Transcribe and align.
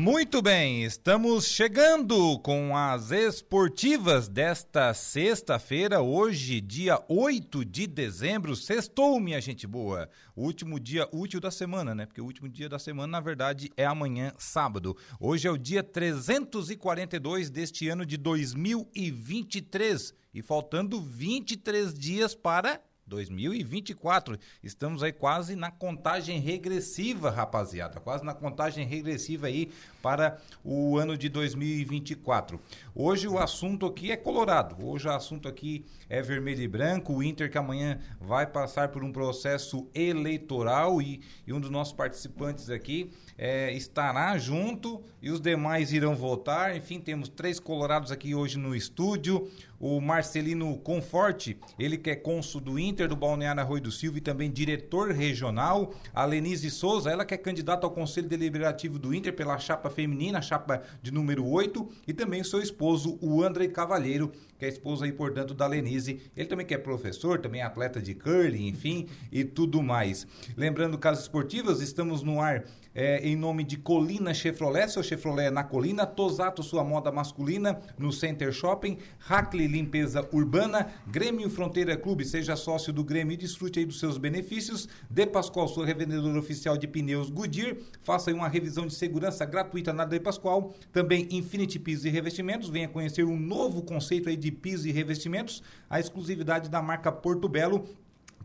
Muito 0.00 0.40
bem, 0.40 0.84
estamos 0.84 1.48
chegando 1.48 2.38
com 2.38 2.76
as 2.76 3.10
esportivas 3.10 4.28
desta 4.28 4.94
sexta-feira, 4.94 6.00
hoje, 6.00 6.60
dia 6.60 7.02
8 7.08 7.64
de 7.64 7.88
dezembro. 7.88 8.54
Sextou, 8.54 9.18
minha 9.18 9.40
gente 9.40 9.66
boa. 9.66 10.08
Último 10.36 10.78
dia 10.78 11.08
útil 11.10 11.40
da 11.40 11.50
semana, 11.50 11.96
né? 11.96 12.06
Porque 12.06 12.20
o 12.20 12.24
último 12.24 12.48
dia 12.48 12.68
da 12.68 12.78
semana, 12.78 13.08
na 13.08 13.18
verdade, 13.18 13.72
é 13.76 13.84
amanhã, 13.84 14.32
sábado. 14.38 14.96
Hoje 15.18 15.48
é 15.48 15.50
o 15.50 15.58
dia 15.58 15.82
342 15.82 17.50
deste 17.50 17.88
ano 17.88 18.06
de 18.06 18.16
2023 18.16 20.14
e 20.32 20.40
faltando 20.42 21.00
23 21.00 21.92
dias 21.92 22.36
para 22.36 22.80
2024. 23.08 24.38
Estamos 24.62 25.02
aí 25.02 25.12
quase 25.12 25.56
na 25.56 25.70
contagem 25.70 26.38
regressiva, 26.38 27.30
rapaziada. 27.30 27.98
Quase 27.98 28.24
na 28.24 28.34
contagem 28.34 28.86
regressiva 28.86 29.48
aí 29.48 29.72
para 30.08 30.38
o 30.64 30.96
ano 30.96 31.18
de 31.18 31.28
2024. 31.28 32.58
Hoje 32.94 33.28
o 33.28 33.38
assunto 33.38 33.84
aqui 33.84 34.10
é 34.10 34.16
colorado. 34.16 34.74
Hoje 34.82 35.06
o 35.06 35.10
assunto 35.10 35.46
aqui 35.46 35.84
é 36.08 36.22
vermelho 36.22 36.62
e 36.62 36.66
branco. 36.66 37.12
O 37.12 37.22
Inter 37.22 37.50
que 37.50 37.58
amanhã 37.58 37.98
vai 38.18 38.46
passar 38.46 38.88
por 38.88 39.04
um 39.04 39.12
processo 39.12 39.86
eleitoral 39.94 41.02
e, 41.02 41.20
e 41.46 41.52
um 41.52 41.60
dos 41.60 41.68
nossos 41.68 41.92
participantes 41.92 42.70
aqui 42.70 43.10
é, 43.36 43.70
estará 43.72 44.36
junto 44.38 45.02
e 45.20 45.30
os 45.30 45.40
demais 45.40 45.92
irão 45.92 46.16
votar. 46.16 46.74
Enfim, 46.74 46.98
temos 46.98 47.28
três 47.28 47.60
colorados 47.60 48.10
aqui 48.10 48.34
hoje 48.34 48.58
no 48.58 48.74
estúdio. 48.74 49.48
O 49.78 50.00
Marcelino 50.00 50.76
Conforte, 50.78 51.56
ele 51.78 51.96
que 51.96 52.10
é 52.10 52.16
cônsul 52.16 52.60
do 52.60 52.78
Inter 52.78 53.06
do 53.06 53.14
Balneário 53.14 53.62
Arroio 53.62 53.82
do 53.82 53.92
Silva 53.92 54.18
e 54.18 54.20
também 54.20 54.50
diretor 54.50 55.12
regional. 55.12 55.94
A 56.12 56.24
Lenise 56.24 56.68
Souza, 56.68 57.10
ela 57.10 57.24
que 57.24 57.32
é 57.32 57.36
candidata 57.36 57.86
ao 57.86 57.92
Conselho 57.92 58.28
Deliberativo 58.28 58.98
do 58.98 59.14
Inter 59.14 59.32
pela 59.32 59.56
chapa 59.56 59.88
feminina, 59.98 60.40
chapa 60.40 60.80
de 61.02 61.10
número 61.10 61.44
8. 61.44 61.88
E 62.06 62.12
também 62.12 62.44
seu 62.44 62.62
esposo, 62.62 63.18
o 63.20 63.42
André 63.42 63.66
Cavalheiro, 63.66 64.30
que 64.56 64.64
é 64.64 64.68
esposo 64.68 65.02
aí, 65.02 65.10
portanto, 65.10 65.54
da 65.54 65.66
Lenise. 65.66 66.20
Ele 66.36 66.46
também 66.46 66.64
que 66.64 66.72
é 66.72 66.78
professor, 66.78 67.40
também 67.40 67.62
é 67.62 67.64
atleta 67.64 68.00
de 68.00 68.14
curling, 68.14 68.68
enfim, 68.68 69.08
e 69.32 69.42
tudo 69.42 69.82
mais. 69.82 70.24
Lembrando, 70.56 70.96
casas 70.96 71.24
esportivas, 71.24 71.80
estamos 71.80 72.22
no 72.22 72.40
ar 72.40 72.64
é, 72.98 73.20
em 73.20 73.36
nome 73.36 73.62
de 73.62 73.76
Colina 73.76 74.34
Chevrolet, 74.34 74.88
seu 74.88 75.04
Chevrolet 75.04 75.52
na 75.52 75.62
Colina, 75.62 76.04
Tosato, 76.04 76.64
sua 76.64 76.82
moda 76.82 77.12
masculina, 77.12 77.80
no 77.96 78.10
Center 78.10 78.52
Shopping, 78.52 78.98
Hackley 79.20 79.68
Limpeza 79.68 80.28
Urbana, 80.32 80.88
Grêmio 81.06 81.48
Fronteira 81.48 81.96
Clube, 81.96 82.24
seja 82.24 82.56
sócio 82.56 82.92
do 82.92 83.04
Grêmio 83.04 83.34
e 83.34 83.36
desfrute 83.36 83.78
aí 83.78 83.86
dos 83.86 84.00
seus 84.00 84.18
benefícios. 84.18 84.88
De 85.08 85.24
Pascoal, 85.28 85.68
sua 85.68 85.86
revendedora 85.86 86.36
oficial 86.40 86.76
de 86.76 86.88
pneus 86.88 87.30
Goodyear, 87.30 87.76
faça 88.02 88.30
aí 88.30 88.34
uma 88.34 88.48
revisão 88.48 88.84
de 88.84 88.94
segurança 88.94 89.44
gratuita 89.44 89.92
na 89.92 90.04
De 90.04 90.18
Pascoal. 90.18 90.74
Também 90.92 91.28
Infinity 91.30 91.78
Pisos 91.78 92.04
e 92.04 92.08
Revestimentos, 92.08 92.68
venha 92.68 92.88
conhecer 92.88 93.22
um 93.22 93.38
novo 93.38 93.80
conceito 93.80 94.28
aí 94.28 94.36
de 94.36 94.50
pisos 94.50 94.86
e 94.86 94.90
revestimentos, 94.90 95.62
a 95.88 96.00
exclusividade 96.00 96.68
da 96.68 96.82
marca 96.82 97.12
Porto 97.12 97.48
Belo 97.48 97.88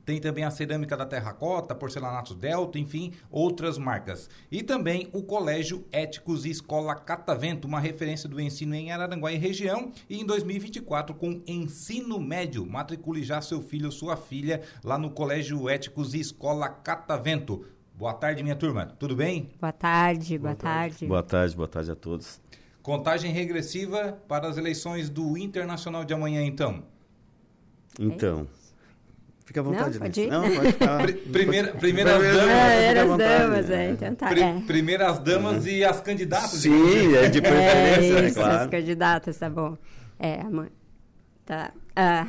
tem 0.06 0.20
também 0.20 0.44
a 0.44 0.52
cerâmica 0.52 0.98
da 0.98 1.06
Terracota, 1.06 1.74
porcelanatos 1.74 2.36
Delta, 2.36 2.78
enfim, 2.78 3.14
outras 3.32 3.78
marcas. 3.78 4.30
E 4.52 4.62
também 4.62 5.10
o 5.14 5.24
Colégio 5.24 5.86
Éticos 5.92 6.46
e 6.46 6.50
Escola 6.50 6.96
Catavento, 6.96 7.68
uma 7.68 7.80
referência 7.80 8.28
do 8.28 8.40
ensino 8.40 8.76
em 8.76 8.92
Araranguá 8.92 9.32
e 9.32 9.38
região. 9.38 9.92
E 10.10 10.20
em 10.20 10.26
2024 10.26 11.16
com 11.16 11.42
ensino 11.48 12.20
médio. 12.20 12.66
Matricule 12.66 13.24
já 13.24 13.42
seu 13.42 13.62
filho 13.62 13.86
ou 13.86 13.92
sua 13.92 14.18
filha 14.18 14.62
lá 14.84 14.98
no 14.98 15.10
Colégio 15.10 15.70
Éticos 15.70 16.14
e 16.14 16.20
Escola 16.20 16.68
Catavento. 16.68 17.66
Boa 17.96 18.14
tarde, 18.14 18.44
minha 18.44 18.56
turma. 18.56 18.86
Tudo 18.86 19.16
bem? 19.16 19.52
Boa 19.62 19.72
tarde, 19.72 20.38
boa, 20.38 20.54
boa 20.54 20.56
tarde. 20.56 20.96
tarde. 20.96 21.08
Boa 21.08 21.24
tarde, 21.24 21.56
boa 21.56 21.68
tarde 21.68 21.92
a 21.92 21.96
todos. 21.96 22.42
Contagem 22.82 23.32
regressiva 23.32 24.20
para 24.28 24.50
as 24.50 24.58
eleições 24.58 25.10
do 25.10 25.38
Internacional 25.38 26.04
de 26.04 26.14
amanhã, 26.14 26.44
então. 26.44 26.84
Então. 27.98 28.48
É 28.60 28.63
Fica 29.46 29.60
à 29.60 29.64
vontade. 29.64 29.94
Não, 29.94 30.06
pode 30.06 30.22
ir? 30.22 30.28
Não, 30.30 30.42
pode 30.42 30.72
ficar. 30.72 31.14
Primeira, 31.32 31.74
primeiras 31.74 32.22
damas. 32.22 32.50
Ah, 32.50 33.02
as 33.02 33.18
damas, 33.18 33.70
é, 33.70 33.92
então 33.92 34.16
tá. 34.16 34.32
é. 34.32 34.62
Primeiras 34.62 35.20
damas 35.20 35.64
uhum. 35.64 35.70
e 35.70 35.84
as 35.84 36.02
candidatas. 36.02 36.52
Sim, 36.52 37.16
é 37.16 37.30
de 37.30 37.42
preferência, 37.42 38.20
é, 38.20 38.28
isso, 38.28 38.40
é 38.40 38.44
claro. 38.44 38.64
as 38.64 38.70
candidatas, 38.70 39.38
tá 39.38 39.50
bom. 39.50 39.78
É, 40.18 40.42
amanhã. 40.42 40.70
Tá. 41.46 41.74
Ah, 41.94 42.28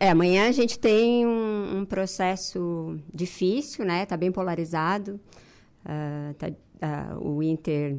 é, 0.00 0.08
amanhã 0.08 0.48
a 0.48 0.52
gente 0.52 0.78
tem 0.78 1.26
um, 1.26 1.80
um, 1.80 1.84
processo 1.84 2.98
difícil, 3.12 3.84
né? 3.84 4.06
Tá 4.06 4.16
bem 4.16 4.32
polarizado. 4.32 5.20
Ah, 5.84 6.32
tá, 6.38 6.50
ah, 6.80 7.16
o 7.20 7.42
Inter... 7.42 7.96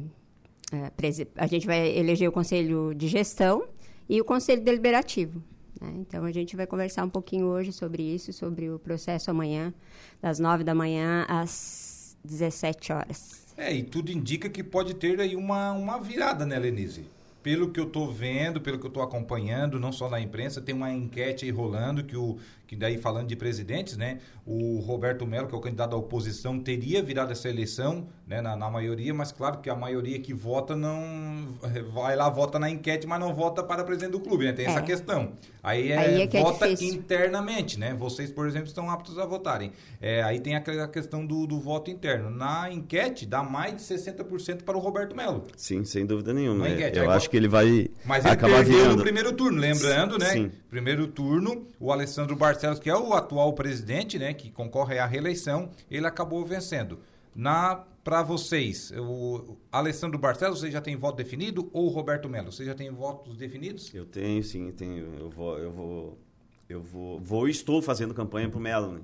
É, 0.72 0.90
a 1.36 1.46
gente 1.48 1.66
vai 1.66 1.98
eleger 1.98 2.28
o 2.28 2.32
Conselho 2.32 2.94
de 2.94 3.08
Gestão 3.08 3.64
e 4.08 4.20
o 4.20 4.24
Conselho 4.24 4.62
Deliberativo. 4.62 5.42
Né? 5.80 5.92
Então, 5.96 6.24
a 6.24 6.32
gente 6.32 6.56
vai 6.56 6.66
conversar 6.66 7.04
um 7.04 7.08
pouquinho 7.08 7.46
hoje 7.46 7.72
sobre 7.72 8.02
isso, 8.02 8.32
sobre 8.32 8.70
o 8.70 8.78
processo 8.78 9.30
amanhã, 9.30 9.72
das 10.20 10.38
9 10.38 10.62
da 10.62 10.74
manhã 10.74 11.24
às 11.28 12.16
17 12.24 12.92
horas. 12.92 13.40
É, 13.56 13.74
e 13.74 13.82
tudo 13.82 14.10
indica 14.10 14.48
que 14.48 14.62
pode 14.62 14.94
ter 14.94 15.20
aí 15.20 15.36
uma, 15.36 15.72
uma 15.72 15.98
virada, 15.98 16.46
né, 16.46 16.58
Lenise? 16.58 17.04
Pelo 17.42 17.70
que 17.70 17.80
eu 17.80 17.84
estou 17.84 18.12
vendo, 18.12 18.60
pelo 18.60 18.78
que 18.78 18.84
eu 18.84 18.88
estou 18.88 19.02
acompanhando, 19.02 19.80
não 19.80 19.92
só 19.92 20.10
na 20.10 20.20
imprensa, 20.20 20.60
tem 20.60 20.74
uma 20.74 20.92
enquete 20.92 21.46
aí 21.46 21.50
rolando 21.50 22.04
que 22.04 22.16
o, 22.16 22.38
que 22.70 22.76
daí 22.76 22.96
falando 22.98 23.26
de 23.26 23.34
presidentes, 23.34 23.96
né, 23.96 24.18
o 24.46 24.78
Roberto 24.78 25.26
Melo, 25.26 25.48
que 25.48 25.54
é 25.56 25.58
o 25.58 25.60
candidato 25.60 25.90
da 25.90 25.96
oposição, 25.96 26.56
teria 26.60 27.02
virado 27.02 27.32
essa 27.32 27.48
eleição, 27.48 28.06
né, 28.28 28.40
na, 28.40 28.54
na, 28.54 28.70
maioria, 28.70 29.12
mas 29.12 29.32
claro 29.32 29.58
que 29.58 29.68
a 29.68 29.74
maioria 29.74 30.20
que 30.20 30.32
vota 30.32 30.76
não 30.76 31.48
vai 31.92 32.14
lá 32.14 32.28
vota 32.28 32.60
na 32.60 32.70
enquete, 32.70 33.08
mas 33.08 33.18
não 33.18 33.34
vota 33.34 33.60
para 33.60 33.82
presidente 33.82 34.12
do 34.12 34.20
clube, 34.20 34.44
né? 34.44 34.52
Tem 34.52 34.66
é. 34.66 34.68
essa 34.68 34.82
questão. 34.82 35.32
Aí 35.60 35.90
é, 35.90 35.98
aí 35.98 36.22
é 36.22 36.26
que 36.28 36.36
é 36.36 36.42
vota 36.42 36.68
é 36.68 36.72
internamente, 36.84 37.76
né? 37.76 37.92
Vocês, 37.92 38.30
por 38.30 38.46
exemplo, 38.46 38.68
estão 38.68 38.88
aptos 38.88 39.18
a 39.18 39.26
votarem. 39.26 39.72
É, 40.00 40.22
aí 40.22 40.38
tem 40.38 40.54
aquela 40.54 40.86
questão 40.86 41.26
do, 41.26 41.48
do 41.48 41.58
voto 41.58 41.90
interno. 41.90 42.30
Na 42.30 42.72
enquete 42.72 43.26
dá 43.26 43.42
mais 43.42 43.74
de 43.74 43.82
60% 43.82 44.62
para 44.62 44.76
o 44.76 44.80
Roberto 44.80 45.16
Melo. 45.16 45.44
Sim, 45.56 45.84
sem 45.84 46.06
dúvida 46.06 46.32
nenhuma. 46.32 46.68
Enquete, 46.68 47.00
Eu 47.00 47.10
acho 47.10 47.28
que 47.28 47.36
ele 47.36 47.48
vai 47.48 47.88
Mas 48.04 48.24
ele 48.24 48.34
acabar 48.34 48.58
perdeu 48.58 48.78
virando. 48.78 48.96
no 48.98 49.02
primeiro 49.02 49.32
turno, 49.32 49.58
lembrando, 49.58 50.18
né? 50.18 50.26
Sim. 50.26 50.52
Primeiro 50.70 51.08
turno, 51.08 51.66
o 51.80 51.90
Alessandro 51.90 52.36
Barcelos 52.36 52.59
Barcelos, 52.60 52.78
que 52.78 52.90
é 52.90 52.96
o 52.96 53.14
atual 53.14 53.52
presidente, 53.54 54.18
né, 54.18 54.34
que 54.34 54.50
concorre 54.50 54.98
à 54.98 55.06
reeleição, 55.06 55.70
ele 55.90 56.06
acabou 56.06 56.44
vencendo. 56.44 57.00
Na 57.34 57.86
para 58.02 58.22
vocês, 58.22 58.92
o 58.96 59.58
Alessandro 59.70 60.18
Barcelos, 60.18 60.60
você 60.60 60.70
já 60.70 60.80
tem 60.80 60.96
voto 60.96 61.16
definido 61.16 61.68
ou 61.70 61.86
o 61.86 61.88
Roberto 61.88 62.30
Melo, 62.30 62.50
você 62.50 62.64
já 62.64 62.74
tem 62.74 62.90
votos 62.90 63.36
definidos? 63.36 63.94
Eu 63.94 64.06
tenho, 64.06 64.42
sim, 64.42 64.72
tenho. 64.72 65.14
Eu 65.18 65.28
vou, 65.28 65.58
eu 65.58 65.70
vou, 65.70 66.18
eu 66.66 66.82
vou, 66.82 67.20
vou 67.20 67.46
estou 67.46 67.82
fazendo 67.82 68.14
campanha 68.14 68.48
para 68.48 68.58
o 68.58 68.60
Melo, 68.60 68.92
né? 68.92 69.00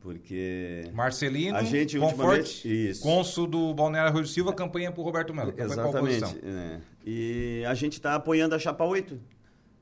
Porque 0.00 0.90
Marcelino, 0.92 1.56
a 1.56 1.62
gente 1.62 1.96
ultimamente, 1.96 2.90
isso. 2.90 3.02
cônsul 3.02 3.46
do 3.46 3.72
Balneário 3.72 4.12
Rui 4.12 4.26
Silva, 4.26 4.52
campanha 4.52 4.90
para 4.90 5.00
o 5.00 5.04
Roberto 5.04 5.32
Melo. 5.32 5.54
Exatamente. 5.56 6.38
É. 6.42 6.80
E 7.06 7.64
a 7.66 7.74
gente 7.74 7.94
está 7.94 8.16
apoiando 8.16 8.54
a 8.54 8.58
Chapa 8.58 8.84
8 8.84 9.18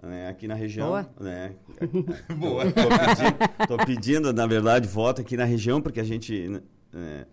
né, 0.02 0.28
aqui 0.28 0.46
na 0.46 0.54
região. 0.54 0.88
Boa. 0.88 1.10
Né, 1.20 1.54
Boa. 2.36 2.64
Estou 2.66 3.78
pedindo, 3.78 3.86
pedindo, 3.86 4.32
na 4.32 4.46
verdade, 4.46 4.86
voto 4.88 5.20
aqui 5.20 5.36
na 5.36 5.44
região, 5.44 5.80
porque 5.80 6.00
a 6.00 6.04
gente. 6.04 6.60
É, 6.94 7.26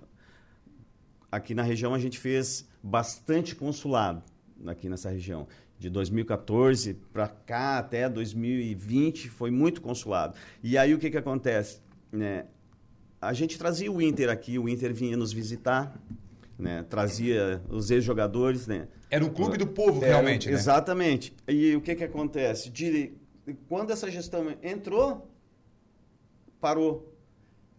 aqui 1.32 1.56
na 1.56 1.64
região 1.64 1.94
a 1.94 2.00
gente 2.00 2.20
fez 2.20 2.68
bastante 2.82 3.56
consulado 3.56 4.22
aqui 4.68 4.90
nessa 4.90 5.10
região. 5.10 5.48
De 5.80 5.90
2014 5.90 6.94
para 7.12 7.28
cá 7.28 7.78
até 7.78 8.08
2020 8.08 9.30
foi 9.30 9.52
muito 9.52 9.82
consulado. 9.82 10.36
E 10.62 10.78
aí 10.78 10.94
o 10.94 11.00
que, 11.00 11.10
que 11.10 11.18
acontece? 11.18 11.82
Né, 12.12 12.46
a 13.20 13.34
gente 13.34 13.58
trazia 13.58 13.92
o 13.92 14.02
Inter 14.02 14.30
aqui, 14.30 14.60
o 14.60 14.70
Inter 14.70 14.94
vinha 14.94 15.18
nos 15.18 15.34
visitar, 15.34 15.98
né, 16.58 16.86
trazia 16.90 17.62
os 17.70 17.90
ex-jogadores, 17.90 18.68
né, 18.68 18.88
era 19.14 19.24
o 19.24 19.30
clube 19.30 19.60
do 19.60 19.68
povo, 19.68 20.00
realmente, 20.00 20.50
né? 20.50 20.56
Exatamente. 20.56 21.36
E 21.48 21.76
o 21.76 21.82
que, 21.82 21.94
que 21.94 22.04
acontece? 22.04 22.72
De, 22.72 23.14
quando 23.70 23.92
essa 23.92 24.10
gestão 24.10 24.56
entrou, 24.64 25.30
parou. 26.60 27.14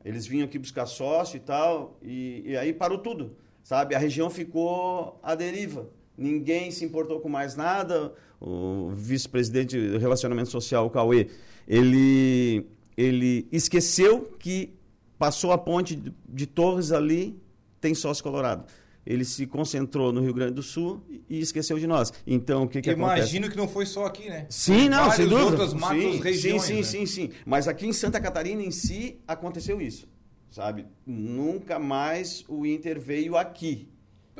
Eles 0.05 0.29
vinham 0.29 0.45
aqui 0.45 0.61
buscar 0.61 0.87
sócio 0.87 1.37
e 1.37 1.41
tal, 1.41 1.99
e, 2.01 2.45
e 2.47 2.57
aí 2.57 2.73
parou 2.73 2.99
tudo, 2.99 3.37
sabe? 3.65 3.97
A 3.97 3.99
região 3.99 4.31
ficou 4.31 5.19
à 5.25 5.35
deriva. 5.35 5.89
Ninguém 6.17 6.71
se 6.71 6.85
importou 6.85 7.19
com 7.19 7.29
mais 7.29 7.57
nada. 7.57 8.15
O 8.41 8.91
vice-presidente 8.95 9.77
do 9.77 9.99
Relacionamento 9.99 10.51
Social, 10.51 10.87
o 10.87 10.91
Cauê, 10.91 11.31
ele, 11.67 12.65
ele 12.97 13.49
esqueceu 13.51 14.21
que 14.39 14.73
passou 15.19 15.51
a 15.51 15.59
ponte 15.59 15.97
de, 15.97 16.15
de 16.29 16.47
Torres 16.47 16.93
ali, 16.93 17.37
tem 17.81 17.93
sócio 17.93 18.23
colorado. 18.23 18.67
Ele 19.06 19.25
se 19.25 19.47
concentrou 19.47 20.12
no 20.12 20.21
Rio 20.21 20.33
Grande 20.35 20.55
do 20.55 20.62
Sul 20.62 21.03
e 21.29 21.41
esqueceu 21.41 21.79
de 21.79 21.87
nós. 21.87 22.12
Então, 22.27 22.65
o 22.65 22.69
que, 22.69 22.81
que 22.81 22.91
Imagino 22.91 23.06
acontece? 23.06 23.37
Imagino 23.37 23.51
que 23.51 23.56
não 23.56 23.69
foi 23.69 23.87
só 23.87 24.06
aqui, 24.06 24.29
né? 24.29 24.47
Sim, 24.49 24.89
não, 24.89 24.99
Várias 24.99 25.17
sem 25.17 25.29
dúvida. 25.29 25.51
outras 25.51 25.75
macros 25.75 26.15
sim, 26.15 26.21
regiões, 26.21 26.62
sim, 26.62 26.69
sim, 26.69 26.77
né? 26.77 26.83
sim, 26.83 27.06
sim. 27.06 27.31
Mas 27.45 27.69
aqui 27.69 27.87
em 27.87 27.93
Santa 27.93 28.21
Catarina 28.21 28.62
em 28.62 28.71
si 28.71 29.21
aconteceu 29.27 29.81
isso, 29.81 30.09
sabe? 30.51 30.87
Nunca 31.06 31.79
mais 31.79 32.45
o 32.49 32.65
Inter 32.65 33.01
veio 33.01 33.37
aqui. 33.37 33.89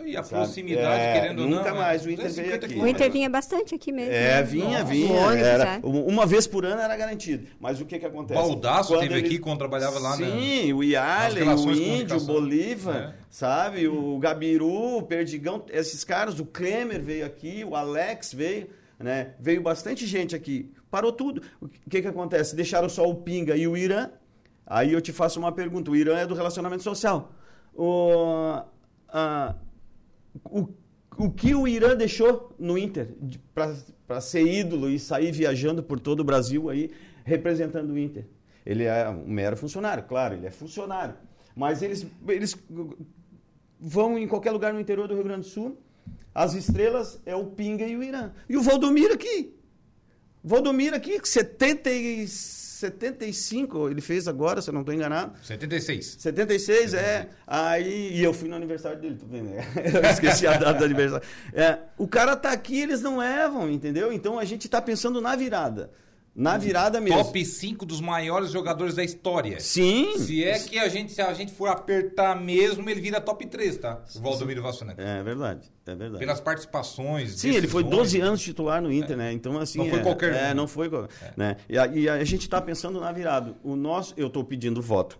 E 0.05 0.17
a 0.17 0.25
Sabe? 0.25 0.43
proximidade, 0.43 1.01
É, 1.03 1.21
querendo 1.21 1.43
ou 1.43 1.49
nunca 1.49 1.71
não. 1.71 1.77
mais 1.79 2.03
né? 2.05 2.09
o 2.11 2.13
Inter 2.13 2.25
veio 2.31 2.47
250 2.59 2.67
aqui. 2.67 2.79
O. 2.81 2.87
Inter 2.89 3.11
vinha 3.13 3.31
bastante 3.31 3.75
aqui 3.77 3.93
mesmo. 3.93 4.13
É, 4.13 4.35
né? 4.37 4.43
vinha, 4.43 4.65
Nossa. 4.81 4.85
vinha. 4.87 5.13
O 5.13 5.17
ônibus, 5.17 5.47
era, 5.47 5.65
é. 5.77 5.81
uma 5.85 6.27
vez 6.27 6.47
por 6.49 6.65
ano 6.67 6.81
era 6.81 6.97
garantido. 6.97 7.47
Mas 7.61 7.81
o 7.81 7.85
que 7.87 7.99
que 8.01 8.05
acontece? 8.05 8.41
Baldaço 8.41 8.89
Quando 8.93 9.01
teve 9.03 9.15
ele- 9.19 9.27
aqui 9.29 9.39
quando 9.39 9.59
trabalhava 9.59 10.01
lá 10.01 10.17
na- 10.17 10.27
Sim, 10.27 10.73
o 10.73 10.83
Iarley, 10.83 11.45
o 11.45 11.71
Índio, 11.73 12.17
o. 12.17 12.21
Bolívar, 12.21 12.97
É. 12.97 13.15
sabe? 13.31 13.87
O 13.87 14.19
Gabiru, 14.19 14.97
o 14.99 15.03
Perdigão, 15.05 15.65
esses 15.71 16.03
caras, 16.03 16.41
o 16.41 16.45
Klemer 16.45 17.01
veio 17.01 17.25
aqui, 17.25 17.65
o 17.65 17.77
Alex 17.77 18.35
veio, 18.35 18.69
né? 18.99 19.35
Veio 19.39 19.63
bastante 19.63 20.07
gente 20.07 20.35
aqui. 20.35 20.73
Parou 20.91 21.13
tudo. 21.13 21.41
O 21.61 21.69
que 21.89 22.03
que 22.03 22.09
acontece? 22.09 22.57
Deixaram 22.57 22.89
só 22.89 23.09
o 23.09 23.15
Pinga 23.15 23.57
e 23.57 23.69
o 23.69 23.77
Irã. 23.77 24.11
Aí 24.67 24.93
eu 24.93 25.01
te 25.01 25.13
faço 25.13 25.39
uma 25.39 25.53
pergunta. 25.53 25.89
O 25.91 25.95
Irã 25.97 26.19
é 26.19 26.27
do 26.27 26.35
relacionamento 26.35 26.83
social. 26.83 27.31
O, 27.77 28.61
a- 29.09 29.55
o, 30.45 30.69
o 31.17 31.31
que 31.31 31.55
o 31.55 31.69
Irã 31.69 31.97
deixou 31.97 32.55
no 32.59 32.77
Inter 32.77 33.15
para 34.07 34.21
ser 34.21 34.47
ídolo 34.47 34.91
e 34.91 34.99
sair 34.99 35.33
viajando 35.33 35.83
por 35.83 36.01
todo 36.01 36.21
o 36.21 36.25
Brasil 36.25 36.69
aí 36.69 36.91
representando 37.25 37.91
o 37.91 37.99
Inter? 37.99 38.27
Ele 38.65 38.85
é 38.85 39.09
um 39.09 39.27
mero 39.27 39.57
funcionário, 39.57 40.05
claro, 40.05 40.35
ele 40.35 40.47
é 40.47 40.51
funcionário. 40.51 41.15
Mas 41.55 41.83
eles, 41.83 42.07
eles 42.27 42.57
vão 43.79 44.19
em 44.19 44.27
qualquer 44.27 44.51
lugar 44.51 44.73
no 44.73 44.81
interior 44.81 45.07
do 45.07 45.15
Rio 45.15 45.25
Grande 45.25 45.43
do 45.43 45.47
Sul. 45.47 45.79
As 46.35 46.55
estrelas 46.55 47.21
é 47.25 47.37
o 47.37 47.47
Pinga 47.47 47.87
e 47.87 47.97
o 47.97 48.03
Irã. 48.03 48.33
E 48.49 48.57
o 48.57 48.63
Valdomiro 48.63 49.15
aqui. 49.15 49.55
Valdomiro 50.43 50.97
aqui, 50.97 51.21
70 51.23 51.91
e 51.91 52.27
75, 52.75 53.89
ele 53.89 54.01
fez 54.01 54.27
agora, 54.27 54.61
se 54.61 54.69
eu 54.69 54.75
não 54.75 54.81
estou 54.81 54.95
enganado. 54.95 55.33
76. 55.43 56.17
76, 56.19 56.95
é. 56.95 57.29
Aí, 57.47 58.17
e 58.17 58.23
eu 58.23 58.35
fui 58.35 58.49
no 58.49 58.57
aniversário 58.57 59.01
dele, 59.01 59.17
tu 59.19 59.27
vendo? 59.27 59.51
né? 59.51 59.65
Eu 59.95 60.11
esqueci 60.11 60.47
a 60.47 60.57
data 60.57 60.75
do 60.75 60.85
aniversário. 60.85 61.27
É, 61.53 61.79
o 61.97 62.09
cara 62.09 62.35
tá 62.35 62.51
aqui, 62.51 62.81
eles 62.81 63.01
não 63.01 63.19
levam, 63.19 63.71
entendeu? 63.71 64.13
Então 64.13 64.39
a 64.39 64.45
gente 64.45 64.69
tá 64.69 64.83
pensando 64.83 65.21
na 65.21 65.37
virada. 65.37 65.91
Na 66.35 66.59
virada 66.59 67.01
mesmo. 67.01 67.23
Top 67.23 67.45
5 67.45 67.87
dos 67.87 68.01
maiores 68.01 68.51
jogadores 68.51 68.95
da 68.97 69.05
história. 69.05 69.61
Sim. 69.61 70.19
Se 70.19 70.43
é 70.43 70.59
que 70.59 70.79
a 70.81 70.89
gente, 70.89 71.13
se 71.13 71.23
a 71.23 71.33
gente 71.33 71.53
for 71.53 71.69
apertar 71.69 72.35
mesmo, 72.41 72.91
ele 72.91 73.01
vira 73.01 73.21
top 73.21 73.47
3, 73.47 73.77
tá? 73.79 74.03
O 74.17 74.21
Valdomiro 74.21 74.61
Vassoneto. 74.61 75.01
É 75.01 75.23
verdade, 75.23 75.71
é 75.87 75.95
verdade. 75.95 76.19
Pelas 76.19 76.41
participações. 76.41 77.33
Sim, 77.39 77.51
ele 77.51 77.69
foi 77.69 77.85
decisões. 77.85 78.11
12 78.13 78.21
anos 78.21 78.41
titular 78.43 78.83
no 78.83 78.93
Inter, 78.93 79.17
né? 79.17 79.33
Então, 79.33 79.57
assim. 79.59 79.79
Não 79.79 79.89
foi 79.89 80.01
é, 80.01 80.03
qualquer 80.03 80.35
É, 80.35 80.55
não 80.55 80.67
foi. 80.67 80.89
qual- 80.91 81.07
Né? 81.37 81.57
E, 81.69 81.79
a, 81.79 81.87
e 81.87 82.09
a 82.09 82.25
gente 82.25 82.43
está 82.43 82.61
pensando 82.61 83.01
na 83.01 83.13
virada. 83.13 83.55
O 83.63 83.77
nosso, 83.77 84.13
eu 84.17 84.27
estou 84.27 84.43
pedindo 84.43 84.83
voto 84.83 85.19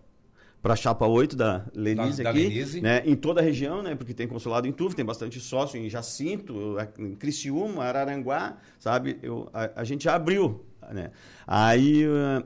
para 0.61 0.73
a 0.73 0.77
chapa 0.77 1.07
8 1.07 1.37
da 1.37 1.65
Lenise 1.75 2.25
Da- 2.25 2.25
da 2.25 2.31
aqui, 2.31 2.49
Lenise. 2.49 2.81
né? 2.81 3.03
Em 3.05 3.15
toda 3.15 3.41
a 3.41 3.45
região, 3.45 3.83
né? 3.83 3.95
Porque 3.95 4.15
tem 4.15 4.27
consulado 4.27 4.67
em 4.67 4.73
Tuve, 4.73 4.97
tem 4.97 5.05
bastante 5.05 5.39
sócio 5.39 5.79
em 5.79 5.89
Jacinto, 5.89 6.77
em 6.99 7.15
Criciúma, 7.15 7.85
Araranguá, 7.85 8.57
sabe? 8.81 9.19
Eu, 9.23 9.49
a, 9.53 9.71
a 9.77 9.85
gente 9.85 10.05
já 10.05 10.15
abriu, 10.15 10.65
né? 10.93 11.11
Aí 11.47 12.05
ah, 12.07 12.43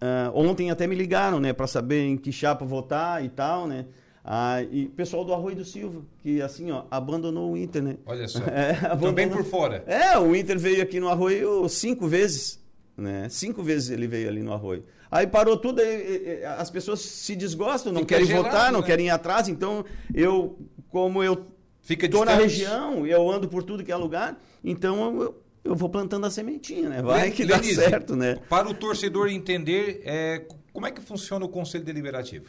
ah, 0.00 0.30
ontem 0.34 0.70
até 0.70 0.86
me 0.86 0.94
ligaram, 0.94 1.40
né? 1.40 1.52
Para 1.52 1.66
saber 1.66 2.02
em 2.04 2.16
que 2.16 2.30
chapa 2.32 2.64
votar 2.64 3.24
e 3.24 3.28
tal, 3.28 3.66
né? 3.66 3.86
Ah, 4.24 4.62
e 4.62 4.86
pessoal 4.88 5.24
do 5.24 5.32
Arroio 5.32 5.56
do 5.56 5.64
Silva, 5.64 6.02
que 6.18 6.42
assim, 6.42 6.70
ó, 6.70 6.84
abandonou 6.90 7.52
o 7.52 7.56
Inter, 7.56 7.82
né? 7.82 7.96
Olha 8.04 8.28
só. 8.28 8.40
É, 8.48 8.74
Também 8.74 8.90
abandonou- 9.24 9.38
por 9.38 9.44
fora. 9.44 9.82
é, 9.86 10.18
o 10.18 10.36
Inter 10.36 10.58
veio 10.58 10.82
aqui 10.82 11.00
no 11.00 11.08
Arroio 11.08 11.66
cinco 11.68 12.06
vezes, 12.06 12.62
né? 12.96 13.28
Cinco 13.30 13.62
vezes 13.62 13.88
ele 13.90 14.06
veio 14.06 14.28
ali 14.28 14.42
no 14.42 14.52
Arroio. 14.52 14.84
Aí 15.10 15.26
parou 15.26 15.56
tudo, 15.56 15.80
aí, 15.80 16.44
as 16.44 16.68
pessoas 16.70 17.00
se 17.00 17.34
desgostam, 17.34 17.90
não 17.90 18.02
Fica 18.02 18.18
querem 18.18 18.36
votar, 18.36 18.70
não 18.70 18.80
né? 18.80 18.86
querem 18.86 19.06
ir 19.06 19.10
atrás. 19.10 19.48
Então, 19.48 19.82
eu, 20.14 20.58
como 20.90 21.22
eu 21.22 21.46
Fica 21.80 22.06
na 22.06 22.14
distante. 22.16 22.42
região, 22.42 23.06
eu 23.06 23.30
ando 23.30 23.48
por 23.48 23.62
tudo 23.62 23.82
que 23.82 23.90
é 23.90 23.96
lugar, 23.96 24.38
então 24.62 25.22
eu, 25.22 25.42
eu 25.68 25.74
vou 25.74 25.88
plantando 25.88 26.26
a 26.26 26.30
sementinha, 26.30 26.88
né? 26.88 27.02
Vai 27.02 27.30
que 27.30 27.44
dá 27.44 27.62
certo, 27.62 28.16
né? 28.16 28.38
Para 28.48 28.68
o 28.68 28.74
torcedor 28.74 29.28
entender, 29.28 30.00
é, 30.04 30.46
como 30.72 30.86
é 30.86 30.90
que 30.90 31.00
funciona 31.00 31.44
o 31.44 31.48
Conselho 31.48 31.84
Deliberativo? 31.84 32.46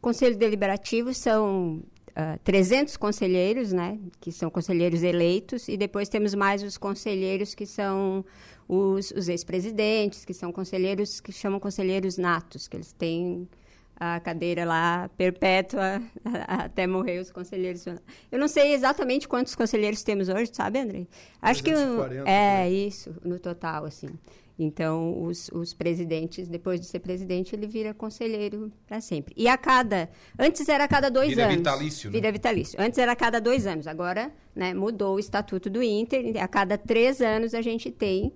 Conselho 0.00 0.36
Deliberativo 0.36 1.14
são 1.14 1.82
ah, 2.14 2.38
300 2.44 2.96
conselheiros, 2.98 3.72
né, 3.72 3.98
que 4.20 4.30
são 4.30 4.50
conselheiros 4.50 5.02
eleitos, 5.02 5.66
e 5.68 5.76
depois 5.76 6.08
temos 6.08 6.34
mais 6.34 6.62
os 6.62 6.76
conselheiros 6.76 7.54
que 7.54 7.64
são 7.64 8.24
os, 8.68 9.12
os 9.12 9.28
ex-presidentes, 9.28 10.24
que 10.24 10.34
são 10.34 10.52
conselheiros 10.52 11.20
que 11.20 11.32
chamam 11.32 11.58
conselheiros 11.58 12.18
natos, 12.18 12.68
que 12.68 12.76
eles 12.76 12.92
têm 12.92 13.48
a 14.04 14.18
cadeira 14.18 14.64
lá 14.64 15.08
perpétua 15.16 16.02
até 16.48 16.88
morrer 16.88 17.20
os 17.20 17.30
conselheiros. 17.30 17.86
Eu 17.86 18.38
não 18.38 18.48
sei 18.48 18.72
exatamente 18.72 19.28
quantos 19.28 19.54
conselheiros 19.54 20.02
temos 20.02 20.28
hoje, 20.28 20.50
sabe, 20.52 20.80
Andrei? 20.80 21.06
Acho 21.40 21.62
que 21.62 21.70
340, 21.70 22.28
é 22.28 22.64
né? 22.64 22.70
isso 22.70 23.14
no 23.24 23.38
total, 23.38 23.84
assim. 23.84 24.08
Então, 24.58 25.22
os, 25.22 25.48
os 25.52 25.72
presidentes, 25.72 26.48
depois 26.48 26.80
de 26.80 26.86
ser 26.86 26.98
presidente, 26.98 27.54
ele 27.54 27.66
vira 27.66 27.94
conselheiro 27.94 28.72
para 28.86 29.00
sempre. 29.00 29.32
E 29.36 29.46
a 29.46 29.56
cada. 29.56 30.10
Antes 30.36 30.68
era 30.68 30.84
a 30.84 30.88
cada 30.88 31.08
dois 31.08 31.28
Vira 31.28 31.44
anos. 31.44 31.56
vitalício, 31.56 32.10
né? 32.10 32.12
Vira 32.12 32.32
vitalício. 32.32 32.80
Antes 32.80 32.98
era 32.98 33.12
a 33.12 33.16
cada 33.16 33.40
dois 33.40 33.66
anos. 33.66 33.86
Agora, 33.86 34.32
né, 34.54 34.74
mudou 34.74 35.14
o 35.14 35.18
estatuto 35.18 35.70
do 35.70 35.82
Inter. 35.82 36.42
A 36.42 36.48
cada 36.48 36.76
três 36.76 37.20
anos 37.20 37.54
a 37.54 37.62
gente 37.62 37.90
tem. 37.90 38.34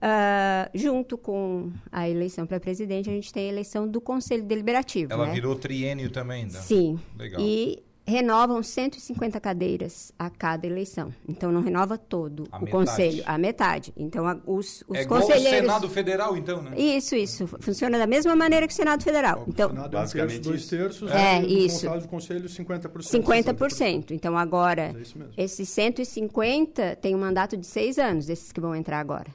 Ah, 0.00 0.68
junto 0.74 1.16
com 1.16 1.70
a 1.90 2.08
eleição 2.08 2.46
para 2.46 2.60
presidente, 2.60 3.08
a 3.08 3.12
gente 3.12 3.32
tem 3.32 3.46
a 3.48 3.52
eleição 3.52 3.86
do 3.88 4.00
Conselho 4.00 4.42
Deliberativo. 4.44 5.12
Ela 5.12 5.26
né? 5.26 5.32
virou 5.34 5.54
triênio 5.56 6.10
também, 6.10 6.44
né? 6.44 6.60
Sim. 6.60 6.98
Legal. 7.18 7.40
E 7.40 7.82
renovam 8.08 8.62
150 8.62 9.40
cadeiras 9.40 10.12
a 10.16 10.30
cada 10.30 10.64
eleição. 10.64 11.12
Então 11.28 11.50
não 11.50 11.60
renova 11.60 11.98
todo 11.98 12.44
A 12.52 12.58
o 12.58 12.60
metade. 12.60 12.70
conselho, 12.70 13.22
a 13.26 13.36
metade. 13.36 13.92
Então 13.96 14.28
a- 14.28 14.38
os, 14.46 14.84
os 14.86 14.96
é 14.96 15.02
igual 15.02 15.18
o 15.18 15.22
conselheiros 15.24 15.60
Senado 15.62 15.88
Federal, 15.88 16.36
então, 16.36 16.62
né? 16.62 16.70
Isso, 16.78 17.16
isso. 17.16 17.48
Funciona 17.48 17.98
da 17.98 18.06
mesma 18.06 18.36
maneira 18.36 18.64
que 18.68 18.72
o 18.72 18.76
Senado 18.76 19.02
Federal. 19.02 19.42
O 19.44 19.50
Então, 19.50 19.70
Senado 19.70 19.86
é 19.86 19.98
um 19.98 20.02
basicamente 20.02 20.32
terço, 20.34 20.48
dois 20.48 20.60
isso. 20.60 20.70
terços. 20.70 21.10
É, 21.10 21.42
e 21.42 21.66
isso. 21.66 21.88
Do 21.88 22.06
Conselho, 22.06 22.48
50%. 22.48 23.02
50%. 23.10 24.10
Então 24.12 24.38
agora, 24.38 24.94
É 25.36 25.42
esses 25.42 25.68
150 25.68 26.96
têm 26.96 27.12
um 27.14 27.18
mandato 27.18 27.56
de 27.56 27.66
seis 27.66 27.98
anos, 27.98 28.28
esses 28.28 28.52
que 28.52 28.60
vão 28.60 28.74
entrar 28.74 29.00
agora. 29.00 29.26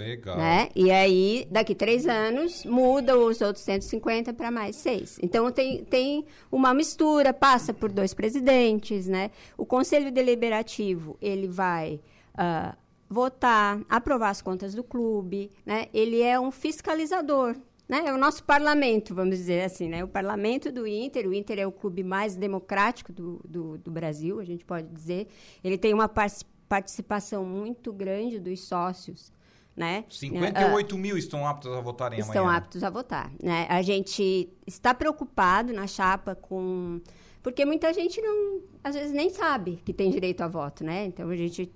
Legal. 0.00 0.36
Né? 0.38 0.68
E 0.74 0.90
aí, 0.90 1.46
daqui 1.50 1.74
três 1.74 2.06
anos, 2.06 2.64
muda 2.64 3.18
os 3.18 3.40
outros 3.42 3.62
150 3.64 4.32
para 4.32 4.50
mais 4.50 4.76
seis. 4.76 5.18
Então, 5.22 5.50
tem, 5.52 5.84
tem 5.84 6.24
uma 6.50 6.72
mistura, 6.72 7.34
passa 7.34 7.74
por 7.74 7.92
dois 7.92 8.14
presidentes, 8.14 9.06
né? 9.06 9.30
O 9.58 9.66
Conselho 9.66 10.10
Deliberativo, 10.10 11.18
ele 11.20 11.46
vai 11.46 12.00
ah, 12.34 12.74
votar, 13.08 13.80
aprovar 13.88 14.30
as 14.30 14.40
contas 14.40 14.74
do 14.74 14.82
clube, 14.82 15.50
né? 15.66 15.88
Ele 15.92 16.22
é 16.22 16.40
um 16.40 16.50
fiscalizador, 16.50 17.56
né? 17.88 18.04
É 18.06 18.12
o 18.12 18.16
nosso 18.16 18.44
parlamento, 18.44 19.14
vamos 19.14 19.36
dizer 19.36 19.64
assim, 19.64 19.88
né? 19.88 20.02
O 20.02 20.08
parlamento 20.08 20.72
do 20.72 20.86
Inter, 20.86 21.28
o 21.28 21.34
Inter 21.34 21.58
é 21.58 21.66
o 21.66 21.72
clube 21.72 22.02
mais 22.02 22.36
democrático 22.36 23.12
do, 23.12 23.40
do, 23.46 23.76
do 23.76 23.90
Brasil, 23.90 24.40
a 24.40 24.44
gente 24.44 24.64
pode 24.64 24.88
dizer. 24.88 25.28
Ele 25.62 25.76
tem 25.76 25.92
uma 25.92 26.08
par- 26.08 26.30
participação 26.68 27.44
muito 27.44 27.92
grande 27.92 28.38
dos 28.38 28.60
sócios, 28.60 29.32
né? 29.76 30.04
58 30.08 30.98
mil 30.98 31.16
estão 31.16 31.46
aptos 31.46 31.72
a 31.72 31.80
votarem 31.80 32.18
estão 32.18 32.42
amanhã. 32.42 32.58
aptos 32.58 32.84
a 32.84 32.90
votar. 32.90 33.32
Né? 33.42 33.66
A 33.68 33.82
gente 33.82 34.48
está 34.66 34.92
preocupado 34.92 35.72
na 35.72 35.86
chapa 35.86 36.34
com. 36.34 37.00
Porque 37.42 37.64
muita 37.64 37.92
gente 37.94 38.20
não, 38.20 38.60
às 38.84 38.94
vezes, 38.94 39.12
nem 39.12 39.30
sabe 39.30 39.80
que 39.84 39.94
tem 39.94 40.10
direito 40.10 40.42
a 40.42 40.48
voto, 40.48 40.84
né? 40.84 41.06
Então 41.06 41.30
a 41.30 41.36
gente 41.36 41.72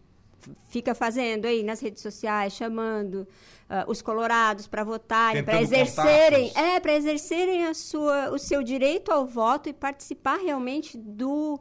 fica 0.69 0.95
fazendo 0.95 1.47
aí 1.47 1.63
nas 1.63 1.81
redes 1.81 2.03
sociais, 2.03 2.53
chamando 2.53 3.27
ah, 3.69 3.85
os 3.89 4.03
colorados 4.03 4.67
para 4.67 4.85
votarem, 4.85 5.43
para 5.43 5.61
exercerem, 5.63 6.49
contatos. 6.49 6.71
é, 6.71 6.81
para 6.81 6.93
exercerem 6.93 7.65
a 7.65 7.75
sua, 7.75 8.31
o 8.31 8.39
seu 8.39 8.63
direito 8.63 9.11
ao 9.11 9.27
voto 9.27 9.69
e 9.69 9.73
participar 9.73 10.37
realmente 10.37 10.99
do 10.99 11.59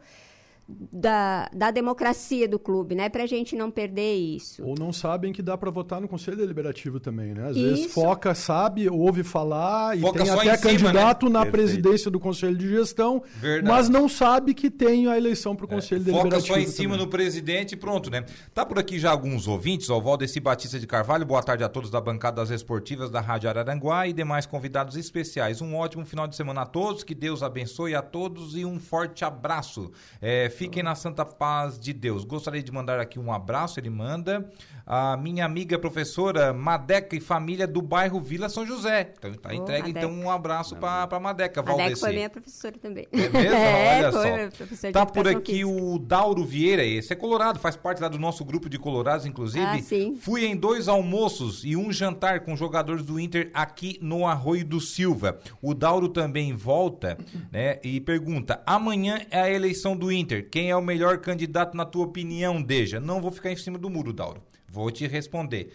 da, 0.68 1.50
da 1.54 1.72
democracia 1.72 2.48
do 2.48 2.58
clube, 2.58 2.96
né? 2.96 3.10
Para 3.10 3.24
a 3.24 3.28
gente 3.28 3.56
não 3.56 3.70
perder 3.70 4.16
isso. 4.16 4.64
Ou 4.64 4.76
não 4.78 4.94
sabem 4.94 5.34
que 5.34 5.42
dá 5.42 5.58
para 5.58 5.70
votar 5.70 6.00
no 6.00 6.08
Conselho 6.08 6.38
Deliberativo 6.38 7.00
também, 7.00 7.34
né? 7.34 7.50
Às 7.50 7.58
Isso. 7.58 7.66
vezes 7.70 7.94
foca, 7.94 8.34
sabe, 8.34 8.90
ouve 8.90 9.24
falar 9.24 9.98
e 9.98 10.02
Foca 10.02 10.24
tem 10.24 10.32
até 10.32 10.58
cima, 10.58 10.72
candidato 10.72 11.30
na 11.30 11.42
Perfeito. 11.42 11.52
presidência 11.52 12.10
do 12.10 12.20
Conselho 12.20 12.58
de 12.58 12.70
Gestão, 12.70 13.22
Verdade. 13.36 13.68
mas 13.68 13.90
não 13.90 14.08
sabe 14.08 14.54
que 14.54 14.70
tem 14.70 15.08
a 15.08 15.18
eleição 15.18 15.56
para 15.56 15.66
o 15.66 15.68
Conselho 15.68 16.02
Foca 16.06 16.12
Deliberativo 16.12 16.54
só 16.54 16.60
em 16.60 16.68
cima 16.68 16.94
também. 16.94 17.06
no 17.06 17.12
presidente 17.12 17.74
e 17.74 17.76
pronto, 17.76 18.10
né? 18.10 18.24
Tá 18.54 18.66
por 18.66 18.80
aqui 18.80 18.98
já 18.98 19.12
alguns 19.12 19.48
ouvintes, 19.48 19.90
ó, 19.90 19.98
o 19.98 20.02
Valdeci 20.02 20.40
Batista 20.40 20.80
de 20.80 20.88
Carvalho, 20.88 21.26
boa 21.26 21.44
tarde 21.44 21.64
a 21.64 21.70
todos 21.70 21.90
da 21.90 22.00
bancada 22.00 22.38
das 22.38 22.50
esportivas 22.50 23.10
da 23.12 23.20
Rádio 23.20 23.50
Araranguá 23.50 24.08
e 24.08 24.14
demais 24.14 24.46
convidados 24.46 24.96
especiais. 24.96 25.62
Um 25.62 25.76
ótimo 25.76 26.06
final 26.06 26.28
de 26.28 26.36
semana 26.36 26.62
a 26.62 26.66
todos, 26.66 27.04
que 27.04 27.14
Deus 27.14 27.44
abençoe 27.44 27.94
a 27.96 28.02
todos 28.02 28.56
e 28.56 28.64
um 28.64 28.80
forte 28.80 29.26
abraço. 29.26 29.92
É, 30.22 30.50
fiquem 30.54 30.84
na 30.84 30.96
santa 30.96 31.26
paz 31.26 31.80
de 31.80 31.92
Deus. 31.92 32.24
Gostaria 32.24 32.62
de 32.62 32.72
mandar 32.72 33.00
aqui 33.00 33.20
um 33.20 33.32
abraço, 33.32 33.80
ele 33.80 33.90
manda. 33.90 34.50
A 34.86 35.16
minha 35.16 35.46
amiga 35.46 35.80
professora 35.80 36.52
Madeca 36.52 37.16
e 37.16 37.22
família 37.22 37.66
do 37.66 37.82
bairro 37.82 38.20
Vila 38.20 38.50
São 38.50 38.66
José. 38.68 39.14
Então 39.18 39.34
tá 39.36 39.50
Ô, 39.50 39.54
entregue 39.54 39.92
então 39.92 40.10
Madeca. 40.10 40.28
um 40.28 40.30
abraço 40.30 40.76
para 40.76 41.08
pra 41.08 41.20
Madeca, 41.22 41.62
A 41.62 41.64
Deco 41.64 41.78
Valdeci. 41.78 42.02
foi 42.02 42.12
minha 42.12 42.30
professora 42.30 42.76
também. 42.78 43.08
É 43.12 43.18
mesmo? 43.30 43.34
É, 43.54 43.98
Olha 43.98 44.12
só. 44.12 44.92
Tá 44.92 45.06
por 45.06 45.26
aqui 45.28 45.54
física. 45.64 45.70
o 45.70 45.98
Dauro 45.98 46.44
Vieira, 46.44 46.84
esse 46.84 47.14
é 47.14 47.16
colorado, 47.16 47.60
faz 47.60 47.76
parte 47.78 48.02
lá 48.02 48.10
do 48.10 48.20
nosso 48.20 48.44
grupo 48.44 48.68
de 48.70 48.78
colorados, 48.78 49.26
inclusive. 49.26 49.64
Ah, 49.66 49.80
sim. 49.82 50.16
Fui 50.20 50.46
em 50.46 50.56
dois 50.56 50.88
almoços 50.90 51.64
e 51.64 51.78
um 51.78 51.92
jantar 51.92 52.42
com 52.42 52.56
jogadores 52.56 53.04
do 53.06 53.18
Inter 53.20 53.50
aqui 53.54 53.98
no 54.02 54.26
Arroio 54.28 54.66
do 54.66 54.82
Silva. 54.82 55.40
O 55.62 55.74
Dauro 55.74 56.10
também 56.10 56.54
volta, 56.54 57.18
né, 57.52 57.80
e 57.84 58.02
pergunta: 58.02 58.62
amanhã 58.66 59.22
é 59.32 59.40
a 59.42 59.50
eleição 59.50 59.96
do 59.96 60.12
Inter. 60.12 60.50
Quem 60.50 60.70
é 60.70 60.76
o 60.76 60.82
melhor 60.82 61.20
candidato 61.20 61.78
na 61.78 61.86
tua 61.86 62.04
opinião, 62.06 62.62
Deja? 62.62 63.00
Não 63.00 63.22
vou 63.22 63.32
ficar 63.32 63.52
em 63.52 63.56
cima 63.56 63.78
do 63.78 63.90
muro, 63.90 64.12
Dauro. 64.12 64.42
Vou 64.74 64.90
te 64.90 65.06
responder. 65.06 65.72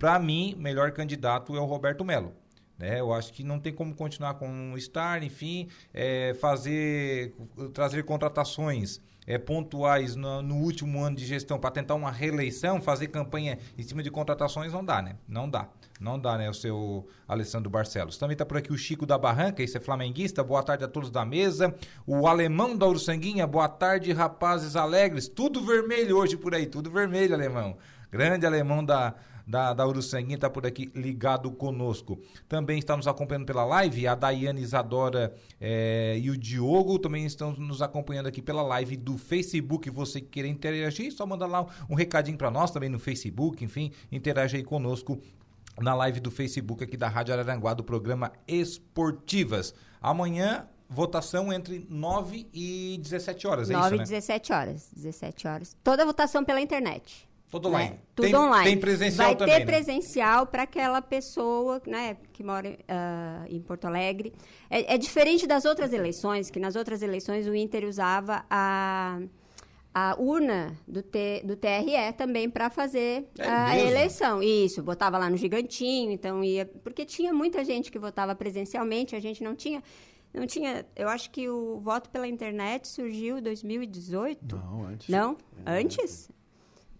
Pra 0.00 0.18
mim, 0.18 0.56
melhor 0.58 0.90
candidato 0.90 1.54
é 1.56 1.60
o 1.60 1.64
Roberto 1.64 2.04
Melo. 2.04 2.34
Né? 2.76 2.98
Eu 2.98 3.14
acho 3.14 3.32
que 3.32 3.44
não 3.44 3.60
tem 3.60 3.72
como 3.72 3.94
continuar 3.94 4.34
com 4.34 4.72
o 4.72 4.80
Star, 4.80 5.22
enfim, 5.22 5.68
é, 5.94 6.34
fazer, 6.34 7.36
trazer 7.72 8.02
contratações 8.02 9.00
é, 9.28 9.38
pontuais 9.38 10.16
no, 10.16 10.42
no 10.42 10.56
último 10.56 11.04
ano 11.04 11.14
de 11.14 11.24
gestão 11.24 11.56
para 11.56 11.70
tentar 11.70 11.94
uma 11.94 12.10
reeleição, 12.10 12.82
fazer 12.82 13.06
campanha 13.06 13.60
em 13.78 13.82
cima 13.84 14.02
de 14.02 14.10
contratações, 14.10 14.72
não 14.72 14.84
dá, 14.84 15.00
né? 15.00 15.14
Não 15.28 15.48
dá. 15.48 15.68
Não 15.98 16.18
dá, 16.18 16.36
né, 16.36 16.50
o 16.50 16.54
seu 16.54 17.08
Alessandro 17.26 17.70
Barcelos. 17.70 18.18
Também 18.18 18.34
está 18.34 18.44
por 18.44 18.58
aqui 18.58 18.70
o 18.70 18.76
Chico 18.76 19.06
da 19.06 19.16
Barranca, 19.16 19.62
esse 19.62 19.78
é 19.78 19.80
flamenguista. 19.80 20.44
Boa 20.44 20.62
tarde 20.62 20.84
a 20.84 20.88
todos 20.88 21.10
da 21.10 21.24
mesa. 21.24 21.74
O 22.06 22.26
alemão 22.26 22.76
da 22.76 22.86
Uruçanguinha, 22.86 23.46
boa 23.46 23.68
tarde, 23.68 24.12
rapazes 24.12 24.76
alegres. 24.76 25.26
Tudo 25.26 25.64
vermelho 25.64 26.18
hoje 26.18 26.36
por 26.36 26.54
aí, 26.54 26.66
tudo 26.66 26.90
vermelho, 26.90 27.34
alemão. 27.34 27.78
Grande 28.10 28.46
alemão 28.46 28.84
da, 28.84 29.14
da, 29.46 29.72
da 29.72 29.86
Uruçanguinha 29.86 30.34
está 30.34 30.50
por 30.50 30.66
aqui 30.66 30.90
ligado 30.94 31.50
conosco. 31.52 32.18
Também 32.48 32.78
está 32.78 32.96
nos 32.96 33.06
acompanhando 33.06 33.46
pela 33.46 33.64
live 33.64 34.06
a 34.08 34.14
Daiane 34.14 34.60
Isadora 34.60 35.32
eh, 35.60 36.18
e 36.20 36.30
o 36.30 36.36
Diogo 36.36 36.98
também 36.98 37.24
estão 37.24 37.52
nos 37.52 37.80
acompanhando 37.80 38.26
aqui 38.26 38.42
pela 38.42 38.62
live 38.62 38.96
do 38.96 39.16
Facebook. 39.16 39.88
Você 39.90 40.20
que 40.20 40.28
querer 40.28 40.48
interagir, 40.48 41.12
só 41.12 41.24
manda 41.24 41.46
lá 41.46 41.64
um, 41.88 41.94
recadinho 41.94 42.36
para 42.36 42.50
nós 42.50 42.70
também 42.70 42.88
no 42.88 42.98
Facebook, 42.98 43.64
enfim, 43.64 43.92
interage 44.10 44.56
aí 44.56 44.64
conosco 44.64 45.20
na 45.80 45.94
live 45.94 46.20
do 46.20 46.30
Facebook 46.30 46.82
aqui 46.82 46.96
da 46.96 47.08
Rádio 47.08 47.34
Araranguá 47.34 47.72
do 47.72 47.84
programa 47.84 48.32
Esportivas. 48.48 49.74
Amanhã, 50.00 50.66
votação 50.88 51.52
entre 51.52 51.86
9 51.88 52.48
e 52.52 52.98
17 53.00 53.46
horas, 53.46 53.70
é 53.70 53.74
9 53.74 53.86
isso, 53.86 53.94
e 53.94 53.98
né? 53.98 54.04
17 54.04 54.52
horas. 54.52 54.90
17 54.94 55.46
horas. 55.46 55.76
Toda 55.84 56.04
votação 56.04 56.44
pela 56.44 56.60
internet. 56.60 57.28
Tudo 57.56 57.70
né? 57.70 57.76
online. 57.76 58.00
Tudo 58.14 58.24
tem, 58.24 58.34
online. 58.34 58.70
Tem 58.70 58.78
presencial 58.78 59.26
Vai 59.28 59.36
também, 59.36 59.54
ter 59.54 59.60
né? 59.60 59.66
presencial 59.66 60.46
para 60.46 60.62
aquela 60.62 61.02
pessoa 61.02 61.80
né, 61.86 62.16
que 62.32 62.42
mora 62.42 62.78
ah, 62.88 63.44
em 63.48 63.60
Porto 63.60 63.86
Alegre. 63.86 64.32
É, 64.70 64.94
é 64.94 64.98
diferente 64.98 65.46
das 65.46 65.64
outras 65.64 65.92
eleições, 65.92 66.50
que 66.50 66.58
nas 66.58 66.76
outras 66.76 67.02
eleições 67.02 67.46
o 67.46 67.54
Inter 67.54 67.84
usava 67.84 68.44
a, 68.50 69.18
a 69.94 70.14
urna 70.18 70.76
do, 70.86 71.02
T, 71.02 71.42
do 71.44 71.56
TRE 71.56 72.12
também 72.16 72.50
para 72.50 72.68
fazer 72.68 73.28
É 73.38 73.48
a 73.48 73.68
mesmo? 73.70 73.88
eleição. 73.88 74.42
Isso, 74.42 74.82
botava 74.82 75.16
lá 75.16 75.30
no 75.30 75.36
gigantinho, 75.36 76.10
então 76.10 76.44
ia. 76.44 76.66
Porque 76.66 77.04
tinha 77.04 77.32
muita 77.32 77.64
gente 77.64 77.90
que 77.90 77.98
votava 77.98 78.34
presencialmente, 78.34 79.16
a 79.16 79.20
gente 79.20 79.42
não 79.42 79.54
tinha. 79.54 79.82
Não 80.34 80.46
tinha. 80.46 80.84
Eu 80.94 81.08
acho 81.08 81.30
que 81.30 81.48
o 81.48 81.80
voto 81.80 82.10
pela 82.10 82.28
internet 82.28 82.86
surgiu 82.86 83.38
em 83.38 83.42
2018. 83.42 84.54
Não, 84.54 84.84
antes. 84.84 85.08
Não? 85.08 85.38
Antes? 85.64 86.30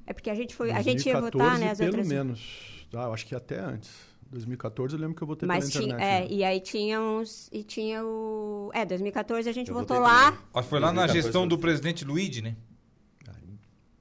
É 0.06 0.12
porque 0.12 0.30
a 0.30 0.34
gente 0.34 0.54
foi. 0.54 0.70
A 0.70 0.82
gente 0.82 1.06
ia 1.06 1.20
2014, 1.20 1.32
votar, 1.44 1.58
né? 1.58 1.70
As 1.72 1.78
pelo 1.78 1.88
outras. 1.90 2.08
menos. 2.08 2.86
Ah, 2.94 3.02
eu 3.04 3.12
acho 3.14 3.26
que 3.26 3.34
até 3.34 3.58
antes. 3.58 3.90
2014 4.30 4.94
eu 4.94 5.00
lembro 5.00 5.14
que 5.16 5.22
eu 5.22 5.26
votei 5.26 5.46
Mas 5.46 5.70
pela 5.70 5.84
tinha. 5.84 5.94
internet. 5.94 6.24
É, 6.24 6.28
né? 6.28 6.34
e 6.34 6.44
aí 6.44 6.60
tinha 6.60 7.00
uns. 7.00 7.48
E 7.52 7.62
tinha 7.62 8.04
o. 8.04 8.70
É, 8.74 8.84
2014 8.84 9.48
a 9.48 9.52
gente 9.52 9.68
Eu 9.68 9.74
votou 9.74 9.98
lá. 9.98 10.32
que 10.32 10.62
foi 10.62 10.80
lá 10.80 10.88
na 10.92 11.02
2014 11.06 11.22
gestão 11.22 11.46
do 11.48 11.58
presidente 11.58 12.04
Luigi, 12.04 12.42
né? 12.42 12.56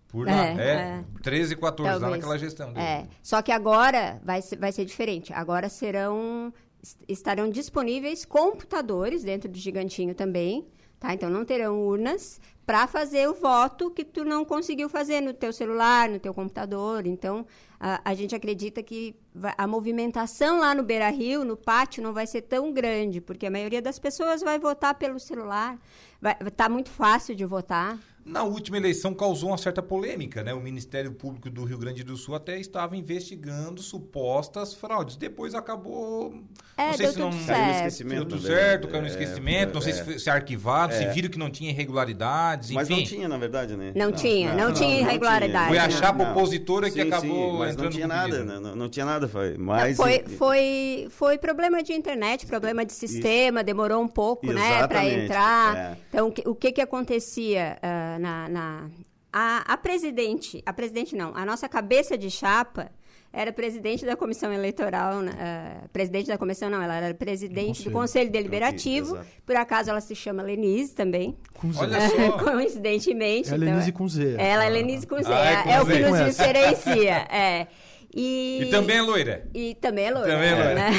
Por 0.08 0.28
É, 0.28 0.32
lá. 0.32 0.62
É, 0.62 0.64
é. 0.64 1.04
13 1.22 1.54
e 1.54 1.58
14, 1.58 1.94
lá 1.94 2.00
Talvez. 2.00 2.12
naquela 2.24 2.40
gestão 2.40 2.72
dele. 2.72 2.86
É. 2.86 3.08
Só 3.22 3.42
que 3.42 3.52
agora 3.52 4.22
vai 4.24 4.42
ser, 4.42 4.56
vai 4.58 4.72
ser 4.72 4.86
diferente. 4.86 5.34
Agora 5.34 5.68
serão. 5.70 6.54
est- 6.82 7.02
Estarão 7.08 7.50
disponíveis 7.50 8.24
computadores 8.24 9.24
dentro 9.24 9.50
do 9.50 9.58
gigantinho 9.58 10.16
também. 10.16 10.66
Tá? 11.00 11.14
Então 11.14 11.30
não 11.30 11.44
terão 11.44 11.82
urnas 11.86 12.40
para 12.66 12.88
fazer 12.88 13.30
o 13.30 13.34
voto 13.34 13.92
que 13.92 14.04
tu 14.04 14.26
não 14.26 14.44
conseguiu 14.44 14.90
fazer 14.90 15.22
no 15.22 15.34
teu 15.34 15.54
celular, 15.54 16.10
no 16.10 16.20
teu 16.20 16.34
computador. 16.34 17.06
Então 17.06 17.46
a, 17.80 18.02
a 18.04 18.14
gente 18.16 18.36
acredita 18.36 18.82
que 18.82 19.16
a 19.58 19.68
movimentação 19.68 20.60
lá 20.60 20.74
no 20.74 20.82
Beira 20.82 21.10
Rio, 21.10 21.46
no 21.46 21.56
pátio, 21.56 22.02
não 22.02 22.14
vai 22.14 22.26
ser 22.26 22.42
tão 22.42 22.74
grande, 22.74 23.22
porque 23.22 23.46
a 23.46 23.52
maioria 23.52 23.82
das 23.82 24.00
pessoas 24.00 24.42
vai 24.42 24.58
votar 24.58 24.96
pelo 24.96 25.20
celular. 25.20 25.78
Vai, 26.20 26.36
tá 26.56 26.68
muito 26.68 26.90
fácil 26.90 27.36
de 27.36 27.46
votar. 27.46 28.00
Na 28.26 28.42
última 28.44 28.78
eleição 28.78 29.14
causou 29.14 29.50
uma 29.52 29.58
certa 29.58 29.84
polêmica, 29.84 30.44
né? 30.44 30.52
O 30.52 30.60
Ministério 30.60 31.12
Público 31.12 31.48
do 31.48 31.64
Rio 31.64 31.78
Grande 31.78 32.04
do 32.04 32.18
Sul 32.18 32.34
até 32.34 32.60
estava 32.60 32.98
investigando 32.98 33.84
supostas 33.84 34.74
fraudes. 34.74 35.16
Depois 35.16 35.54
acabou. 35.54 36.34
É, 36.76 36.88
não 36.88 36.94
sei 36.94 37.06
deu 37.06 37.14
se 37.14 37.20
não. 37.20 37.30
tudo 37.30 37.46
Caiu 37.46 37.58
no 37.60 37.66
certo. 37.66 37.76
esquecimento. 37.78 38.16
Deu 38.16 38.26
tudo 38.26 38.42
né? 38.50 38.56
certo, 38.56 38.88
caiu 38.88 39.02
no 39.04 39.08
É, 39.08 39.12
esquecimento. 39.12 39.74
não 39.76 39.82
sei 39.82 39.94
se, 39.94 40.00
é. 40.00 40.04
foi- 40.04 40.18
se 40.20 40.28
é 40.28 40.32
arquivado, 40.32 40.94
se 40.96 41.04
É. 41.04 41.12
viram 41.14 41.30
que 41.30 41.38
não 41.38 41.52
tinha 41.52 41.70
irregularidades, 41.70 42.70
enfim. 42.72 42.76
Mas 42.76 42.90
não 42.90 43.04
tinha, 43.04 43.28
na 43.28 43.38
verdade, 43.38 43.78
né? 43.78 43.94
Não 43.96 44.12
tinha, 44.12 44.56
não 44.56 44.74
tinha 44.74 45.00
irregularidade. 45.02 45.68
Foi 45.70 45.78
a 45.78 45.84
Não, 45.88 45.92
chapa 45.92 46.24
Não. 46.24 46.32
opositora 46.32 46.88
que 46.90 47.02
Sim, 47.04 47.08
acabou 47.08 47.52
sim, 47.52 47.58
mas 47.60 47.74
entrando 47.74 47.84
não 47.86 47.92
tinha 47.92 48.08
nada, 48.08 48.44
né? 48.44 48.60
não, 48.60 48.76
não 48.76 48.90
tinha 48.90 49.06
nada. 49.06 49.28
Foi, 49.28 49.52
Não, 49.56 49.66
mas, 49.66 49.96
foi, 49.98 50.24
foi, 50.36 51.08
foi 51.12 51.38
problema 51.38 51.84
de 51.84 51.94
internet, 51.94 52.48
problema 52.48 52.84
de 52.84 52.92
sistema, 52.92 53.64
demorou 53.64 54.02
um 54.02 54.08
pouco, 54.08 54.48
né, 54.48 54.54
para 54.88 55.06
Exatamente, 55.06 55.24
entrar. 55.26 55.78
é. 55.78 55.98
Então, 56.10 56.28
o 56.28 56.32
que, 56.32 56.50
o 56.50 56.56
que 56.56 56.72
que 56.72 56.82
acontecia 56.82 57.78
na... 58.20 58.50
na 58.50 58.90
a, 59.32 59.74
a 59.74 59.78
presidente, 59.78 60.64
a 60.66 60.72
presidente 60.72 61.14
não, 61.14 61.36
a 61.36 61.46
nossa 61.46 61.68
cabeça 61.68 62.18
de 62.18 62.32
chapa 62.32 62.90
era 63.36 63.52
presidente 63.52 64.06
da 64.06 64.16
comissão 64.16 64.52
eleitoral, 64.54 65.20
né, 65.20 65.34
ah, 65.38 65.88
presidente 65.92 66.28
da 66.28 66.38
comissão 66.38 66.70
não, 66.70 66.82
ela 66.82 66.96
era 66.96 67.14
presidente 67.14 67.84
do 67.84 67.92
conselho. 67.92 67.94
conselho 67.94 68.32
deliberativo, 68.32 69.16
exato. 69.16 69.28
por 69.46 69.56
acaso 69.58 69.90
ela 69.90 70.00
se 70.00 70.16
chama 70.16 70.42
Lenise 70.42 70.96
também, 70.96 71.36
Com 71.54 71.74
Z. 71.74 71.80
Olha 71.82 72.00
só. 72.10 72.32
coincidentemente. 72.40 73.52
É 73.52 73.56
então, 73.58 73.68
Lenise 73.68 73.92
com 73.92 74.08
Z. 74.08 74.36
Ela 74.40 74.64
é 74.64 74.70
Lenise 74.70 75.06
com 75.06 75.22
Z, 75.22 75.34
Ah, 75.34 75.46
é 75.46 75.54
é, 75.54 75.64
com 75.64 75.70
é 75.70 75.82
o 75.82 75.86
que 75.86 76.00
nos 76.00 76.26
diferencia, 76.26 77.28
é. 77.30 77.68
E, 78.16 78.60
E 78.62 78.70
também 78.72 78.96
é 78.96 79.02
loira. 79.02 79.46
e 79.54 79.76
também 79.76 80.06
é 80.06 80.12
loira. 80.12 80.32
Também 80.32 80.50
é 80.50 80.56
loira. 80.56 80.76
Né? 80.76 80.92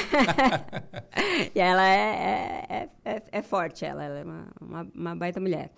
e 1.54 1.58
ela 1.58 1.88
é, 1.88 2.66
é, 2.68 2.88
é, 3.06 3.23
é 3.32 3.42
forte, 3.42 3.87
ela, 3.87 4.04
ela 4.04 4.18
é 4.18 4.25
uma, 4.25 4.49
uma, 4.61 4.88
uma 4.94 5.16
baita 5.16 5.40
mulher. 5.40 5.70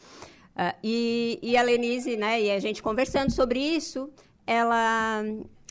Ah, 0.60 0.74
e, 0.82 1.38
e 1.40 1.56
a 1.56 1.62
Lenise, 1.62 2.16
né, 2.16 2.42
e 2.42 2.50
a 2.50 2.58
gente 2.58 2.82
conversando 2.82 3.30
sobre 3.30 3.60
isso, 3.60 4.10
ela... 4.44 5.22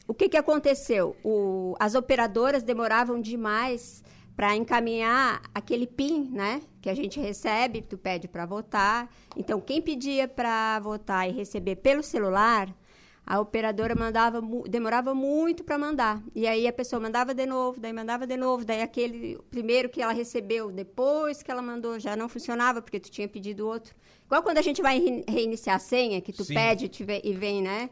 O 0.08 0.14
que, 0.14 0.30
que 0.30 0.38
aconteceu? 0.38 1.18
O, 1.22 1.76
as 1.78 1.94
operadoras 1.94 2.64
demoravam 2.64 3.20
demais 3.20 4.02
para 4.38 4.56
encaminhar 4.56 5.42
aquele 5.54 5.86
PIN, 5.86 6.30
né? 6.32 6.62
Que 6.82 6.90
a 6.90 6.96
gente 6.96 7.20
recebe, 7.20 7.82
tu 7.82 7.98
pede 7.98 8.26
para 8.26 8.46
votar. 8.46 9.12
Então, 9.36 9.60
quem 9.60 9.82
pedia 9.82 10.26
para 10.26 10.80
votar 10.80 11.28
e 11.28 11.34
receber 11.34 11.76
pelo 11.76 12.02
celular, 12.02 12.74
a 13.28 13.42
operadora 13.42 13.94
mandava, 13.94 14.42
demorava 14.70 15.14
muito 15.14 15.62
para 15.64 15.78
mandar. 15.78 16.24
E 16.34 16.48
aí 16.48 16.66
a 16.66 16.72
pessoa 16.72 16.98
mandava 17.00 17.34
de 17.34 17.46
novo, 17.46 17.78
daí 17.80 17.92
mandava 17.92 18.26
de 18.26 18.38
novo, 18.38 18.64
daí 18.64 18.82
aquele 18.82 19.38
primeiro 19.52 19.90
que 19.90 20.02
ela 20.02 20.14
recebeu, 20.14 20.72
depois 20.72 21.44
que 21.44 21.52
ela 21.52 21.62
mandou, 21.62 22.00
já 22.00 22.16
não 22.16 22.30
funcionava, 22.30 22.82
porque 22.82 23.02
tu 23.02 23.12
tinha 23.12 23.28
pedido 23.28 23.68
outro. 23.68 23.94
Igual 24.26 24.42
quando 24.44 24.60
a 24.60 24.62
gente 24.62 24.82
vai 24.82 24.98
re- 25.00 25.26
reiniciar 25.28 25.76
a 25.76 25.80
senha, 25.80 26.22
que 26.22 26.32
tu 26.32 26.46
Sim. 26.46 26.54
pede 26.54 26.90
e 27.24 27.34
vem, 27.34 27.62
né? 27.62 27.90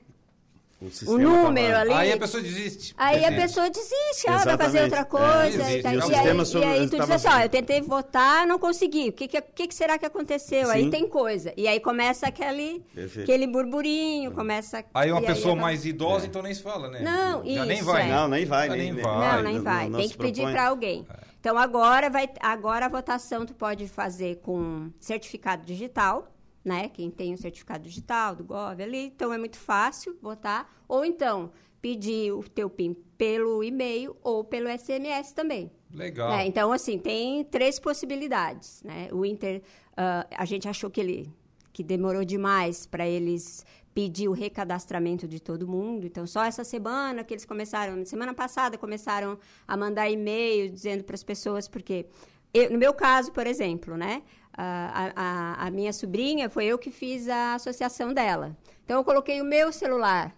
O, 0.85 0.87
O 0.87 0.91
sistema 0.91 1.17
número 1.19 1.77
ali. 1.77 1.91
Aí 1.93 2.11
a 2.13 2.17
pessoa 2.17 2.43
desiste. 2.43 2.93
Aí 2.97 3.25
a 3.25 3.31
pessoa 3.31 3.69
desiste, 3.69 4.27
ela 4.27 4.37
vai 4.43 4.57
fazer 4.57 4.83
outra 4.83 4.99
É, 4.99 5.03
coisa. 5.03 5.71
e, 5.71 5.81
tá- 5.81 5.93
E 5.93 5.95
aí, 6.15 6.45
sobre- 6.45 6.67
e 6.67 6.69
aí 6.69 6.79
tu 6.87 6.89
diz 6.91 6.99
tava 6.99 7.15
assim, 7.15 7.27
ó, 7.27 7.39
eu 7.39 7.49
tentei 7.49 7.81
votar, 7.81 8.45
não 8.45 8.59
consegui. 8.59 9.09
O 9.09 9.13
que, 9.13 9.27
que, 9.27 9.41
que 9.67 9.73
será 9.75 9.97
que 9.97 10.05
aconteceu? 10.05 10.69
Aí 10.69 10.83
Sim. 10.83 10.89
tem 10.89 11.07
coisa. 11.07 11.53
E 11.57 11.67
aí 11.67 11.79
começa 11.79 12.27
aquele, 12.27 12.83
Perfeito. 12.93 13.23
aquele 13.29 13.47
burburinho, 13.47 14.31
começa... 14.31 14.83
Aí 14.93 15.11
uma 15.11 15.21
e 15.21 15.25
pessoa 15.25 15.53
ela- 15.53 15.61
mais 15.61 15.85
idosa, 15.85 16.25
então 16.27 16.41
nem 16.41 16.53
se 16.53 16.61
fala, 16.61 16.87
né? 16.89 17.01
Não, 17.01 17.43
Já 17.45 17.65
nem 17.65 17.77
isso, 17.77 17.85
vai. 17.85 18.03
é. 18.03 18.05
né? 18.07 18.15
Não, 18.15 18.27
nem 18.27 18.45
vai. 18.45 18.67
Já 18.67 18.75
nem, 18.75 18.83
nem 18.85 18.93
nem- 18.93 19.03
vai. 19.03 19.35
Não, 19.35 19.43
nem 19.43 19.61
vai. 19.61 19.89
não 19.89 19.99
Tem 19.99 20.09
que 20.09 20.17
pedir 20.17 20.43
para 20.51 20.67
alguém. 20.67 21.05
Então 21.39 21.57
agora 21.57 22.09
vai, 22.09 22.27
agora 22.39 22.85
a 22.87 22.89
votação 22.89 23.45
tu 23.45 23.53
pode 23.53 23.87
fazer 23.87 24.37
com 24.37 24.89
certificado 24.99 25.63
digital, 25.65 26.27
né? 26.65 26.89
Quem 26.89 27.09
tem 27.11 27.33
o 27.33 27.37
certificado 27.37 27.83
digital 27.83 28.35
do 28.35 28.43
Gov 28.43 28.81
ali, 28.81 29.05
então 29.05 29.31
é 29.31 29.37
muito 29.37 29.57
fácil 29.57 30.17
votar. 30.21 30.83
Ou 30.87 31.05
então 31.05 31.51
pedir 31.81 32.31
o 32.31 32.43
teu 32.43 32.69
PIN 32.69 32.95
pelo 33.15 33.63
e-mail 33.63 34.17
ou 34.23 34.43
pelo 34.43 34.67
SMS 34.67 35.31
também. 35.31 35.71
Legal. 35.93 36.31
É, 36.31 36.45
então, 36.45 36.71
assim, 36.71 36.97
tem 36.97 37.43
três 37.43 37.79
possibilidades, 37.79 38.81
né? 38.83 39.07
O 39.11 39.23
Inter, 39.23 39.61
ah, 39.95 40.25
a 40.35 40.45
gente 40.45 40.67
achou 40.67 40.89
que 40.89 40.99
ele 40.99 41.31
que 41.71 41.83
demorou 41.83 42.23
demais 42.23 42.85
para 42.85 43.05
eles 43.05 43.65
pedir 43.93 44.29
o 44.29 44.31
recadastramento 44.31 45.27
de 45.27 45.41
todo 45.41 45.67
mundo. 45.67 46.05
Então, 46.05 46.25
só 46.25 46.45
essa 46.45 46.63
semana 46.63 47.21
que 47.21 47.33
eles 47.33 47.45
começaram, 47.45 48.05
semana 48.05 48.33
passada, 48.33 48.77
começaram 48.77 49.37
a 49.67 49.75
mandar 49.75 50.09
e-mail 50.09 50.69
dizendo 50.69 51.03
para 51.03 51.15
as 51.15 51.23
pessoas, 51.23 51.67
porque, 51.67 52.05
eu, 52.53 52.71
no 52.71 52.77
meu 52.77 52.93
caso, 52.93 53.31
por 53.31 53.45
exemplo, 53.45 53.97
né? 53.97 54.23
A, 54.57 55.11
a, 55.15 55.67
a 55.67 55.71
minha 55.71 55.91
sobrinha, 55.91 56.49
foi 56.49 56.65
eu 56.65 56.77
que 56.77 56.89
fiz 56.91 57.27
a 57.27 57.55
associação 57.55 58.13
dela. 58.13 58.55
Então, 58.83 58.97
eu 58.97 59.03
coloquei 59.03 59.41
o 59.41 59.45
meu 59.45 59.71
celular. 59.71 60.33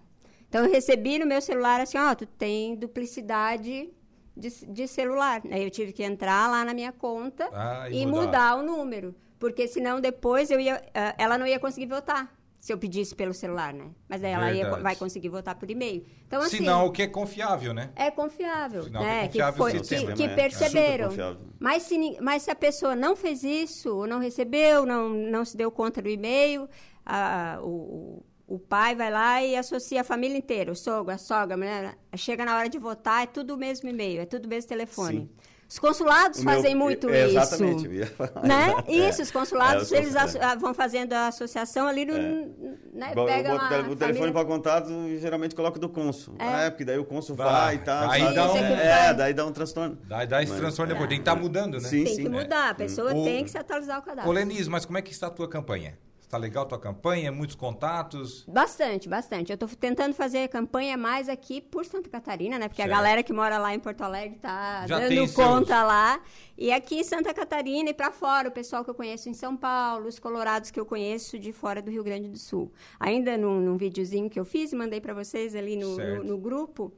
Então, 0.50 0.66
eu 0.66 0.72
recebi 0.72 1.20
no 1.20 1.26
meu 1.26 1.42
celular 1.42 1.82
assim, 1.82 1.98
ó, 1.98 2.12
oh, 2.12 2.16
tu 2.16 2.26
tem 2.26 2.76
duplicidade 2.76 3.90
de, 4.36 4.50
de 4.66 4.88
celular. 4.88 5.42
Aí 5.52 5.64
eu 5.64 5.70
tive 5.70 5.92
que 5.92 6.04
entrar 6.04 6.50
lá 6.50 6.64
na 6.64 6.74
minha 6.74 6.92
conta 6.92 7.50
Ah, 7.54 7.90
e 7.90 8.06
mudar. 8.06 8.26
mudar. 8.26 8.56
o 8.58 8.64
número. 8.64 9.16
Porque 9.40 9.68
senão 9.68 10.00
depois 10.02 10.50
eu 10.50 10.60
ia, 10.60 10.82
ah, 10.94 11.14
ela 11.18 11.38
não 11.38 11.46
ia 11.46 11.60
conseguir 11.60 11.88
votar. 11.88 12.34
Se 12.60 12.74
eu 12.74 12.78
pedisse 12.78 13.14
pelo 13.16 13.34
celular, 13.34 13.72
né? 13.74 13.92
Mas 14.10 14.20
daí 14.22 14.32
ela 14.32 14.52
ia, 14.52 14.70
vai 14.82 14.96
conseguir 14.96 15.30
votar 15.30 15.56
por 15.56 15.70
e-mail. 15.70 16.06
Então, 16.28 16.42
assim. 16.42 16.58
Sinal 16.58 16.92
que 16.92 17.04
é 17.04 17.08
confiável, 17.08 17.74
né? 17.74 17.92
É 17.96 18.10
confiável, 18.12 18.84
Sinal 18.84 19.04
que 19.04 19.08
é 19.08 19.12
né? 19.12 19.22
Que, 19.22 19.28
confiável 19.28 19.58
foi, 19.58 19.72
sim, 19.72 19.78
que, 19.78 19.86
sistema 19.86 20.14
que 20.14 20.24
é 20.24 20.36
perceberam. 20.36 21.10
confiável. 21.10 21.42
Mas 21.60 21.84
se, 21.84 22.18
mas 22.22 22.42
se 22.44 22.52
a 22.52 22.56
pessoa 22.56 22.96
não 22.96 23.16
fez 23.16 23.44
isso, 23.44 23.96
ou 23.96 24.08
não 24.08 24.20
recebeu, 24.20 24.86
não, 24.86 25.10
não 25.10 25.46
se 25.46 25.56
deu 25.56 25.72
conta 25.72 26.02
do 26.02 26.10
e-mail, 26.10 26.68
a- 27.06 27.60
o, 27.62 28.24
o 28.48 28.58
pai 28.60 28.96
vai 28.96 29.12
lá 29.12 29.44
e 29.44 29.56
associa 29.56 30.02
a 30.02 30.04
família 30.04 30.38
inteira, 30.38 30.72
o 30.72 30.76
sogro, 30.76 31.14
a 31.14 31.18
sogra, 31.18 31.54
a 31.54 31.58
mulher, 31.58 31.98
chega 32.16 32.44
na 32.44 32.56
hora 32.58 32.68
de 32.70 32.80
votar, 32.80 33.24
é 33.24 33.28
tudo 33.28 33.54
o 33.54 33.58
mesmo 33.58 33.88
e-mail, 33.88 34.20
é 34.22 34.26
tudo 34.26 34.46
o 34.46 34.50
mesmo 34.50 34.68
telefone. 34.68 35.20
Sim. 35.20 35.30
Os 35.70 35.80
consulados 35.80 36.40
O 36.40 36.46
meu- 36.46 36.54
fazem 36.56 36.74
muito 36.76 37.10
é, 37.10 37.28
isso. 37.28 37.38
Exatamente. 37.38 37.86
eu 37.86 37.94
ia 37.94 38.08
falar, 38.08 38.42
Né? 38.44 38.74
é. 38.88 39.10
Isso, 39.10 39.22
os 39.22 39.30
consulados, 39.32 39.92
É, 39.92 39.98
eles 39.98 40.16
ah, 40.16 40.56
vão 40.56 40.74
fazendo 40.74 41.12
a 41.12 41.28
associação 41.28 41.86
ali 41.88 42.06
no. 42.06 42.14
Né? 42.14 43.12
Bom, 43.14 43.28
eu 43.28 43.60
a 43.60 43.82
o 43.90 43.96
telefone 43.96 44.32
para 44.32 44.46
contato 44.46 44.90
e 44.90 45.20
geralmente 45.20 45.54
coloco 45.54 45.78
do 45.78 45.90
cônsul. 45.90 46.36
É. 46.40 46.68
É, 46.68 46.70
porque 46.70 46.86
daí 46.86 46.98
o 46.98 47.04
cônsul 47.04 47.36
Vai. 47.36 47.76
e 47.76 47.80
tal. 47.80 48.10
Aí 48.10 48.34
dá 48.34 48.54
um- 48.54 48.58
É, 48.58 49.14
daí 49.14 49.34
dá 49.34 49.46
um 49.46 49.52
transtorno. 49.52 49.98
Dá, 50.08 50.24
dá 50.24 50.42
esse 50.42 50.54
Mas- 50.54 50.62
transtorno 50.62 50.94
depois. 50.94 51.10
Tem 51.10 51.18
que 51.18 51.22
estar 51.22 51.36
mudando, 51.36 51.74
né? 51.82 51.88
Sim, 51.90 52.06
Tem 52.06 52.16
sim. 52.16 52.24
que 52.24 52.30
mudar, 52.30 52.70
a 52.70 52.74
pessoa 52.74 53.14
O- 53.14 53.24
tem 53.26 53.44
que 53.44 53.52
se 53.52 53.58
atualizar 53.58 54.00
o 54.00 54.02
cadastro. 54.02 54.30
Ô, 54.32 54.34
Lenise, 54.34 54.70
mas 54.70 54.86
como 54.86 54.98
é 54.98 55.02
que 55.02 55.12
está 55.12 55.28
a 55.28 55.32
tua 55.32 55.50
campanha? 55.50 55.98
Está 56.28 56.38
legal 56.38 56.64
a 56.64 56.68
tua 56.68 56.78
campanha? 56.78 57.32
Muitos 57.32 57.56
contatos? 57.56 58.44
Bastante, 58.50 59.08
bastante. 59.08 59.50
Eu 59.50 59.54
estou 59.54 59.70
tentando 59.70 60.14
fazer 60.14 60.50
campanha 60.50 60.98
mais 60.98 61.30
aqui 61.30 61.62
por 61.62 61.86
Santa 61.86 62.10
Catarina, 62.10 62.60
né? 62.60 62.68
Porque 62.68 62.82
Certo. 62.82 62.94
a 62.94 62.98
galera 62.98 63.24
que 63.24 63.32
mora 63.32 63.58
lá 63.58 63.74
em 63.74 63.80
Porto 63.80 64.02
Alegre 64.02 64.36
está 64.36 64.86
Já 64.86 65.00
dando 65.00 65.08
tem 65.08 65.26
seus- 65.26 65.34
conta 65.34 65.82
lá. 65.86 66.20
E 66.58 66.70
aqui 66.74 66.96
em 67.00 67.04
Santa 67.06 67.34
Catarina 67.34 67.92
e 67.92 67.94
para 67.94 68.12
fora, 68.12 68.50
o 68.50 68.52
pessoal 68.52 68.84
que 68.84 68.90
eu 68.90 68.94
conheço 68.96 69.30
em 69.30 69.34
São 69.34 69.56
Paulo, 69.56 70.06
os 70.10 70.20
colorados 70.20 70.70
que 70.70 70.78
eu 70.78 70.86
conheço 70.86 71.40
de 71.40 71.54
fora 71.54 71.82
do 71.82 71.90
Rio 71.90 72.04
Grande 72.04 72.28
do 72.28 72.38
Sul. 72.38 72.74
Ainda 73.00 73.38
num, 73.38 73.62
num 73.62 73.78
videozinho 73.78 74.30
que 74.30 74.38
eu 74.38 74.44
fiz 74.44 74.74
e 74.74 74.76
mandei 74.76 75.00
para 75.00 75.14
vocês 75.14 75.56
ali 75.56 75.78
no, 75.78 75.96
no, 75.96 76.24
no 76.26 76.38
grupo. 76.38 76.92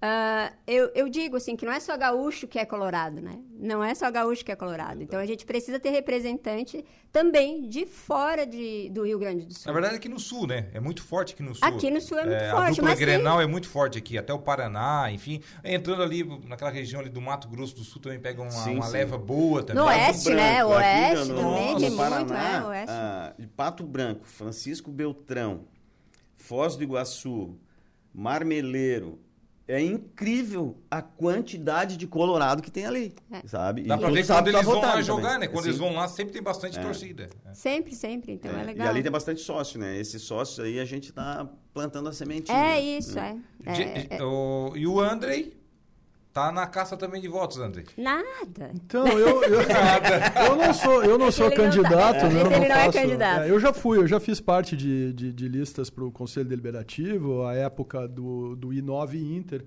Ah, 0.00 0.52
eu, 0.64 0.90
eu 0.94 1.08
digo 1.08 1.36
assim 1.36 1.56
que 1.56 1.66
não 1.66 1.72
é 1.72 1.80
só 1.80 1.96
gaúcho 1.96 2.46
que 2.46 2.56
é 2.58 2.64
colorado, 2.64 3.20
né? 3.20 3.40
Não 3.58 3.82
é 3.82 3.92
só 3.96 4.08
gaúcho 4.12 4.44
que 4.44 4.52
é 4.52 4.54
colorado. 4.54 5.02
Então 5.02 5.18
a 5.18 5.26
gente 5.26 5.44
precisa 5.44 5.80
ter 5.80 5.90
representante 5.90 6.84
também 7.10 7.68
de 7.68 7.84
fora 7.84 8.46
de, 8.46 8.90
do 8.90 9.04
Rio 9.04 9.18
Grande 9.18 9.44
do 9.44 9.52
Sul. 9.54 9.64
Na 9.66 9.72
verdade, 9.72 9.96
aqui 9.96 10.08
no 10.08 10.20
sul, 10.20 10.46
né? 10.46 10.68
É 10.72 10.78
muito 10.78 11.02
forte 11.02 11.34
aqui 11.34 11.42
no 11.42 11.52
sul. 11.52 11.66
Aqui 11.66 11.90
no 11.90 12.00
sul 12.00 12.16
é 12.18 12.24
muito 12.26 12.42
A 12.44 12.50
forte, 12.52 12.70
dupla 12.76 12.84
mas 12.90 12.98
tem- 12.98 13.06
Grenal 13.06 13.40
é 13.40 13.46
muito 13.48 13.68
forte 13.68 13.98
aqui, 13.98 14.16
até 14.16 14.32
o 14.32 14.38
Paraná, 14.38 15.10
enfim. 15.10 15.40
Entrando 15.64 16.02
ali 16.04 16.22
naquela 16.46 16.70
região 16.70 17.00
ali 17.00 17.10
do 17.10 17.20
Mato 17.20 17.48
Grosso 17.48 17.74
do 17.74 17.82
Sul 17.82 18.00
também 18.00 18.20
pega 18.20 18.40
uma, 18.40 18.50
Sim, 18.52 18.76
uma 18.76 18.86
sim. 18.86 18.92
leva 18.92 19.18
boa 19.18 19.64
também. 19.64 19.82
No 19.82 19.88
Pato 19.88 20.00
oeste, 20.00 20.30
né? 20.30 20.58
Branco, 20.58 20.72
aqui 20.74 20.84
Oeste 20.84 21.28
no- 21.28 21.34
também 21.40 21.72
no 21.74 21.80
tem 21.80 21.90
muito, 21.90 21.96
Paraná, 21.96 22.48
é, 22.56 22.62
oeste. 22.68 22.86
ah, 22.96 23.34
Pato 23.56 23.82
Branco, 23.84 24.24
Francisco 24.28 24.92
Beltrão, 24.92 25.64
Foz 26.36 26.76
do 26.76 26.84
Iguaçu, 26.84 27.58
Marmeleiro. 28.14 29.18
É 29.70 29.82
incrível 29.82 30.78
a 30.90 31.02
quantidade 31.02 31.98
de 31.98 32.06
colorado 32.06 32.62
que 32.62 32.70
tem 32.70 32.86
ali, 32.86 33.14
É. 33.30 33.46
sabe? 33.46 33.82
Dá 33.82 33.96
E 33.96 33.98
pra 33.98 34.08
ver 34.08 34.26
quando 34.26 34.44
tá 34.44 34.50
eles 34.50 34.64
vão 34.64 34.80
lá 34.80 35.02
jogar, 35.02 35.22
também. 35.34 35.38
né? 35.40 35.46
Quando 35.48 35.64
Sim. 35.64 35.68
eles 35.68 35.78
vão 35.78 35.92
lá, 35.94 36.08
sempre 36.08 36.32
tem 36.32 36.42
bastante 36.42 36.80
torcida. 36.80 37.28
Sempre, 37.52 37.94
sempre. 37.94 38.32
Então 38.32 38.50
é, 38.56 38.62
É, 38.62 38.64
legal. 38.64 38.86
E 38.86 38.90
ali 38.90 39.02
tem 39.02 39.12
bastante 39.12 39.42
sócio, 39.42 39.78
né? 39.78 39.98
Esses 39.98 40.22
sócios 40.22 40.58
aí 40.60 40.80
a 40.80 40.86
gente 40.86 41.12
tá 41.12 41.46
plantando 41.74 42.08
a 42.08 42.12
sementinha. 42.14 42.56
É 42.56 42.80
isso, 42.80 43.18
é. 43.18 43.36
É, 43.66 43.72
De- 43.72 44.14
é. 44.14 44.24
o- 44.24 44.72
e 44.74 44.86
o 44.86 45.00
Andrei 45.00 45.54
tá 46.46 46.52
na 46.52 46.66
caça 46.66 46.96
também 46.96 47.20
de 47.20 47.28
votos, 47.28 47.58
Andrei. 47.58 47.84
Nada. 47.96 48.70
Então, 48.74 49.06
eu, 49.06 49.42
eu, 49.44 49.60
eu 50.46 50.56
não 50.56 50.72
sou, 50.74 51.04
eu 51.04 51.18
não 51.18 51.30
sou 51.30 51.46
Ele 51.46 51.56
não 51.56 51.64
tá- 51.64 51.70
candidato, 51.70 52.26
né? 52.26 52.42
Eu 52.42 52.46
ele 52.46 52.58
não 52.58 52.64
é 52.64 52.84
faço- 52.84 52.92
candidato. 52.98 53.42
eu 53.46 53.60
já 53.60 53.72
fui, 53.72 53.98
eu 53.98 54.06
já 54.06 54.20
fiz 54.20 54.40
parte 54.40 54.76
de, 54.76 55.12
de, 55.12 55.32
de 55.32 55.48
listas 55.48 55.90
para 55.90 56.04
o 56.04 56.10
Conselho 56.10 56.46
Deliberativo, 56.48 57.44
a 57.44 57.54
época 57.54 58.06
do, 58.08 58.54
do 58.56 58.68
I9 58.68 59.14
Inter, 59.14 59.64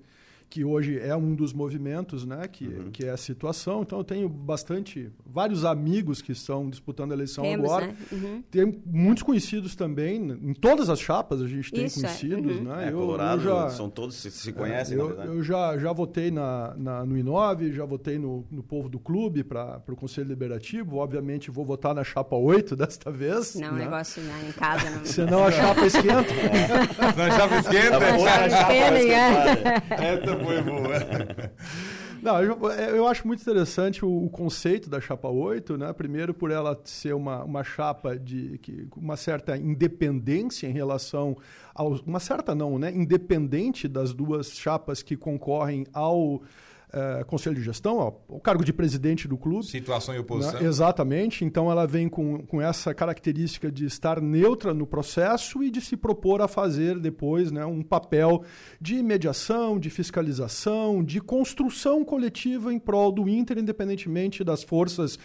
que 0.52 0.62
hoje 0.66 0.98
é 0.98 1.16
um 1.16 1.34
dos 1.34 1.50
movimentos, 1.54 2.26
né? 2.26 2.46
Que, 2.46 2.66
Uhum. 2.66 2.90
que 2.92 3.06
é 3.06 3.10
a 3.10 3.16
situação. 3.16 3.80
Então, 3.80 3.96
eu 3.98 4.04
tenho 4.04 4.28
bastante, 4.28 5.10
vários 5.24 5.64
amigos 5.64 6.20
que 6.20 6.32
estão 6.32 6.68
disputando 6.68 7.12
a 7.12 7.14
eleição 7.14 7.42
Temos, 7.42 7.64
agora. 7.64 7.86
né? 7.86 7.94
Uhum. 8.12 8.42
Tem 8.50 8.82
muitos 8.84 9.22
conhecidos 9.22 9.74
também, 9.74 10.16
em 10.42 10.52
todas 10.52 10.90
as 10.90 11.00
chapas 11.00 11.40
a 11.40 11.46
gente 11.48 11.72
tem 11.72 11.86
Isso, 11.86 12.00
é. 12.00 12.02
conhecidos, 12.02 12.56
Uhum. 12.58 12.64
né? 12.64 12.88
É, 12.88 12.92
eu, 12.92 12.98
Colorado, 12.98 13.40
eu 13.40 13.44
já, 13.46 13.70
são 13.70 13.88
todos 13.88 14.14
se, 14.16 14.30
se 14.30 14.52
conhecem, 14.52 14.98
eu, 14.98 15.04
na 15.04 15.14
verdade. 15.14 15.28
eu 15.38 15.42
já, 15.42 15.78
já 15.78 15.90
votei 15.90 16.30
na, 16.30 16.74
na- 16.76 17.02
no 17.06 17.14
I9, 17.14 17.72
já 17.72 17.86
votei 17.86 18.18
no, 18.18 18.44
no 18.50 18.62
povo 18.62 18.90
do 18.90 18.98
clube 18.98 19.42
para 19.42 19.80
o 19.88 19.96
Conselho 19.96 20.26
Deliberativo. 20.26 20.96
Obviamente 20.98 21.50
vou 21.50 21.64
votar 21.64 21.94
na 21.94 22.04
chapa 22.04 22.36
8 22.36 22.76
desta 22.76 23.10
vez. 23.10 23.54
Não, 23.54 23.72
né? 23.72 23.84
negócio 23.84 24.20
né, 24.22 24.34
em 24.50 24.52
casa 24.52 24.90
não. 24.90 25.04
Senão 25.06 25.44
a 25.46 25.50
chapa 25.50 25.86
esquenta. 25.86 26.12
Não 27.16 27.36
já 27.38 27.46
me 27.48 27.56
esquenta? 27.58 27.90
Chapa 27.90 28.04
a 28.04 28.50
chapa 28.50 28.68
vai 28.68 28.98
esquenta, 28.98 29.64
né? 29.64 29.82
Essa 29.90 30.36
foi 30.44 30.62
boa. 30.62 31.52
Não, 32.22 32.40
eu, 32.40 32.56
eu 32.70 33.08
acho 33.08 33.26
muito 33.26 33.40
interessante 33.40 34.04
o, 34.04 34.24
o 34.24 34.30
conceito 34.30 34.88
da 34.88 35.00
chapa 35.00 35.28
8, 35.28 35.76
né? 35.76 35.92
Primeiro 35.92 36.32
por 36.32 36.52
ela 36.52 36.80
ser 36.84 37.14
uma, 37.14 37.42
uma 37.42 37.64
chapa 37.64 38.16
de 38.16 38.58
que, 38.58 38.86
uma 38.96 39.16
certa 39.16 39.56
independência 39.56 40.68
em 40.68 40.72
relação 40.72 41.36
aos. 41.74 42.00
Uma 42.02 42.20
certa 42.20 42.54
não, 42.54 42.78
né? 42.78 42.92
Independente 42.94 43.88
das 43.88 44.12
duas 44.12 44.52
chapas 44.52 45.02
que 45.02 45.16
concorrem 45.16 45.84
ao 45.92 46.40
eh, 46.94 47.24
Conselho 47.26 47.56
de 47.56 47.62
Gestão, 47.62 47.98
ao, 48.00 48.22
ao 48.28 48.38
cargo 48.38 48.62
de 48.62 48.72
presidente 48.72 49.26
do 49.26 49.38
clube. 49.38 49.64
Situação 49.64 50.14
e 50.14 50.18
oposição. 50.18 50.60
Né? 50.60 50.66
Exatamente. 50.66 51.42
Então 51.42 51.70
ela 51.70 51.86
vem 51.86 52.06
com, 52.06 52.44
com 52.44 52.60
essa 52.60 52.92
característica 52.92 53.72
de 53.72 53.86
estar 53.86 54.20
neutra 54.20 54.74
no 54.74 54.86
processo 54.86 55.62
e 55.62 55.70
de 55.70 55.80
se 55.80 55.96
propor 55.96 56.42
a 56.42 56.48
fazer 56.48 56.98
depois 56.98 57.50
né, 57.50 57.64
um 57.64 57.82
papel 57.82 58.44
de 58.78 59.02
mediação, 59.02 59.78
de 59.78 59.88
fiscalização, 59.88 61.02
de 61.02 61.18
construção 61.18 62.04
coletiva 62.04 62.70
em 62.72 62.78
prol 62.78 63.10
do 63.10 63.26
Inter, 63.26 63.58
independentemente 63.58 64.44
das 64.44 64.62
forças 64.62 65.18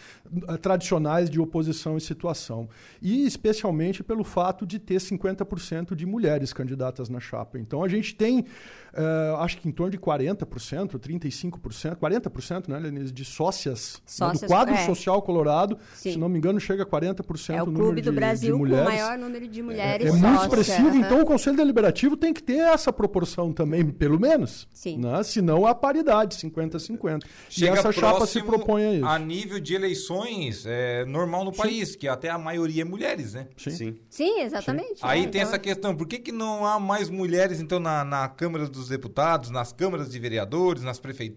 eh, 0.47 0.57
tradicionais 0.57 1.29
de 1.29 1.37
oposição 1.37 1.97
e 1.97 2.01
situação. 2.01 2.69
E 3.01 3.25
especialmente 3.25 4.01
pelo 4.03 4.23
fato 4.23 4.65
de 4.65 4.79
ter 4.79 5.01
50% 5.01 5.95
de 5.95 6.05
mulheres 6.05 6.53
candidatas 6.53 7.09
na 7.09 7.19
chapa. 7.19 7.59
Então 7.59 7.83
a 7.83 7.89
gente 7.89 8.15
tem, 8.15 8.45
eh, 8.93 9.35
acho 9.39 9.57
que 9.57 9.67
em 9.67 9.71
torno 9.73 9.91
de 9.91 9.97
40%, 9.97 10.97
35%, 10.97 11.56
40%, 11.57 12.67
né, 12.67 12.79
Lenise, 12.79 13.11
de 13.11 13.25
sócias, 13.25 13.95
né, 13.97 14.01
Sócias, 14.05 14.41
do 14.41 14.47
quadro 14.47 14.73
é. 14.73 14.85
social 14.85 15.21
colorado, 15.21 15.77
Sim. 15.93 16.13
se 16.13 16.17
não 16.17 16.29
me 16.29 16.37
engano, 16.37 16.59
chega 16.59 16.83
a 16.83 16.85
40% 16.85 17.53
É 17.55 17.61
o 17.61 17.63
o 17.63 17.65
número 17.67 17.83
clube 17.85 18.01
de, 18.01 18.09
do 18.09 18.13
Brasil 18.15 18.47
de 18.47 18.51
com 18.51 18.57
o 18.65 18.67
mulheres. 18.67 18.85
maior 18.85 19.17
número 19.17 19.47
de 19.47 19.61
mulheres 19.61 20.07
É 20.07 20.11
muito 20.11 20.23
sócias. 20.25 20.43
expressivo, 20.43 20.87
Aham. 20.89 20.97
então 20.99 21.21
o 21.21 21.25
Conselho 21.25 21.57
Deliberativo 21.57 22.17
tem 22.17 22.33
que 22.33 22.41
ter 22.43 22.57
essa 22.59 22.91
proporção 22.93 23.51
também, 23.53 23.85
pelo 23.89 24.19
menos. 24.19 24.67
Sim. 24.73 24.97
Né? 24.97 25.23
Senão 25.23 25.65
a 25.65 25.73
paridade, 25.75 26.35
50-50. 26.37 27.23
E 27.49 27.53
Chega 27.53 27.73
essa 27.79 27.91
chapa 27.91 28.25
se 28.25 28.41
propõe 28.41 28.83
a 28.85 28.93
isso. 28.93 29.05
a 29.05 29.19
nível 29.19 29.59
de 29.59 29.73
eleições 29.75 30.65
é, 30.65 31.05
normal 31.05 31.43
no 31.45 31.51
país, 31.51 31.95
que 31.95 32.07
até 32.07 32.29
a 32.29 32.37
maioria 32.37 32.81
é 32.81 32.85
mulheres, 32.85 33.33
né? 33.33 33.47
Sim. 33.57 33.71
Sim. 33.71 33.95
Sim, 34.09 34.41
exatamente. 34.41 34.99
Aí 35.01 35.19
é, 35.19 35.27
tem 35.27 35.41
então- 35.41 35.41
essa 35.41 35.59
questão, 35.59 35.95
por 35.95 36.07
que, 36.07 36.19
que 36.19 36.31
não 36.31 36.65
há 36.65 36.79
mais 36.79 37.09
mulheres, 37.09 37.59
então, 37.59 37.79
na, 37.79 38.03
na 38.03 38.27
Câmara 38.27 38.67
dos 38.67 38.87
Deputados, 38.89 39.49
nas 39.49 39.71
câmaras 39.71 40.09
de 40.11 40.19
vereadores, 40.19 40.83
nas 40.83 40.99
prefeituras, 40.99 41.27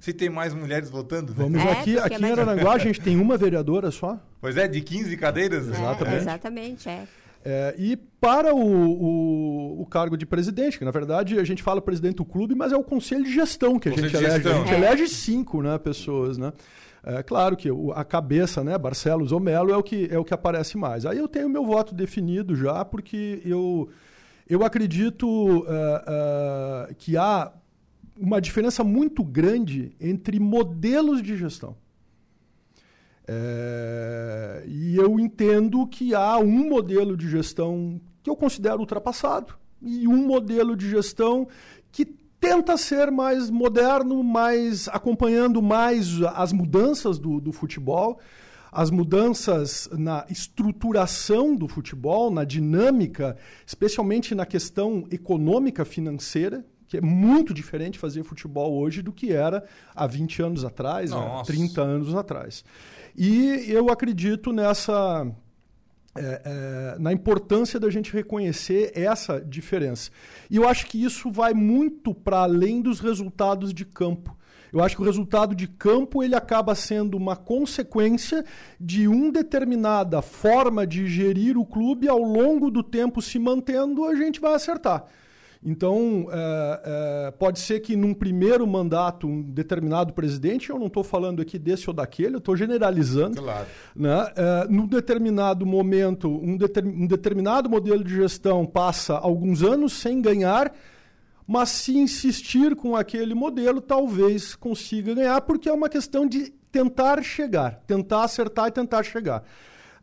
se 0.00 0.12
tem 0.12 0.28
mais 0.28 0.52
mulheres 0.54 0.90
votando? 0.90 1.32
né? 1.32 1.36
Vamos 1.38 1.60
É, 1.60 1.72
aqui, 1.72 1.98
aqui 1.98 2.14
é 2.14 2.18
em 2.18 2.20
mais- 2.20 2.38
Aranguá 2.38 2.72
a 2.74 2.78
gente 2.78 3.00
tem 3.00 3.18
uma 3.20 3.36
vereadora 3.36 3.90
só. 3.90 4.18
Pois 4.40 4.56
é, 4.56 4.66
de 4.66 4.80
15 4.80 5.16
cadeiras? 5.16 5.66
É, 5.68 5.70
Exatamente. 5.70 6.16
exatamente, 6.16 6.88
é. 6.88 7.04
É, 7.46 7.74
e 7.78 7.94
para 7.96 8.54
o, 8.54 8.58
o, 8.58 9.82
o 9.82 9.86
cargo 9.86 10.16
de 10.16 10.24
presidente, 10.24 10.78
que 10.78 10.84
na 10.84 10.90
verdade 10.90 11.38
a 11.38 11.44
gente 11.44 11.62
fala 11.62 11.80
presidente 11.82 12.16
do 12.16 12.24
clube, 12.24 12.54
mas 12.54 12.72
é 12.72 12.76
o 12.76 12.82
conselho 12.82 13.22
de 13.24 13.32
gestão 13.34 13.78
que 13.78 13.88
a 13.88 13.92
Conselho 13.92 14.08
gente 14.10 14.24
elege. 14.24 14.48
A 14.48 14.52
gente 14.54 14.72
É. 14.72 14.76
elege 14.76 15.08
cinco 15.08 15.60
né, 15.62 15.76
pessoas, 15.78 16.38
né? 16.38 16.52
É 17.06 17.22
claro 17.22 17.54
que 17.54 17.68
a 17.94 18.02
cabeça, 18.02 18.64
né, 18.64 18.78
Barcelos 18.78 19.30
ou 19.30 19.38
Melo, 19.38 19.70
é 19.70 19.76
o, 19.76 19.82
que, 19.82 20.08
é 20.10 20.18
o 20.18 20.24
que 20.24 20.32
aparece 20.32 20.78
mais. 20.78 21.04
Aí 21.04 21.18
eu 21.18 21.28
tenho 21.28 21.50
meu 21.50 21.66
voto 21.66 21.94
definido 21.94 22.56
já, 22.56 22.82
porque 22.82 23.42
eu, 23.44 23.90
eu 24.48 24.64
acredito 24.64 25.66
é, 25.68 26.04
é, 26.90 26.94
que 26.94 27.14
há 27.18 27.52
uma 28.16 28.40
diferença 28.40 28.84
muito 28.84 29.24
grande 29.24 29.94
entre 30.00 30.38
modelos 30.38 31.22
de 31.22 31.36
gestão. 31.36 31.76
É, 33.26 34.64
e 34.66 34.96
eu 34.96 35.18
entendo 35.18 35.86
que 35.86 36.14
há 36.14 36.38
um 36.38 36.68
modelo 36.68 37.16
de 37.16 37.28
gestão 37.28 38.00
que 38.22 38.28
eu 38.28 38.36
considero 38.36 38.80
ultrapassado 38.80 39.54
e 39.80 40.06
um 40.06 40.26
modelo 40.26 40.76
de 40.76 40.88
gestão 40.88 41.48
que 41.90 42.04
tenta 42.04 42.76
ser 42.76 43.10
mais 43.10 43.48
moderno, 43.48 44.22
mais 44.22 44.88
acompanhando 44.88 45.62
mais 45.62 46.20
as 46.34 46.52
mudanças 46.52 47.18
do, 47.18 47.40
do 47.40 47.52
futebol, 47.52 48.18
as 48.70 48.90
mudanças 48.90 49.88
na 49.92 50.26
estruturação 50.28 51.54
do 51.54 51.66
futebol, 51.68 52.30
na 52.30 52.44
dinâmica, 52.44 53.36
especialmente 53.66 54.34
na 54.34 54.44
questão 54.44 55.06
econômica 55.10 55.84
financeira, 55.84 56.64
que 56.94 56.98
é 56.98 57.00
muito 57.00 57.52
diferente 57.52 57.98
fazer 57.98 58.22
futebol 58.22 58.78
hoje 58.78 59.02
do 59.02 59.12
que 59.12 59.32
era 59.32 59.64
há 59.94 60.06
20 60.06 60.42
anos 60.42 60.64
atrás, 60.64 61.10
né, 61.10 61.42
30 61.44 61.82
anos 61.82 62.14
atrás. 62.14 62.64
E 63.16 63.64
eu 63.68 63.90
acredito 63.90 64.52
nessa 64.52 65.26
é, 66.16 66.42
é, 66.44 66.98
na 67.00 67.12
importância 67.12 67.80
da 67.80 67.90
gente 67.90 68.12
reconhecer 68.12 68.92
essa 68.94 69.40
diferença. 69.40 70.10
E 70.48 70.54
eu 70.54 70.68
acho 70.68 70.86
que 70.86 71.02
isso 71.02 71.32
vai 71.32 71.52
muito 71.52 72.14
para 72.14 72.38
além 72.38 72.80
dos 72.80 73.00
resultados 73.00 73.74
de 73.74 73.84
campo. 73.84 74.36
Eu 74.72 74.82
acho 74.82 74.96
que 74.96 75.02
o 75.02 75.04
resultado 75.04 75.54
de 75.54 75.66
campo 75.66 76.22
ele 76.22 76.36
acaba 76.36 76.74
sendo 76.74 77.16
uma 77.16 77.36
consequência 77.36 78.44
de 78.78 79.08
uma 79.08 79.32
determinada 79.32 80.22
forma 80.22 80.86
de 80.86 81.08
gerir 81.08 81.56
o 81.58 81.66
clube 81.66 82.08
ao 82.08 82.20
longo 82.20 82.70
do 82.70 82.82
tempo 82.82 83.20
se 83.20 83.38
mantendo, 83.38 84.04
a 84.04 84.14
gente 84.14 84.40
vai 84.40 84.54
acertar. 84.54 85.06
Então, 85.64 86.28
é, 86.30 86.80
é, 86.84 87.30
pode 87.30 87.58
ser 87.58 87.80
que 87.80 87.96
num 87.96 88.12
primeiro 88.12 88.66
mandato, 88.66 89.26
um 89.26 89.40
determinado 89.40 90.12
presidente, 90.12 90.68
eu 90.68 90.78
não 90.78 90.88
estou 90.88 91.02
falando 91.02 91.40
aqui 91.40 91.58
desse 91.58 91.88
ou 91.88 91.94
daquele, 91.94 92.34
eu 92.34 92.38
estou 92.38 92.54
generalizando. 92.54 93.40
Claro. 93.40 93.66
Né? 93.96 94.32
É, 94.36 94.66
num 94.68 94.86
determinado 94.86 95.64
momento, 95.64 96.28
um, 96.28 96.58
deter, 96.58 96.84
um 96.84 97.06
determinado 97.06 97.70
modelo 97.70 98.04
de 98.04 98.14
gestão 98.14 98.66
passa 98.66 99.14
alguns 99.14 99.62
anos 99.62 99.94
sem 99.94 100.20
ganhar, 100.20 100.70
mas 101.46 101.70
se 101.70 101.96
insistir 101.96 102.76
com 102.76 102.94
aquele 102.94 103.34
modelo, 103.34 103.80
talvez 103.80 104.54
consiga 104.54 105.14
ganhar, 105.14 105.40
porque 105.40 105.68
é 105.70 105.72
uma 105.72 105.88
questão 105.88 106.26
de 106.26 106.52
tentar 106.70 107.22
chegar, 107.22 107.82
tentar 107.86 108.24
acertar 108.24 108.68
e 108.68 108.70
tentar 108.70 109.02
chegar. 109.02 109.42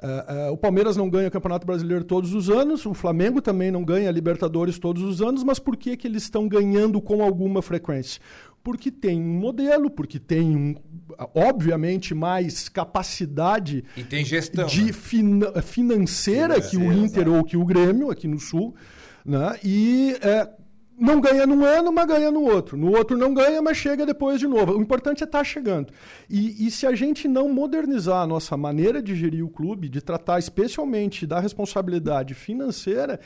Uh, 0.02 0.50
uh, 0.50 0.52
o 0.52 0.58
Palmeiras 0.58 0.98
não 0.98 1.08
ganha 1.08 1.28
o 1.28 1.32
Campeonato 1.32 1.66
Brasileiro 1.66 2.04
todos 2.04 2.34
os 2.34 2.50
anos, 2.50 2.86
o 2.88 2.94
Flamengo 2.94 3.40
também 3.40 3.70
não 3.70 3.84
ganha 3.84 4.10
a 4.10 4.12
Libertadores 4.12 4.80
todos 4.80 5.04
os 5.04 5.22
anos, 5.22 5.44
mas 5.44 5.60
por 5.60 5.78
que, 5.78 5.96
que 5.96 6.08
eles 6.08 6.24
estão 6.24 6.48
ganhando 6.48 7.00
com 7.00 7.22
alguma 7.22 7.62
frequência? 7.62 8.20
Porque 8.64 8.90
tem 8.90 9.22
um 9.22 9.40
modelo, 9.40 9.92
porque 9.92 10.20
tem, 10.20 10.56
um, 10.56 10.76
obviamente, 11.36 12.16
mais 12.16 12.68
capacidade 12.68 13.84
e 13.96 14.04
tem 14.04 14.26
gestão, 14.26 14.66
de 14.66 14.86
né? 14.86 14.94
fina 14.94 15.62
financeira 15.62 16.60
que 16.60 16.78
o 16.78 16.92
Inter 16.92 17.28
ou 17.28 17.44
que 17.44 17.56
o 17.56 17.66
Grêmio, 17.66 18.10
aqui 18.10 18.28
no 18.28 18.40
Sul. 18.40 18.76
Né? 19.24 19.60
E 19.64 20.16
é, 20.22 20.50
não 21.02 21.20
ganha 21.20 21.48
num 21.48 21.66
ano, 21.66 21.92
mas 21.92 22.06
ganha 22.06 22.30
no 22.30 22.44
outro. 22.44 22.78
No 22.78 22.96
outro 22.96 23.18
não 23.18 23.34
ganha, 23.34 23.60
mas 23.60 23.76
chega 23.76 24.06
depois 24.06 24.40
de 24.40 24.48
novo. 24.48 24.78
O 24.78 24.82
importante 24.82 25.24
é 25.24 25.26
estar 25.26 25.40
tá 25.40 25.44
chegando. 25.44 25.92
E, 26.30 26.68
e, 26.68 26.70
se 26.70 26.86
a 26.86 26.94
gente 26.94 27.28
não 27.28 27.50
modernizar 27.50 28.22
a 28.22 28.28
nossa 28.28 28.56
maneira 28.56 29.02
de 29.02 29.16
gerir 29.16 29.44
o 29.44 29.50
clube, 29.50 29.90
de 29.90 30.00
tratar 30.00 30.38
especialmente 30.38 31.26
da 31.26 31.40
responsabilidade 31.40 32.36
financeira, 32.36 33.20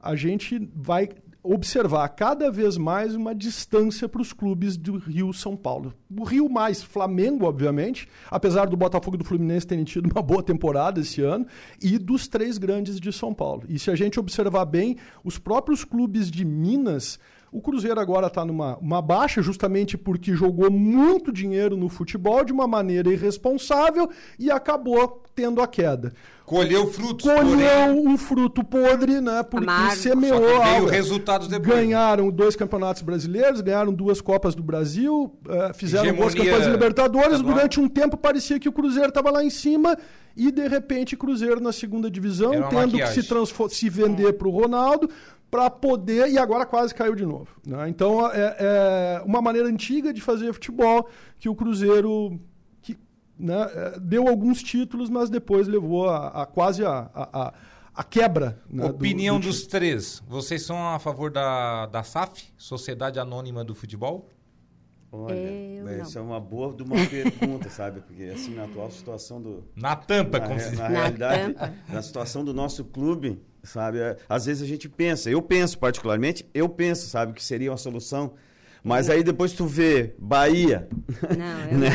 a 0.00 0.16
gente 0.16 0.66
vai 0.74 1.10
observar 1.42 2.08
cada 2.10 2.50
vez 2.50 2.76
mais 2.76 3.14
uma 3.14 3.34
distância 3.34 4.08
para 4.08 4.20
os 4.20 4.32
clubes 4.32 4.76
do 4.76 4.98
Rio 4.98 5.32
São 5.32 5.56
Paulo. 5.56 5.94
O 6.14 6.24
Rio 6.24 6.48
mais 6.48 6.82
Flamengo, 6.82 7.46
obviamente, 7.46 8.08
apesar 8.30 8.66
do 8.66 8.76
Botafogo 8.76 9.16
e 9.16 9.18
do 9.18 9.24
Fluminense 9.24 9.66
terem 9.66 9.84
tido 9.84 10.10
uma 10.10 10.22
boa 10.22 10.42
temporada 10.42 11.00
esse 11.00 11.22
ano, 11.22 11.46
e 11.82 11.98
dos 11.98 12.28
três 12.28 12.58
grandes 12.58 13.00
de 13.00 13.12
São 13.12 13.32
Paulo. 13.32 13.64
E 13.68 13.78
se 13.78 13.90
a 13.90 13.94
gente 13.94 14.20
observar 14.20 14.64
bem, 14.66 14.96
os 15.24 15.38
próprios 15.38 15.84
clubes 15.84 16.30
de 16.30 16.44
Minas 16.44 17.18
o 17.52 17.60
Cruzeiro 17.60 17.98
agora 17.98 18.28
está 18.28 18.44
numa 18.44 18.76
uma 18.78 19.02
baixa, 19.02 19.42
justamente 19.42 19.98
porque 19.98 20.34
jogou 20.34 20.70
muito 20.70 21.32
dinheiro 21.32 21.76
no 21.76 21.88
futebol 21.88 22.44
de 22.44 22.52
uma 22.52 22.66
maneira 22.66 23.12
irresponsável 23.12 24.08
e 24.38 24.50
acabou 24.50 25.24
tendo 25.34 25.60
a 25.60 25.66
queda. 25.66 26.12
Colheu 26.50 26.88
frutos. 26.88 27.24
Colheu 27.24 27.96
um 28.04 28.18
fruto 28.18 28.64
podre, 28.64 29.20
né? 29.20 29.40
Porque 29.44 29.70
Amargo. 29.70 29.94
semeou 29.94 30.60
algo. 30.60 30.88
resultados 30.88 31.46
depois. 31.46 31.76
Ganharam 31.76 32.28
dois 32.28 32.56
campeonatos 32.56 33.02
brasileiros, 33.02 33.60
ganharam 33.60 33.92
duas 33.92 34.20
Copas 34.20 34.56
do 34.56 34.60
Brasil, 34.60 35.32
uh, 35.46 35.72
fizeram 35.72 36.06
Hegemonia 36.06 36.24
duas 36.24 36.34
campanhas 36.34 36.64
de 36.64 36.70
Libertadores. 36.72 37.40
Durante 37.40 37.78
um 37.78 37.88
tempo 37.88 38.16
parecia 38.16 38.58
que 38.58 38.68
o 38.68 38.72
Cruzeiro 38.72 39.10
estava 39.10 39.30
lá 39.30 39.44
em 39.44 39.50
cima 39.50 39.96
e 40.36 40.50
de 40.50 40.66
repente 40.66 41.16
Cruzeiro 41.16 41.60
na 41.60 41.70
segunda 41.70 42.10
divisão, 42.10 42.50
tendo 42.50 42.94
maquiagem. 42.94 43.22
que 43.22 43.22
se, 43.22 43.76
se 43.76 43.88
vender 43.88 44.32
para 44.32 44.48
o 44.48 44.50
Ronaldo 44.50 45.08
para 45.48 45.70
poder. 45.70 46.30
E 46.30 46.36
agora 46.36 46.66
quase 46.66 46.92
caiu 46.92 47.14
de 47.14 47.24
novo. 47.24 47.46
Né? 47.64 47.88
Então 47.88 48.28
é, 48.28 48.56
é, 48.58 49.22
uma 49.24 49.40
maneira 49.40 49.68
antiga 49.68 50.12
de 50.12 50.20
fazer 50.20 50.52
futebol 50.52 51.08
que 51.38 51.48
o 51.48 51.54
Cruzeiro. 51.54 52.40
Né, 53.40 53.70
é, 53.74 53.98
deu 53.98 54.28
alguns 54.28 54.62
títulos, 54.62 55.08
mas 55.08 55.30
depois 55.30 55.66
levou 55.66 56.08
a, 56.08 56.42
a 56.42 56.46
quase 56.46 56.84
a, 56.84 57.10
a, 57.14 57.54
a 57.94 58.04
quebra. 58.04 58.60
Né, 58.68 58.84
Opinião 58.84 59.40
do, 59.40 59.44
do 59.44 59.48
dos 59.48 59.66
três. 59.66 60.22
Vocês 60.28 60.62
são 60.62 60.76
a 60.88 60.98
favor 60.98 61.30
da, 61.30 61.86
da 61.86 62.02
SAF, 62.02 62.52
Sociedade 62.58 63.18
Anônima 63.18 63.64
do 63.64 63.74
Futebol? 63.74 64.28
Olha, 65.12 66.00
essa 66.00 66.20
é 66.20 66.22
uma 66.22 66.38
boa 66.38 66.72
de 66.72 66.84
uma 66.84 66.94
pergunta, 67.06 67.68
sabe? 67.70 68.00
Porque 68.00 68.24
assim, 68.24 68.54
na 68.54 68.64
atual 68.64 68.90
situação 68.90 69.42
do. 69.42 69.64
Na 69.74 69.96
tampa, 69.96 70.38
na, 70.38 70.46
como 70.46 70.60
se... 70.60 70.76
na, 70.76 70.82
na 70.82 70.88
realidade, 70.88 71.54
tampa. 71.54 71.74
na 71.88 72.02
situação 72.02 72.44
do 72.44 72.54
nosso 72.54 72.84
clube, 72.84 73.42
sabe? 73.62 73.98
É, 73.98 74.16
às 74.28 74.46
vezes 74.46 74.62
a 74.62 74.66
gente 74.66 74.88
pensa, 74.88 75.28
eu 75.28 75.42
penso 75.42 75.78
particularmente, 75.78 76.46
eu 76.54 76.68
penso, 76.68 77.08
sabe, 77.08 77.32
que 77.32 77.42
seria 77.42 77.72
uma 77.72 77.76
solução. 77.76 78.34
Mas 78.82 79.10
aí 79.10 79.22
depois 79.22 79.52
tu 79.52 79.66
vê 79.66 80.14
Bahia, 80.18 80.88
não, 81.36 81.70
eu 81.70 81.78
né? 81.78 81.90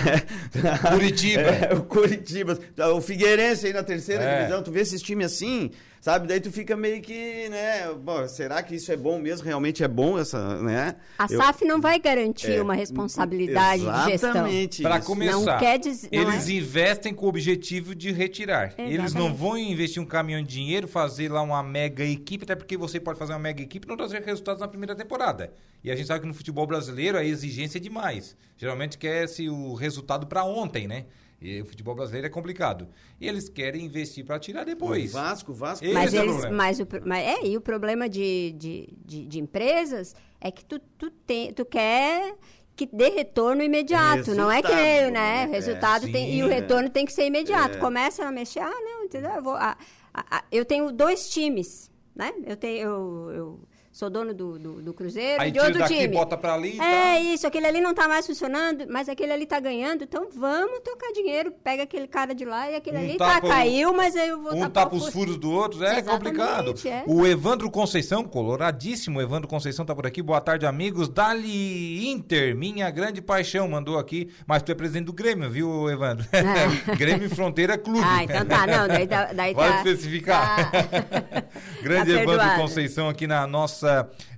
Curitiba, 0.92 1.42
é, 1.50 1.74
o 1.74 1.84
Curitiba, 1.84 2.60
o 2.96 3.02
Figueirense 3.02 3.68
aí 3.68 3.74
na 3.74 3.84
terceira 3.84 4.24
é. 4.24 4.38
divisão, 4.38 4.62
tu 4.62 4.72
vê 4.72 4.82
esses 4.82 5.02
times 5.02 5.26
assim, 5.34 5.72
Sabe? 6.06 6.28
Daí 6.28 6.40
tu 6.40 6.52
fica 6.52 6.78
meio 6.78 7.02
que, 7.02 7.50
né? 7.50 7.92
Bom, 7.92 8.28
será 8.28 8.62
que 8.62 8.76
isso 8.76 8.92
é 8.92 8.96
bom 8.96 9.18
mesmo? 9.18 9.44
Realmente 9.44 9.84
é 9.84 9.88
bom 9.88 10.20
essa, 10.20 10.62
né? 10.62 10.98
A 11.18 11.26
Eu, 11.28 11.40
SAF 11.40 11.66
não 11.66 11.82
vai 11.82 11.98
garantir 11.98 12.52
é, 12.52 12.62
uma 12.62 12.76
responsabilidade 12.76 13.82
de 13.82 14.12
gestão. 14.12 14.30
Exatamente. 14.30 14.84
Para 14.84 15.02
começar, 15.02 15.54
não 15.54 15.58
quer 15.58 15.80
dizer, 15.80 16.10
não 16.14 16.22
eles 16.22 16.48
é... 16.48 16.52
investem 16.52 17.12
com 17.12 17.26
o 17.26 17.30
objetivo 17.30 17.96
de 17.96 18.12
retirar. 18.12 18.66
Exatamente. 18.66 18.94
Eles 18.94 19.16
não 19.16 19.34
vão 19.34 19.58
investir 19.58 20.00
um 20.00 20.06
caminhão 20.06 20.44
de 20.44 20.48
dinheiro, 20.48 20.88
fazer 20.88 21.32
lá 21.32 21.42
uma 21.42 21.64
mega 21.64 22.04
equipe, 22.04 22.44
até 22.44 22.54
porque 22.54 22.78
você 22.78 23.00
pode 23.00 23.18
fazer 23.18 23.34
uma 23.34 23.40
mega 23.40 23.64
equipe 23.64 23.88
e 23.88 23.90
não 23.90 23.98
trazer 23.98 24.22
resultados 24.22 24.62
na 24.62 24.68
primeira 24.68 24.94
temporada. 24.94 25.52
E 25.84 25.90
a 25.90 25.96
gente 25.96 26.06
sabe 26.06 26.20
que 26.20 26.28
no 26.28 26.36
futebol 26.36 26.68
brasileiro 26.68 27.18
a 27.18 27.26
exigência 27.26 27.80
é 27.80 27.82
demais. 27.82 28.38
Geralmente 28.58 28.96
quer-se 29.00 29.50
o 29.50 29.74
resultado 29.74 30.28
para 30.28 30.44
ontem, 30.44 30.88
né? 30.88 31.06
E 31.46 31.62
o 31.62 31.66
futebol 31.66 31.94
brasileiro 31.94 32.26
é 32.26 32.30
complicado. 32.30 32.88
E 33.22 33.28
eles 33.28 33.48
querem 33.48 33.86
investir 33.86 34.26
para 34.26 34.40
tirar 34.40 34.64
depois. 34.64 35.12
O 35.12 35.14
Vasco, 35.14 35.52
o 35.52 35.56
Vasco. 35.56 35.86
Mas, 35.94 36.12
é 36.12 36.18
eles, 36.18 36.50
mas, 36.50 36.80
o, 36.80 36.88
mas 37.06 37.24
é, 37.24 37.46
e 37.46 37.56
o 37.56 37.62
problema 37.62 38.10
de, 38.10 38.52
de, 38.54 38.90
de, 39.06 39.26
de 39.28 39.40
empresas 39.40 40.16
é 40.42 40.50
que 40.50 40.66
tu, 40.66 40.80
tu, 40.98 41.12
tem, 41.12 41.54
tu 41.54 41.64
quer 41.64 42.36
que 42.76 42.90
dê 42.92 43.10
retorno 43.10 43.62
imediato. 43.62 44.18
Resultado, 44.18 44.38
não 44.38 44.52
é 44.52 44.62
que, 44.62 44.72
né? 44.72 45.12
né? 45.12 45.44
É, 45.44 45.46
resultado 45.46 46.08
é, 46.08 46.12
tem, 46.12 46.32
sim, 46.32 46.38
e 46.38 46.44
o 46.44 46.48
retorno 46.48 46.88
é. 46.88 46.90
tem 46.90 47.06
que 47.06 47.14
ser 47.14 47.28
imediato. 47.28 47.78
É. 47.78 47.80
Começa 47.80 48.26
a 48.26 48.32
mexer, 48.32 48.60
ah, 48.60 48.82
não, 48.82 49.04
entendeu? 49.06 49.32
Eu, 49.32 49.44
vou, 49.44 49.56
ah, 49.56 49.78
ah, 50.14 50.44
eu 50.52 50.66
tenho 50.66 50.92
dois 50.92 51.30
times, 51.30 51.92
né? 52.16 52.34
Eu 52.44 52.58
tenho. 52.58 52.82
Eu, 52.82 53.32
eu, 53.32 53.60
sou 53.96 54.10
dono 54.10 54.34
do, 54.34 54.60
do, 54.60 54.82
do 54.82 54.94
Cruzeiro, 54.94 55.42
Aí 55.42 55.52
de 55.52 55.58
outro 55.58 55.80
daqui, 55.80 55.96
time. 55.96 56.10
bota 56.10 56.36
pra 56.36 56.54
ali. 56.54 56.78
É 56.82 57.18
isso, 57.18 57.48
aquele 57.48 57.66
ali 57.66 57.80
não 57.80 57.94
tá 57.94 58.10
mais 58.10 58.28
funcionando, 58.28 58.86
mas 58.90 59.08
aquele 59.08 59.32
ali 59.32 59.46
tá 59.46 59.58
ganhando, 59.58 60.04
então 60.04 60.28
vamos 60.36 60.82
tocar 60.82 61.14
dinheiro, 61.14 61.54
pega 61.64 61.84
aquele 61.84 62.06
cara 62.06 62.36
de 62.36 62.44
lá 62.44 62.70
e 62.70 62.76
aquele 62.76 62.98
um 62.98 63.00
ali 63.00 63.18
tá, 63.18 63.40
caiu, 63.40 63.94
mas 63.94 64.14
eu 64.14 64.42
vou 64.42 64.54
Um 64.54 64.70
tapa 64.70 64.94
os 64.94 65.08
furos 65.08 65.38
do 65.38 65.50
outro, 65.50 65.82
é 65.82 66.00
Exatamente, 66.00 66.38
complicado. 66.38 66.76
É. 66.86 67.04
O 67.08 67.26
Evandro 67.26 67.72
Conceição, 67.72 68.26
coloradíssimo, 68.26 69.22
Evandro 69.22 69.48
Conceição 69.48 69.86
tá 69.86 69.96
por 69.96 70.06
aqui, 70.06 70.22
boa 70.22 70.42
tarde 70.42 70.66
amigos, 70.66 71.08
Dali 71.08 72.10
Inter, 72.10 72.54
minha 72.54 72.92
grande 72.92 73.22
paixão, 73.22 73.66
mandou 73.70 73.98
aqui, 73.98 74.30
mas 74.46 74.62
tu 74.62 74.74
é 74.74 74.76
presidente 74.76 75.06
do 75.06 75.14
Grêmio, 75.14 75.50
viu 75.50 75.90
Evandro? 75.90 76.28
É. 76.34 76.96
Grêmio 77.00 77.30
Fronteira 77.30 77.78
Clube. 77.78 78.02
Ah, 78.04 78.26
então 78.26 78.46
tá, 78.46 78.68
não, 78.68 78.90
daí 78.90 79.08
tá... 79.08 79.32
Daí 79.32 79.56
Pode 79.56 79.70
tá, 79.70 79.78
especificar. 79.78 80.70
Tá. 80.70 81.44
Grande 81.82 82.14
Tá 82.14 82.22
Evandro. 82.22 82.56
Conceição 82.58 83.08
aqui 83.08 83.26
na 83.26 83.48
nossa 83.48 83.85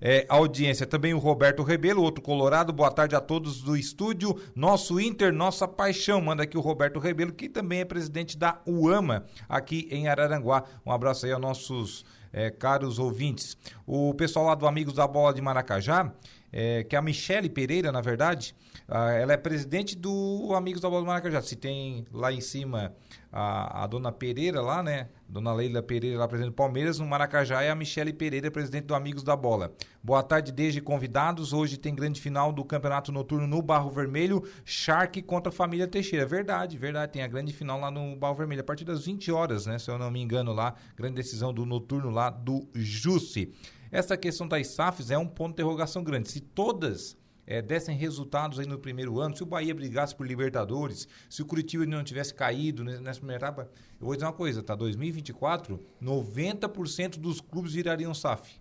é, 0.01 0.25
audiência. 0.29 0.85
Também 0.85 1.13
o 1.13 1.17
Roberto 1.17 1.63
Rebelo, 1.63 2.01
outro 2.01 2.21
colorado. 2.21 2.71
Boa 2.73 2.91
tarde 2.91 3.15
a 3.15 3.21
todos 3.21 3.61
do 3.61 3.75
estúdio. 3.75 4.39
Nosso 4.55 4.99
Inter, 4.99 5.33
nossa 5.33 5.67
paixão. 5.67 6.21
Manda 6.21 6.43
aqui 6.43 6.57
o 6.57 6.61
Roberto 6.61 6.99
Rebelo, 6.99 7.31
que 7.31 7.49
também 7.49 7.81
é 7.81 7.85
presidente 7.85 8.37
da 8.37 8.59
UAMA 8.65 9.25
aqui 9.47 9.87
em 9.91 10.07
Araranguá. 10.07 10.63
Um 10.85 10.91
abraço 10.91 11.25
aí 11.25 11.31
aos 11.31 11.41
nossos 11.41 12.05
é, 12.31 12.49
caros 12.49 12.99
ouvintes. 12.99 13.57
O 13.85 14.13
pessoal 14.13 14.45
lá 14.45 14.55
do 14.55 14.67
Amigos 14.67 14.93
da 14.93 15.07
Bola 15.07 15.33
de 15.33 15.41
Maracajá, 15.41 16.11
é, 16.51 16.83
que 16.83 16.95
é 16.95 16.99
a 16.99 17.01
Michele 17.01 17.49
Pereira, 17.49 17.91
na 17.91 18.01
verdade, 18.01 18.55
ela 18.87 19.33
é 19.33 19.37
presidente 19.37 19.97
do 19.97 20.53
Amigos 20.55 20.81
da 20.81 20.89
Bola 20.89 21.01
de 21.01 21.07
Maracajá. 21.07 21.41
Se 21.41 21.57
tem 21.57 22.05
lá 22.11 22.31
em 22.31 22.39
cima 22.39 22.93
a, 23.31 23.83
a 23.83 23.87
dona 23.87 24.11
Pereira 24.11 24.61
lá, 24.61 24.81
né? 24.81 25.09
Dona 25.29 25.53
Leila 25.53 25.83
Pereira, 25.83 26.19
lá 26.19 26.27
presidente 26.27 26.53
do 26.53 26.55
Palmeiras, 26.55 26.99
no 26.99 27.05
Maracajá 27.05 27.61
é 27.61 27.69
a 27.69 27.75
Michele 27.75 28.13
Pereira, 28.13 28.49
presidente 28.49 28.85
do 28.85 28.95
Amigos 28.95 29.23
da 29.23 29.35
Bola. 29.35 29.73
Boa 30.01 30.23
tarde, 30.23 30.53
desde 30.53 30.79
convidados. 30.79 31.51
Hoje 31.51 31.75
tem 31.77 31.93
grande 31.93 32.21
final 32.21 32.53
do 32.53 32.63
Campeonato 32.63 33.11
Noturno 33.11 33.45
no 33.45 33.61
Barro 33.61 33.89
Vermelho, 33.89 34.41
Shark 34.63 35.21
contra 35.23 35.49
a 35.49 35.53
família 35.53 35.85
Teixeira. 35.85 36.25
Verdade, 36.25 36.77
verdade. 36.77 37.11
Tem 37.11 37.23
a 37.23 37.27
grande 37.27 37.51
final 37.51 37.77
lá 37.77 37.91
no 37.91 38.15
Barro 38.15 38.35
Vermelho, 38.35 38.61
a 38.61 38.63
partir 38.63 38.85
das 38.85 39.05
20 39.05 39.29
horas, 39.31 39.65
né? 39.65 39.77
Se 39.77 39.91
eu 39.91 39.99
não 39.99 40.09
me 40.09 40.21
engano 40.21 40.53
lá, 40.53 40.75
grande 40.95 41.15
decisão 41.15 41.53
do 41.53 41.65
noturno 41.65 42.09
lá 42.09 42.29
do 42.29 42.65
Jusce. 42.73 43.53
Essa 43.91 44.15
questão 44.15 44.47
das 44.47 44.67
SAFs 44.67 45.11
é 45.11 45.17
um 45.17 45.27
ponto 45.27 45.49
de 45.49 45.53
interrogação 45.61 46.03
grande. 46.05 46.31
Se 46.31 46.39
todas 46.39 47.17
é, 47.47 47.61
dessem 47.61 47.95
resultados 47.97 48.59
aí 48.59 48.67
no 48.67 48.77
primeiro 48.77 49.19
ano, 49.21 49.35
se 49.35 49.41
o 49.41 49.45
Bahia 49.45 49.73
brigasse 49.73 50.13
por 50.13 50.27
Libertadores, 50.27 51.07
se 51.29 51.41
o 51.41 51.45
Curitiba 51.45 51.85
não 51.85 52.03
tivesse 52.03 52.33
caído 52.33 52.83
ne- 52.83 52.99
nessa 52.99 53.19
primeira 53.19 53.39
etapa, 53.45 53.71
eu 53.99 54.05
vou 54.05 54.13
dizer 54.13 54.25
uma 54.25 54.33
coisa, 54.33 54.61
tá? 54.61 54.75
2024, 54.75 55.79
90% 56.01 57.17
dos 57.17 57.39
clubes 57.39 57.73
virariam 57.73 58.13
SAF. 58.13 58.59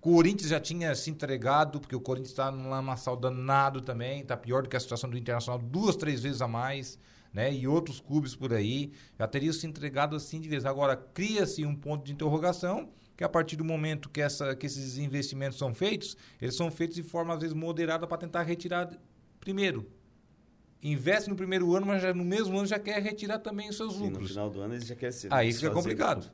Corinthians 0.00 0.50
já 0.50 0.60
tinha 0.60 0.94
se 0.94 1.10
entregado, 1.10 1.80
porque 1.80 1.94
o 1.96 2.00
Corinthians 2.00 2.30
está 2.30 2.50
num 2.50 2.68
lamaçal 2.68 3.16
danado 3.16 3.80
também, 3.80 4.20
está 4.20 4.36
pior 4.36 4.62
do 4.62 4.68
que 4.68 4.76
a 4.76 4.80
situação 4.80 5.08
do 5.08 5.16
Internacional, 5.16 5.58
duas, 5.58 5.96
três 5.96 6.22
vezes 6.22 6.42
a 6.42 6.48
mais, 6.48 6.98
né? 7.32 7.52
E 7.52 7.66
outros 7.66 8.00
clubes 8.00 8.34
por 8.34 8.52
aí 8.52 8.92
já 9.18 9.26
teriam 9.26 9.52
se 9.52 9.66
entregado 9.66 10.14
assim 10.14 10.40
de 10.40 10.48
vez. 10.48 10.64
Agora, 10.64 10.94
cria-se 10.96 11.64
um 11.64 11.74
ponto 11.74 12.04
de 12.04 12.12
interrogação, 12.12 12.90
que 13.16 13.24
a 13.24 13.28
partir 13.28 13.56
do 13.56 13.64
momento 13.64 14.08
que, 14.08 14.20
essa, 14.20 14.54
que 14.56 14.66
esses 14.66 14.98
investimentos 14.98 15.58
são 15.58 15.72
feitos, 15.74 16.16
eles 16.40 16.56
são 16.56 16.70
feitos 16.70 16.96
de 16.96 17.02
forma, 17.02 17.34
às 17.34 17.40
vezes, 17.40 17.54
moderada 17.54 18.06
para 18.06 18.18
tentar 18.18 18.42
retirar 18.42 18.90
primeiro. 19.40 19.88
Investe 20.82 21.30
no 21.30 21.36
primeiro 21.36 21.74
ano, 21.74 21.86
mas 21.86 22.02
já, 22.02 22.12
no 22.12 22.24
mesmo 22.24 22.58
ano 22.58 22.66
já 22.66 22.78
quer 22.78 23.00
retirar 23.02 23.38
também 23.38 23.70
os 23.70 23.76
seus 23.76 23.94
Sim, 23.94 24.00
no 24.00 24.04
lucros. 24.10 24.28
final 24.30 24.50
do 24.50 24.60
ano 24.60 24.74
eles 24.74 24.86
já 24.86 24.94
querem 24.94 25.12
se 25.12 25.28
Aí 25.30 25.52
fica 25.52 25.70
complicado. 25.70 26.30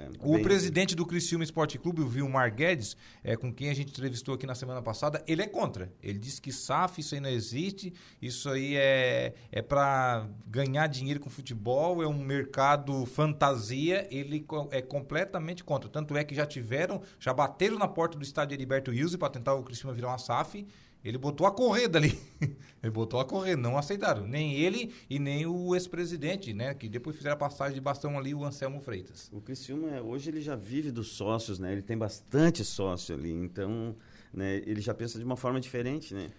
É, 0.00 0.08
O 0.20 0.34
bem- 0.34 0.42
presidente 0.42 0.94
do 0.94 1.04
Criciúma 1.04 1.44
Esporte 1.44 1.78
Clube, 1.78 2.00
o 2.02 2.08
Vilmar 2.08 2.54
Guedes, 2.54 2.96
é, 3.22 3.36
com 3.36 3.52
quem 3.52 3.68
a 3.70 3.74
gente 3.74 3.90
entrevistou 3.90 4.34
aqui 4.34 4.46
na 4.46 4.54
semana 4.54 4.80
passada, 4.82 5.22
ele 5.26 5.42
é 5.42 5.46
contra. 5.46 5.92
Ele 6.02 6.18
disse 6.18 6.40
que 6.40 6.52
SAF, 6.52 7.00
isso 7.00 7.14
aí 7.14 7.20
não 7.20 7.28
existe, 7.30 7.92
isso 8.20 8.48
aí 8.48 8.76
é, 8.76 9.34
é 9.52 9.62
para 9.62 10.26
ganhar 10.46 10.86
dinheiro 10.86 11.20
com 11.20 11.28
futebol, 11.30 12.02
é 12.02 12.06
um 12.06 12.22
mercado 12.22 13.04
fantasia, 13.06 14.06
ele 14.10 14.44
é 14.70 14.80
completamente 14.82 15.62
contra. 15.64 15.88
Tanto 15.88 16.16
é 16.16 16.24
que 16.24 16.34
já 16.34 16.46
tiveram, 16.46 17.02
já 17.18 17.32
bateram 17.32 17.78
na 17.78 17.88
porta 17.88 18.16
do 18.16 18.22
estádio 18.24 18.54
Heriberto 18.54 18.90
Wilson 18.90 19.18
para 19.18 19.30
tentar 19.30 19.54
o 19.54 19.62
Criciúma 19.62 19.94
virar 19.94 20.08
uma 20.08 20.18
SAF, 20.18 20.66
ele 21.04 21.18
botou 21.18 21.46
a 21.46 21.52
correr 21.52 21.88
dali. 21.88 22.18
ele 22.82 22.90
botou 22.90 23.20
a 23.20 23.24
correr, 23.24 23.56
não 23.56 23.76
aceitaram. 23.78 24.26
Nem 24.26 24.54
ele 24.54 24.92
e 25.08 25.18
nem 25.18 25.46
o 25.46 25.74
ex-presidente, 25.74 26.52
né? 26.52 26.74
Que 26.74 26.88
depois 26.88 27.16
fizeram 27.16 27.34
a 27.34 27.38
passagem 27.38 27.74
de 27.74 27.80
bastão 27.80 28.18
ali, 28.18 28.34
o 28.34 28.44
Anselmo 28.44 28.80
Freitas. 28.80 29.30
O 29.32 29.40
Criciúma, 29.40 29.90
é- 29.96 30.02
hoje 30.02 30.30
ele 30.30 30.40
já 30.40 30.56
vive 30.56 30.90
dos 30.90 31.08
sócios, 31.08 31.58
né? 31.58 31.72
Ele 31.72 31.82
tem 31.82 31.96
bastante 31.96 32.64
sócio 32.64 33.14
ali, 33.14 33.32
então 33.32 33.96
né, 34.32 34.56
ele 34.66 34.80
já 34.80 34.94
pensa 34.94 35.18
de 35.18 35.24
uma 35.24 35.36
forma 35.36 35.60
diferente, 35.60 36.14
né? 36.14 36.30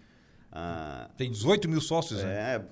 Ah, 0.51 1.09
Tem 1.17 1.29
18 1.31 1.69
mil 1.69 1.81
sócios, 1.81 2.21
né? 2.21 2.55
é, 2.55 2.65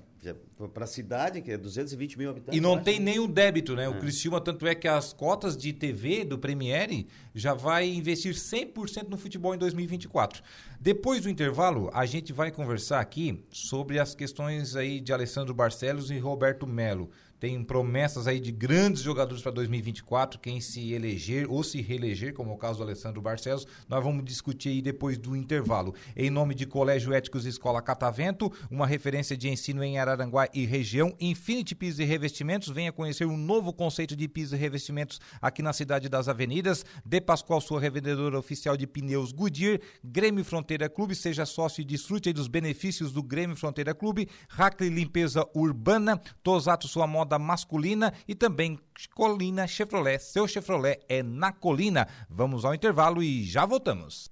para 0.68 0.84
a 0.84 0.86
cidade, 0.86 1.40
que 1.40 1.50
é 1.50 1.56
220 1.56 2.18
mil 2.18 2.30
habitantes. 2.30 2.56
E 2.56 2.60
não 2.60 2.74
acho, 2.74 2.84
tem 2.84 2.98
né? 2.98 3.12
nenhum 3.12 3.26
débito, 3.26 3.74
né? 3.74 3.88
O 3.88 3.98
Criciúma, 3.98 4.40
tanto 4.40 4.66
é 4.66 4.74
que 4.74 4.86
as 4.86 5.12
cotas 5.12 5.56
de 5.56 5.72
TV 5.72 6.24
do 6.24 6.38
Premiere 6.38 7.06
já 7.34 7.54
vai 7.54 7.88
investir 7.88 8.34
100% 8.34 9.08
no 9.08 9.16
futebol 9.16 9.54
em 9.54 9.58
2024. 9.58 10.42
Depois 10.78 11.22
do 11.22 11.30
intervalo, 11.30 11.90
a 11.94 12.04
gente 12.04 12.32
vai 12.32 12.50
conversar 12.50 13.00
aqui 13.00 13.42
sobre 13.50 13.98
as 13.98 14.14
questões 14.14 14.76
aí 14.76 15.00
de 15.00 15.12
Alessandro 15.12 15.54
Barcelos 15.54 16.10
e 16.10 16.18
Roberto 16.18 16.66
Melo. 16.66 17.10
Tem 17.40 17.64
promessas 17.64 18.26
aí 18.26 18.38
de 18.38 18.52
grandes 18.52 19.00
jogadores 19.00 19.42
para 19.42 19.52
2024, 19.52 20.38
quem 20.38 20.60
se 20.60 20.92
eleger 20.92 21.50
ou 21.50 21.64
se 21.64 21.80
reeleger, 21.80 22.34
como 22.34 22.50
é 22.50 22.54
o 22.54 22.58
caso 22.58 22.76
do 22.76 22.84
Alessandro 22.84 23.22
Barcelos, 23.22 23.66
nós 23.88 24.04
vamos 24.04 24.22
discutir 24.26 24.68
aí 24.68 24.82
depois 24.82 25.16
do 25.16 25.34
intervalo. 25.34 25.94
Em 26.14 26.28
nome 26.28 26.54
de 26.54 26.66
Colégio 26.66 27.14
Éticos 27.14 27.46
Escola 27.46 27.80
Catavento, 27.80 28.52
uma 28.70 28.86
referência 28.86 29.34
de 29.38 29.48
ensino 29.48 29.82
em 29.82 29.98
Araranguá 29.98 30.48
e 30.52 30.66
região, 30.66 31.16
Infinity 31.18 31.74
Pisos 31.74 32.00
e 32.00 32.04
Revestimentos, 32.04 32.68
venha 32.68 32.92
conhecer 32.92 33.24
um 33.24 33.38
novo 33.38 33.72
conceito 33.72 34.14
de 34.14 34.28
pisos 34.28 34.52
e 34.52 34.56
revestimentos 34.56 35.18
aqui 35.40 35.62
na 35.62 35.72
cidade 35.72 36.10
das 36.10 36.28
avenidas. 36.28 36.84
De 37.06 37.22
Pascoal, 37.22 37.62
sua 37.62 37.80
revendedora 37.80 38.38
oficial 38.38 38.76
de 38.76 38.86
pneus 38.86 39.32
Goodyear, 39.32 39.80
Grêmio 40.04 40.44
Fronteira 40.44 40.90
Clube, 40.90 41.14
seja 41.14 41.46
sócio 41.46 41.80
e 41.80 41.86
desfrute 41.86 42.34
dos 42.34 42.48
benefícios 42.48 43.12
do 43.12 43.22
Grêmio 43.22 43.56
Fronteira 43.56 43.94
Clube, 43.94 44.28
Hackley 44.46 44.90
Limpeza 44.90 45.48
Urbana, 45.54 46.20
Tosato, 46.42 46.86
sua 46.86 47.06
moda 47.06 47.29
masculina 47.38 48.12
e 48.26 48.34
também 48.34 48.78
Colina 49.14 49.66
Chevrolet. 49.66 50.18
Seu 50.18 50.46
Chevrolet 50.46 51.00
é 51.08 51.22
na 51.22 51.52
Colina. 51.52 52.06
Vamos 52.28 52.64
ao 52.64 52.74
intervalo 52.74 53.22
e 53.22 53.44
já 53.44 53.64
voltamos. 53.64 54.30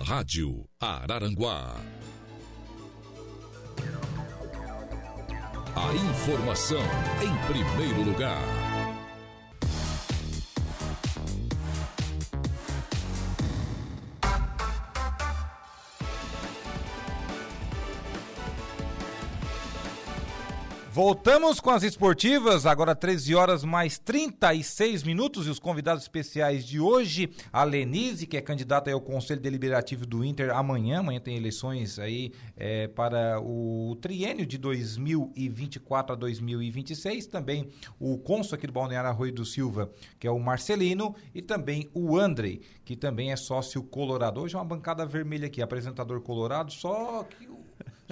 Rádio 0.00 0.68
Araranguá. 0.80 1.74
A 5.76 5.94
informação 5.94 6.82
em 7.22 7.46
primeiro 7.46 8.02
lugar. 8.02 8.67
Voltamos 20.98 21.60
com 21.60 21.70
as 21.70 21.84
esportivas, 21.84 22.66
agora 22.66 22.92
13 22.92 23.32
horas 23.32 23.62
mais 23.62 24.00
36 24.00 25.04
minutos 25.04 25.46
e 25.46 25.50
os 25.50 25.60
convidados 25.60 26.02
especiais 26.02 26.66
de 26.66 26.80
hoje, 26.80 27.30
a 27.52 27.62
Lenise, 27.62 28.26
que 28.26 28.36
é 28.36 28.40
candidata 28.40 28.90
ao 28.90 29.00
Conselho 29.00 29.40
Deliberativo 29.40 30.04
do 30.04 30.24
Inter 30.24 30.50
amanhã, 30.50 30.98
amanhã 30.98 31.20
tem 31.20 31.36
eleições 31.36 32.00
aí 32.00 32.32
é, 32.56 32.88
para 32.88 33.40
o 33.40 33.96
triênio 34.00 34.44
de 34.44 34.58
2024 34.58 36.14
a 36.14 36.16
2026, 36.16 37.28
também 37.28 37.68
o 38.00 38.18
cônsul 38.18 38.56
aqui 38.56 38.66
do 38.66 38.72
Balneário 38.72 39.08
Arroio 39.08 39.32
do 39.32 39.44
Silva, 39.44 39.92
que 40.18 40.26
é 40.26 40.30
o 40.32 40.40
Marcelino, 40.40 41.14
e 41.32 41.40
também 41.40 41.88
o 41.94 42.18
Andrei, 42.18 42.60
que 42.84 42.96
também 42.96 43.30
é 43.30 43.36
sócio 43.36 43.84
colorado. 43.84 44.40
Hoje 44.40 44.56
é 44.56 44.58
uma 44.58 44.64
bancada 44.64 45.06
vermelha 45.06 45.46
aqui, 45.46 45.62
apresentador 45.62 46.20
colorado, 46.22 46.72
só 46.72 47.22
que 47.22 47.46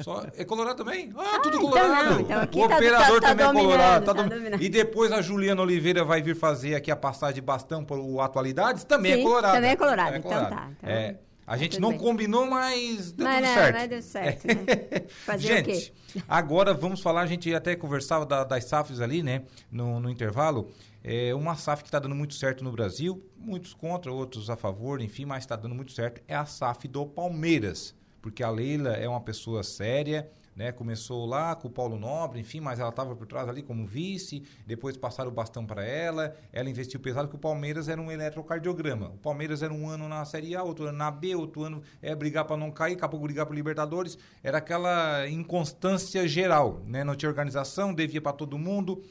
só, 0.03 0.27
é 0.37 0.45
colorado 0.45 0.77
também? 0.85 1.13
Ah, 1.17 1.39
tudo 1.43 1.57
então 1.57 1.71
colorado. 1.71 2.11
não, 2.11 2.21
então 2.21 2.41
aqui 2.41 2.59
o 2.59 2.69
tá- 2.69 2.77
operador 2.77 3.21
tá- 3.21 3.29
tá 3.35 3.35
também 3.47 3.63
é 3.63 3.65
colorado. 3.67 4.05
tá 4.05 4.15
tá. 4.15 4.23
E 4.61 4.69
depois 4.69 5.13
a 5.13 5.23
Juliana 5.23 5.63
Oliveira 5.63 6.05
vai 6.05 6.21
vir 6.23 6.37
fazer 6.37 6.75
aqui 6.75 6.91
a 6.91 6.97
passagem 6.97 7.37
de 7.37 7.41
bastão 7.41 7.85
para 7.85 7.97
o 7.97 8.21
Atualidades, 8.21 8.85
também 8.85 9.13
é 9.13 9.17
Sim, 9.17 9.23
colorado. 9.23 9.55
também 9.55 9.71
é 9.71 9.77
colorado, 9.77 10.17
então 10.17 10.31
tá, 10.31 10.71
então 10.79 10.91
É, 10.91 11.19
a 11.47 11.53
tá 11.53 11.57
gente 11.57 11.81
não 11.81 11.91
bem. 11.91 11.99
combinou, 11.99 12.45
mas 12.47 13.13
deu 13.13 13.25
Mas 13.27 13.37
tudo 13.37 13.47
não, 13.47 13.55
certo. 13.55 13.75
mas 13.77 13.89
deu 13.89 14.03
certo, 14.03 14.47
né? 14.47 14.55
Fazer 15.25 15.45
o 15.45 15.57
gente, 15.57 15.93
quê? 16.13 16.23
agora 16.29 16.75
vamos 16.75 17.01
falar, 17.01 17.23
a 17.23 17.27
gente 17.27 17.55
até 17.55 17.75
conversava 17.77 18.27
da- 18.27 18.45
das 18.45 18.65
SAFs 18.65 19.01
ali, 19.01 19.23
né, 19.23 19.43
no, 19.71 19.99
no 20.01 20.11
intervalo. 20.11 20.71
É 21.09 21.33
uma 21.37 21.55
SAF 21.55 21.85
que 21.85 21.89
está 21.89 22.01
dando 22.01 22.17
muito 22.17 22.35
certo 22.35 22.65
no 22.65 22.73
Brasil, 22.73 23.25
muitos 23.39 23.73
contra, 23.73 24.13
outros 24.13 24.51
a 24.51 24.57
favor, 24.57 25.01
enfim, 25.01 25.25
mas 25.25 25.45
está 25.45 25.55
dando 25.55 25.73
muito 25.73 25.93
certo. 25.93 26.21
É 26.27 26.35
a 26.35 26.45
SAF 26.45 26.89
do 26.89 27.07
Palmeiras, 27.07 27.95
porque 28.27 28.43
a 28.43 28.51
Leila 28.51 28.89
é 28.95 29.09
uma 29.09 29.21
pessoa 29.21 29.62
séria, 29.62 30.29
né? 30.57 30.73
Começou 30.73 31.25
lá 31.27 31.55
com 31.55 31.69
o 31.69 31.71
Paulo 31.71 31.97
Nobre, 31.97 32.41
enfim, 32.41 32.59
mas 32.59 32.81
ela 32.81 32.89
estava 32.89 33.15
por 33.15 33.25
trás 33.25 33.49
ali 33.49 33.62
como 33.62 33.87
vice, 33.87 34.43
depois 34.67 34.97
passaram 34.97 35.31
o 35.31 35.33
bastão 35.33 35.65
para 35.65 35.85
ela, 35.85 36.37
ela 36.53 36.69
investiu 36.69 36.99
pesado 36.99 37.29
que 37.29 37.37
o 37.37 37.39
Palmeiras 37.39 37.89
era 37.89 38.03
um 38.03 38.11
eletrocardiograma. 38.11 39.11
O 39.11 39.19
Palmeiras 39.19 39.62
era 39.62 39.73
um 39.73 39.89
ano 39.89 40.09
na 40.09 40.25
Série 40.25 40.57
A, 40.57 40.65
outro 40.65 40.87
ano 40.87 40.99
na 40.99 41.09
B, 41.09 41.37
outro 41.37 41.62
ano 41.62 41.81
é 42.03 42.17
brigar 42.17 42.45
para 42.47 42.57
não 42.57 42.73
cair, 42.73 42.95
daqui 42.97 43.05
a 43.05 43.09
pouco 43.09 43.27
brigar 43.27 43.47
para 43.47 43.55
Libertadores. 43.55 44.19
Era 44.43 44.59
aquela 44.59 45.29
inconstância 45.29 46.27
geral, 46.27 46.83
né? 46.85 47.05
Não 47.05 47.15
tinha 47.15 47.29
organização, 47.29 47.95
devia 47.95 48.21
para 48.21 48.33
todo 48.33 48.59
mundo. 48.59 49.05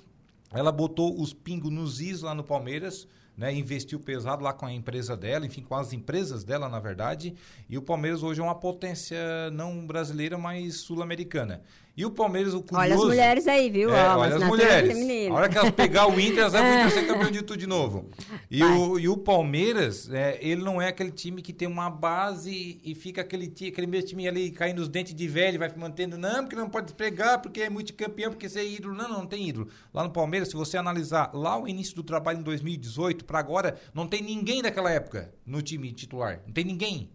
Ela 0.51 0.73
botou 0.73 1.21
os 1.21 1.33
pingos 1.33 1.71
nos 1.71 2.01
is 2.01 2.21
lá 2.21 2.35
no 2.35 2.43
Palmeiras, 2.43 3.07
né? 3.37 3.53
Investiu 3.53 3.99
pesado 3.99 4.43
lá 4.43 4.53
com 4.53 4.65
a 4.65 4.71
empresa 4.71 5.15
dela, 5.15 5.45
enfim, 5.45 5.61
com 5.61 5.75
as 5.75 5.93
empresas 5.93 6.43
dela, 6.43 6.69
na 6.69 6.79
verdade. 6.79 7.35
E 7.69 7.77
o 7.77 7.81
Palmeiras 7.81 8.23
hoje 8.23 8.41
é 8.41 8.43
uma 8.43 8.55
potência 8.55 9.17
não 9.51 9.85
brasileira, 9.85 10.37
mas 10.37 10.75
sul-americana. 10.75 11.61
E 11.97 12.05
o 12.05 12.11
Palmeiras, 12.11 12.53
o 12.53 12.61
curioso... 12.61 12.83
Olha 12.83 12.95
as 12.95 13.03
mulheres 13.03 13.47
aí, 13.47 13.69
viu? 13.69 13.89
É, 13.89 14.15
olha 14.15 14.35
as 14.35 14.43
mulheres. 14.43 15.29
A 15.29 15.33
hora 15.33 15.47
que 15.47 15.57
elas 15.57 15.71
pegar 15.71 16.07
o 16.07 16.19
Inter, 16.19 16.39
elas 16.39 16.51
vão 16.51 16.89
ser 16.91 17.07
campeão 17.07 17.31
de 17.31 17.41
tudo 17.41 17.57
de 17.57 17.67
novo. 17.67 18.09
E 18.51 18.61
o, 18.61 18.99
e 18.99 19.07
o 19.07 19.15
Palmeiras, 19.15 20.11
é, 20.11 20.37
ele 20.41 20.61
não 20.61 20.81
é 20.81 20.89
aquele 20.89 21.11
time 21.11 21.41
que 21.41 21.53
tem 21.53 21.69
uma 21.69 21.89
base 21.89 22.81
e 22.83 22.93
fica 22.93 23.21
aquele, 23.21 23.45
aquele 23.45 23.87
mesmo 23.87 24.09
time 24.09 24.27
ali 24.27 24.51
caindo 24.51 24.79
os 24.79 24.89
dentes 24.89 25.15
de 25.15 25.27
velho, 25.27 25.57
vai 25.57 25.71
mantendo, 25.73 26.17
não, 26.17 26.43
porque 26.43 26.55
não 26.57 26.69
pode 26.69 26.93
pegar, 26.93 27.37
porque 27.37 27.61
é 27.61 27.69
multicampeão, 27.69 28.31
porque 28.31 28.49
você 28.49 28.59
é 28.59 28.65
ídolo. 28.65 28.93
Não, 28.93 29.07
não, 29.07 29.19
não 29.19 29.25
tem 29.25 29.47
ídolo. 29.47 29.69
Lá 29.93 30.03
no 30.03 30.11
Palmeiras, 30.11 30.49
se 30.49 30.55
você 30.55 30.75
analisar 30.77 31.31
lá 31.33 31.57
o 31.57 31.65
início 31.65 31.95
do 31.95 32.03
trabalho 32.03 32.39
em 32.39 32.43
2018 32.43 33.23
para 33.23 33.39
agora, 33.39 33.79
não 33.93 34.05
tem 34.05 34.21
ninguém 34.21 34.61
daquela 34.61 34.91
época 34.91 35.33
no 35.45 35.61
time 35.61 35.93
titular. 35.93 36.41
Não 36.45 36.53
tem 36.53 36.65
ninguém. 36.65 37.09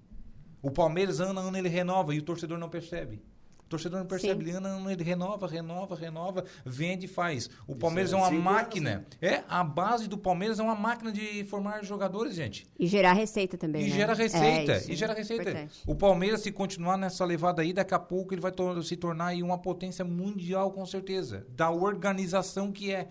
O 0.62 0.70
Palmeiras, 0.70 1.20
ano 1.20 1.38
a 1.38 1.42
ano, 1.42 1.56
ele 1.58 1.68
renova 1.68 2.14
e 2.14 2.18
o 2.18 2.22
torcedor 2.22 2.58
não 2.58 2.70
percebe. 2.70 3.22
Torcedor 3.70 4.00
não 4.00 4.06
percebe, 4.06 4.42
ele, 4.42 4.50
ano, 4.50 4.90
ele 4.90 5.04
renova, 5.04 5.46
renova, 5.46 5.94
renova, 5.94 6.44
vende 6.66 7.06
e 7.06 7.08
faz. 7.08 7.48
O 7.68 7.76
Palmeiras 7.76 8.12
é, 8.12 8.16
é 8.16 8.18
uma 8.18 8.30
máquina. 8.32 8.90
Anos, 8.90 9.06
né? 9.20 9.28
É, 9.28 9.44
a 9.48 9.62
base 9.62 10.08
do 10.08 10.18
Palmeiras 10.18 10.58
é 10.58 10.62
uma 10.62 10.74
máquina 10.74 11.12
de 11.12 11.44
formar 11.44 11.84
jogadores, 11.84 12.34
gente. 12.34 12.66
E 12.76 12.88
gerar 12.88 13.12
receita 13.12 13.56
também. 13.56 13.86
E 13.86 13.90
né? 13.90 13.96
gera 13.96 14.12
receita. 14.12 14.72
É, 14.72 14.84
e 14.88 14.96
gera 14.96 15.14
receita. 15.14 15.50
Importante. 15.50 15.82
O 15.86 15.94
Palmeiras, 15.94 16.40
se 16.40 16.50
continuar 16.50 16.96
nessa 16.96 17.24
levada 17.24 17.62
aí, 17.62 17.72
daqui 17.72 17.94
a 17.94 17.98
pouco 17.98 18.34
ele 18.34 18.40
vai 18.40 18.52
se 18.82 18.96
tornar 18.96 19.26
aí 19.26 19.42
uma 19.42 19.56
potência 19.56 20.04
mundial, 20.04 20.72
com 20.72 20.84
certeza. 20.84 21.46
Da 21.50 21.70
organização 21.70 22.72
que 22.72 22.92
é 22.92 23.08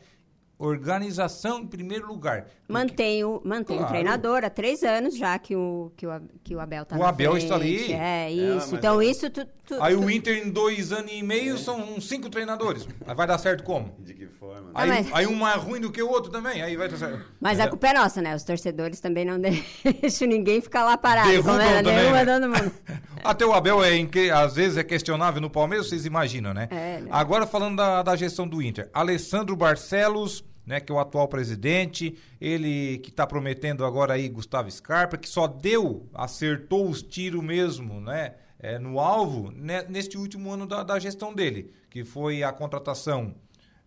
organização 0.59 1.61
em 1.61 1.67
primeiro 1.67 2.05
lugar. 2.05 2.47
Mantém 2.67 3.23
o, 3.23 3.41
mantém 3.45 3.77
claro. 3.77 3.85
o 3.85 3.87
treinador 3.87 4.43
há 4.43 4.49
três 4.49 4.83
anos 4.83 5.17
já 5.17 5.39
que 5.39 5.55
o, 5.55 5.91
que 5.95 6.05
o, 6.05 6.21
que 6.43 6.53
o 6.53 6.59
Abel 6.59 6.83
está 6.83 6.97
O 6.97 7.03
Abel 7.03 7.31
frente. 7.31 7.43
está 7.43 7.55
ali. 7.55 7.93
É, 7.93 8.29
isso. 8.29 8.75
É, 8.75 8.77
então, 8.77 9.01
é... 9.01 9.05
isso... 9.05 9.29
Tu, 9.29 9.45
tu, 9.65 9.81
aí 9.81 9.95
tu... 9.95 10.01
o 10.01 10.11
Inter 10.11 10.45
em 10.45 10.51
dois 10.51 10.91
anos 10.91 11.11
e 11.11 11.23
meio 11.23 11.55
é. 11.55 11.57
são 11.57 11.99
cinco 12.01 12.29
treinadores. 12.29 12.85
Vai 13.15 13.25
dar 13.25 13.37
certo 13.37 13.63
como? 13.63 13.95
De 13.99 14.13
que 14.13 14.27
forma? 14.27 14.67
Né? 14.67 14.71
Aí, 14.75 14.89
ah, 14.89 14.93
mas... 14.93 15.13
aí 15.13 15.27
um 15.27 15.35
mais 15.35 15.63
ruim 15.63 15.79
do 15.79 15.91
que 15.91 16.03
o 16.03 16.09
outro 16.09 16.29
também, 16.29 16.61
aí 16.61 16.75
vai 16.75 16.89
dar 16.89 16.97
certo. 16.97 17.25
Mas 17.39 17.57
é. 17.57 17.63
a 17.63 17.69
culpa 17.69 17.87
é 17.87 17.93
nossa, 17.93 18.21
né? 18.21 18.35
Os 18.35 18.43
torcedores 18.43 18.99
também 18.99 19.23
não 19.23 19.39
deixam 19.39 20.27
ninguém 20.27 20.59
ficar 20.59 20.83
lá 20.83 20.97
parado. 20.97 21.29
Derrubam 21.29 21.57
né? 21.57 21.81
também, 21.81 22.11
né? 22.11 22.25
todo 22.25 22.49
mundo. 22.49 22.71
Até 23.23 23.45
o 23.45 23.53
Abel, 23.53 23.83
é, 23.83 23.99
às 24.31 24.55
vezes, 24.55 24.77
é 24.77 24.83
questionável 24.83 25.41
no 25.41 25.49
Palmeiras, 25.49 25.89
vocês 25.89 26.05
imaginam, 26.05 26.53
né? 26.53 26.67
É, 26.71 27.01
né? 27.01 27.07
Agora, 27.11 27.45
falando 27.45 27.77
da, 27.77 28.01
da 28.01 28.15
gestão 28.15 28.47
do 28.47 28.61
Inter. 28.61 28.89
Alessandro 28.93 29.55
Barcelos 29.55 30.43
né, 30.69 30.79
que 30.79 30.91
é 30.91 30.95
o 30.95 30.99
atual 30.99 31.27
presidente, 31.27 32.15
ele 32.39 32.99
que 32.99 33.09
está 33.09 33.25
prometendo 33.25 33.83
agora 33.83 34.13
aí 34.13 34.29
Gustavo 34.29 34.69
Scarpa, 34.69 35.17
que 35.17 35.27
só 35.27 35.47
deu, 35.47 36.07
acertou 36.13 36.87
os 36.87 37.01
tiros 37.01 37.43
mesmo, 37.43 37.99
né, 37.99 38.35
é, 38.59 38.77
no 38.77 38.99
alvo 38.99 39.49
né, 39.49 39.83
neste 39.89 40.15
último 40.15 40.51
ano 40.51 40.67
da, 40.67 40.83
da, 40.83 40.99
gestão 40.99 41.33
dele, 41.33 41.73
que 41.89 42.05
foi 42.05 42.43
a 42.43 42.51
contratação 42.53 43.33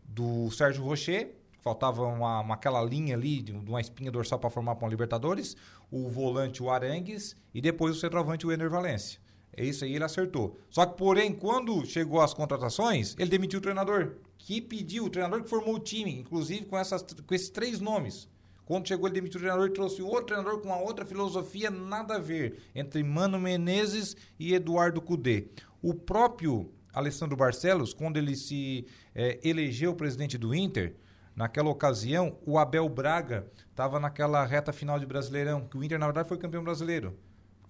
do 0.02 0.50
Sérgio 0.50 0.82
Rocher, 0.82 1.36
faltava 1.60 2.02
uma, 2.02 2.40
uma 2.40 2.54
aquela 2.54 2.82
linha 2.82 3.14
ali 3.14 3.42
de, 3.42 3.52
uma 3.52 3.80
espinha 3.80 4.10
dorsal 4.10 4.40
para 4.40 4.50
formar 4.50 4.74
para 4.74 4.84
uma 4.84 4.90
Libertadores, 4.90 5.56
o 5.88 6.08
volante 6.08 6.64
o 6.64 6.68
Arangues 6.68 7.36
e 7.54 7.60
depois 7.60 7.96
o 7.96 8.00
centroavante 8.00 8.44
o 8.44 8.50
Ener 8.50 8.68
Valência. 8.68 9.20
É 9.56 9.64
isso 9.64 9.84
aí, 9.84 9.94
ele 9.94 10.02
acertou. 10.02 10.58
Só 10.68 10.84
que, 10.86 10.96
porém, 10.96 11.32
quando 11.32 11.84
chegou 11.86 12.20
as 12.20 12.34
contratações, 12.34 13.14
ele 13.18 13.30
demitiu 13.30 13.58
o 13.58 13.62
treinador 13.62 14.16
que 14.44 14.60
pediu, 14.60 15.04
o 15.04 15.10
treinador 15.10 15.42
que 15.42 15.48
formou 15.48 15.76
o 15.76 15.80
time, 15.80 16.18
inclusive 16.18 16.64
com, 16.66 16.76
essas, 16.76 17.02
com 17.02 17.34
esses 17.34 17.48
três 17.48 17.80
nomes. 17.80 18.28
Quando 18.64 18.88
chegou, 18.88 19.06
ele 19.06 19.14
demitiu 19.14 19.38
o 19.38 19.42
treinador 19.42 19.68
e 19.68 19.72
trouxe 19.72 20.02
outro 20.02 20.26
treinador 20.26 20.60
com 20.60 20.68
uma 20.68 20.80
outra 20.80 21.04
filosofia, 21.04 21.70
nada 21.70 22.16
a 22.16 22.18
ver, 22.18 22.58
entre 22.74 23.02
Mano 23.04 23.38
Menezes 23.38 24.16
e 24.38 24.52
Eduardo 24.52 25.00
Cudê. 25.00 25.46
O 25.80 25.94
próprio 25.94 26.72
Alessandro 26.92 27.36
Barcelos, 27.36 27.94
quando 27.94 28.16
ele 28.16 28.34
se 28.34 28.86
é, 29.14 29.38
elegeu 29.44 29.94
presidente 29.94 30.36
do 30.36 30.54
Inter, 30.54 30.96
naquela 31.36 31.70
ocasião, 31.70 32.36
o 32.44 32.58
Abel 32.58 32.88
Braga 32.88 33.46
estava 33.70 34.00
naquela 34.00 34.44
reta 34.44 34.72
final 34.72 34.98
de 34.98 35.06
Brasileirão, 35.06 35.68
que 35.68 35.78
o 35.78 35.84
Inter, 35.84 35.98
na 35.98 36.06
verdade, 36.06 36.28
foi 36.28 36.36
campeão 36.36 36.64
brasileiro 36.64 37.16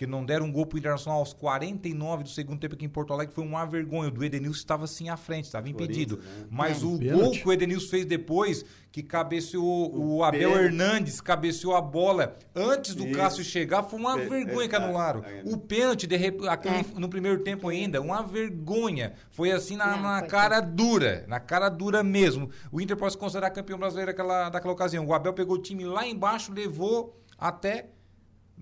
porque 0.02 0.06
não 0.06 0.24
deram 0.24 0.46
um 0.46 0.52
gol 0.52 0.66
pro 0.66 0.78
Internacional 0.78 1.20
aos 1.20 1.32
49 1.32 2.24
do 2.24 2.28
segundo 2.28 2.58
tempo 2.58 2.74
aqui 2.74 2.84
em 2.84 2.88
Porto 2.88 3.12
Alegre, 3.12 3.32
foi 3.34 3.44
uma 3.44 3.64
vergonha. 3.64 4.08
O 4.08 4.10
do 4.10 4.24
Edenilson 4.24 4.58
estava 4.58 4.84
assim 4.84 5.08
à 5.08 5.16
frente, 5.16 5.44
estava 5.44 5.68
impedido. 5.68 6.16
Né? 6.16 6.46
Mas 6.50 6.82
é, 6.82 6.86
o 6.86 6.98
pênalti. 6.98 7.22
gol 7.22 7.30
que 7.30 7.48
o 7.48 7.52
Edenilson 7.52 7.88
fez 7.88 8.04
depois, 8.04 8.64
que 8.90 9.02
cabeceou 9.02 9.94
o, 9.94 10.16
o 10.16 10.24
Abel 10.24 10.50
pênalti. 10.50 10.64
Hernandes, 10.64 11.20
cabeceou 11.20 11.76
a 11.76 11.80
bola 11.80 12.36
antes 12.54 12.96
do 12.96 13.06
Isso. 13.06 13.14
Cássio 13.16 13.44
chegar, 13.44 13.84
foi 13.84 14.00
uma 14.00 14.16
vergonha 14.16 14.68
que 14.68 14.74
anularam. 14.74 15.22
O 15.44 15.56
pênalti, 15.56 16.06
de, 16.06 16.16
aquele, 16.48 16.76
é. 16.76 16.84
no 16.98 17.08
primeiro 17.08 17.40
tempo 17.44 17.68
ainda, 17.68 18.00
uma 18.00 18.22
vergonha. 18.22 19.12
Foi 19.30 19.52
assim 19.52 19.76
na, 19.76 19.96
não, 19.96 20.02
na 20.02 20.22
cara 20.22 20.60
dura, 20.60 21.24
na 21.28 21.38
cara 21.38 21.68
dura 21.68 22.02
mesmo. 22.02 22.50
O 22.72 22.80
Inter 22.80 22.96
pode 22.96 23.12
se 23.12 23.18
considerar 23.18 23.50
campeão 23.50 23.78
brasileiro 23.78 24.10
daquela, 24.10 24.48
daquela 24.48 24.72
ocasião. 24.72 25.06
O 25.06 25.14
Abel 25.14 25.32
pegou 25.32 25.56
o 25.56 25.62
time 25.62 25.84
lá 25.84 26.04
embaixo, 26.04 26.52
levou 26.52 27.16
até 27.38 27.86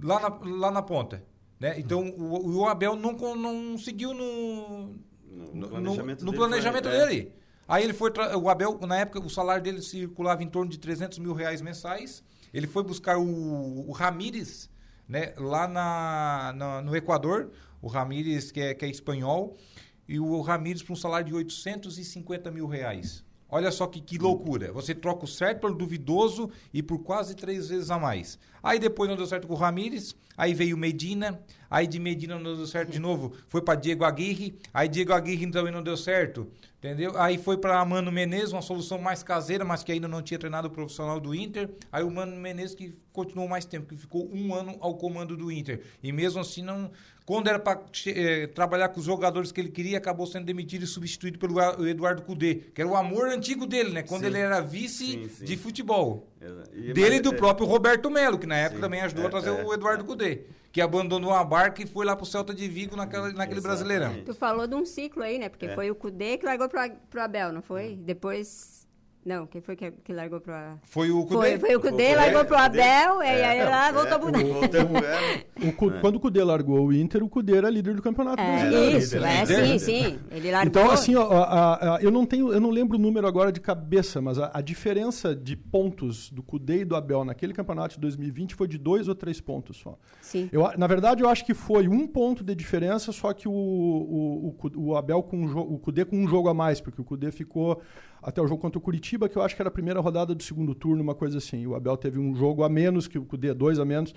lá 0.02 0.20
na, 0.20 0.38
lá 0.58 0.70
na 0.70 0.82
ponta. 0.82 1.29
Né? 1.60 1.78
Então 1.78 2.08
o, 2.08 2.56
o 2.56 2.66
Abel 2.66 2.96
não, 2.96 3.12
não 3.36 3.76
seguiu 3.76 4.14
no, 4.14 4.94
no, 5.52 5.68
planejamento, 5.68 6.24
no, 6.24 6.32
no 6.32 6.36
planejamento 6.36 6.88
foi, 6.88 6.96
é. 6.96 7.06
dele. 7.06 7.32
Aí 7.68 7.84
ele 7.84 7.92
foi. 7.92 8.10
O 8.42 8.48
Abel, 8.48 8.80
na 8.86 8.96
época, 8.96 9.20
o 9.20 9.28
salário 9.28 9.62
dele 9.62 9.82
circulava 9.82 10.42
em 10.42 10.48
torno 10.48 10.70
de 10.70 10.78
300 10.78 11.18
mil 11.18 11.34
reais 11.34 11.60
mensais. 11.60 12.24
Ele 12.52 12.66
foi 12.66 12.82
buscar 12.82 13.18
o, 13.18 13.88
o 13.88 13.92
Ramírez, 13.92 14.68
né, 15.06 15.34
lá 15.36 15.68
na, 15.68 16.52
na, 16.56 16.82
no 16.82 16.96
Equador. 16.96 17.52
O 17.80 17.86
Ramírez, 17.86 18.50
que 18.50 18.60
é, 18.60 18.74
que 18.74 18.84
é 18.84 18.88
espanhol. 18.88 19.56
E 20.08 20.18
o 20.18 20.40
Ramírez 20.40 20.82
para 20.82 20.94
um 20.94 20.96
salário 20.96 21.26
de 21.26 21.34
850 21.34 22.50
mil 22.50 22.66
reais. 22.66 23.24
Olha 23.50 23.70
só 23.70 23.86
que, 23.86 24.00
que 24.00 24.18
loucura. 24.18 24.72
Você 24.72 24.94
troca 24.94 25.24
o 25.24 25.28
certo 25.28 25.60
pelo 25.60 25.74
duvidoso 25.74 26.50
e 26.72 26.82
por 26.82 27.00
quase 27.00 27.34
três 27.34 27.68
vezes 27.68 27.90
a 27.90 27.98
mais. 27.98 28.38
Aí 28.62 28.78
depois 28.78 29.08
não 29.08 29.16
deu 29.16 29.26
certo 29.26 29.46
com 29.46 29.54
o 29.54 29.56
Ramires, 29.56 30.14
aí 30.36 30.52
veio 30.54 30.76
Medina, 30.76 31.40
aí 31.70 31.86
de 31.86 31.98
Medina 31.98 32.38
não 32.38 32.56
deu 32.56 32.66
certo 32.66 32.90
de 32.90 32.98
novo, 32.98 33.32
foi 33.48 33.62
para 33.62 33.78
Diego 33.78 34.04
Aguirre, 34.04 34.58
aí 34.72 34.88
Diego 34.88 35.12
Aguirre 35.12 35.50
também 35.50 35.72
não 35.72 35.82
deu 35.82 35.96
certo, 35.96 36.46
entendeu? 36.78 37.12
Aí 37.16 37.38
foi 37.38 37.56
para 37.56 37.82
Mano 37.84 38.12
Menezes, 38.12 38.52
uma 38.52 38.60
solução 38.60 38.98
mais 38.98 39.22
caseira, 39.22 39.64
mas 39.64 39.82
que 39.82 39.92
ainda 39.92 40.06
não 40.06 40.20
tinha 40.20 40.38
treinado 40.38 40.68
o 40.68 40.70
profissional 40.70 41.18
do 41.18 41.34
Inter. 41.34 41.70
Aí 41.90 42.04
o 42.04 42.10
Mano 42.10 42.36
Menezes 42.36 42.74
que 42.74 42.94
continuou 43.12 43.48
mais 43.48 43.64
tempo, 43.64 43.86
que 43.86 43.96
ficou 43.96 44.30
um 44.32 44.54
ano 44.54 44.76
ao 44.80 44.94
comando 44.94 45.36
do 45.36 45.50
Inter. 45.50 45.82
E 46.02 46.12
mesmo 46.12 46.40
assim 46.40 46.62
não 46.62 46.90
quando 47.30 47.46
era 47.46 47.60
para 47.60 47.80
eh, 48.08 48.48
trabalhar 48.48 48.88
com 48.88 48.98
os 48.98 49.06
jogadores 49.06 49.52
que 49.52 49.60
ele 49.60 49.68
queria, 49.68 49.98
acabou 49.98 50.26
sendo 50.26 50.46
demitido 50.46 50.82
e 50.82 50.86
substituído 50.88 51.38
pelo 51.38 51.60
Eduardo 51.86 52.22
Cudê, 52.22 52.56
que 52.74 52.80
era 52.80 52.90
o 52.90 52.96
amor 52.96 53.28
antigo 53.28 53.66
dele, 53.66 53.90
né? 53.90 54.02
Quando 54.02 54.22
sim. 54.22 54.26
ele 54.26 54.38
era 54.38 54.60
vice 54.60 55.12
sim, 55.12 55.28
sim. 55.28 55.44
de 55.44 55.56
futebol. 55.56 56.26
E, 56.72 56.92
dele 56.92 57.16
e 57.16 57.20
do 57.20 57.32
é, 57.32 57.36
próprio 57.36 57.68
Roberto 57.68 58.10
Melo, 58.10 58.36
que 58.36 58.48
na 58.48 58.56
época 58.56 58.80
também 58.80 59.00
ajudou 59.02 59.22
é, 59.22 59.26
a 59.28 59.30
trazer 59.30 59.50
é, 59.50 59.64
o 59.64 59.72
Eduardo 59.72 60.02
é. 60.02 60.06
Cudê, 60.08 60.40
que 60.72 60.80
abandonou 60.80 61.32
a 61.32 61.44
barca 61.44 61.80
e 61.80 61.86
foi 61.86 62.04
lá 62.04 62.16
pro 62.16 62.26
Celta 62.26 62.52
de 62.52 62.66
Vigo 62.66 62.96
naquela, 62.96 63.32
naquele 63.32 63.60
Brasileirão. 63.60 64.12
Tu 64.26 64.34
falou 64.34 64.66
de 64.66 64.74
um 64.74 64.84
ciclo 64.84 65.22
aí, 65.22 65.38
né? 65.38 65.48
Porque 65.48 65.66
é. 65.66 65.74
foi 65.76 65.88
o 65.88 65.94
Cudê 65.94 66.36
que 66.36 66.44
largou 66.44 66.68
pro, 66.68 66.80
pro 67.08 67.22
Abel, 67.22 67.52
não 67.52 67.62
foi? 67.62 67.94
Depois 67.94 68.79
não, 69.24 69.46
quem 69.46 69.60
foi 69.60 69.76
que, 69.76 69.90
que 69.90 70.14
largou 70.14 70.40
pro 70.40 70.54
Foi 70.84 71.10
o 71.10 71.26
Cudê. 71.26 71.34
Foi, 71.34 71.58
foi 71.58 71.76
o 71.76 71.80
Cudê, 71.80 72.14
largou 72.14 72.42
pro 72.46 72.56
Abel, 72.56 73.20
é, 73.20 73.40
e 73.40 73.44
aí 73.44 73.64
lá 73.64 73.88
é, 73.88 73.92
voltou 73.92 74.18
pro... 74.18 74.30
o, 75.68 76.00
Quando 76.00 76.16
o 76.16 76.20
Cudê 76.20 76.42
largou 76.42 76.86
o 76.86 76.92
Inter, 76.92 77.22
o 77.22 77.28
Cudê 77.28 77.58
era 77.58 77.68
líder 77.68 77.94
do 77.94 78.00
campeonato 78.00 78.42
é, 78.42 78.46
brasileiro. 78.46 78.98
Isso, 78.98 79.18
é, 79.18 79.44
sim, 79.44 79.78
sim. 79.78 80.18
Ele 80.30 80.50
largou... 80.50 80.68
Então, 80.68 80.90
assim, 80.90 81.16
ó, 81.16 81.30
a, 81.30 81.96
a, 81.96 82.02
eu, 82.02 82.10
não 82.10 82.24
tenho, 82.24 82.50
eu 82.50 82.58
não 82.58 82.70
lembro 82.70 82.96
o 82.96 83.00
número 83.00 83.26
agora 83.26 83.52
de 83.52 83.60
cabeça, 83.60 84.22
mas 84.22 84.38
a, 84.38 84.52
a, 84.54 84.62
diferença 84.62 85.36
de 85.36 85.54
pontos 85.54 86.30
do 86.30 86.42
Cudê 86.42 86.80
e 86.80 86.84
do 86.86 86.96
Abel 86.96 87.22
naquele 87.22 87.52
campeonato 87.52 87.96
de 87.96 88.00
2020 88.00 88.54
foi 88.54 88.66
de 88.66 88.78
dois 88.78 89.06
ou 89.06 89.14
três 89.14 89.38
pontos 89.38 89.76
só. 89.76 89.98
Sim. 90.22 90.48
Eu, 90.50 90.66
na 90.78 90.86
verdade, 90.86 91.22
eu 91.22 91.28
acho 91.28 91.44
que 91.44 91.52
foi 91.52 91.88
um 91.88 92.06
ponto 92.06 92.42
de 92.42 92.54
diferença, 92.54 93.12
só 93.12 93.34
que 93.34 93.46
o, 93.46 93.52
o, 93.52 94.56
o, 94.58 94.86
o 94.86 94.96
Abel 94.96 95.22
com 95.22 95.44
o, 95.44 95.74
o 95.74 95.78
Cudê 95.78 96.06
com 96.06 96.16
um 96.16 96.26
jogo 96.26 96.48
a 96.48 96.54
mais, 96.54 96.80
porque 96.80 97.02
o 97.02 97.04
Cudê 97.04 97.30
ficou 97.30 97.82
até 98.22 98.40
o 98.40 98.46
jogo 98.46 98.60
contra 98.60 98.78
o 98.78 98.82
Curitiba, 98.82 99.28
que 99.28 99.36
eu 99.36 99.42
acho 99.42 99.56
que 99.56 99.62
era 99.62 99.68
a 99.68 99.72
primeira 99.72 100.00
rodada 100.00 100.34
do 100.34 100.42
segundo 100.42 100.74
turno, 100.74 101.02
uma 101.02 101.14
coisa 101.14 101.38
assim. 101.38 101.66
O 101.66 101.74
Abel 101.74 101.96
teve 101.96 102.18
um 102.18 102.34
jogo 102.34 102.62
a 102.62 102.68
menos, 102.68 103.08
que 103.08 103.18
o 103.18 103.24
Cudê 103.24 103.54
dois 103.54 103.78
a 103.78 103.84
menos. 103.84 104.14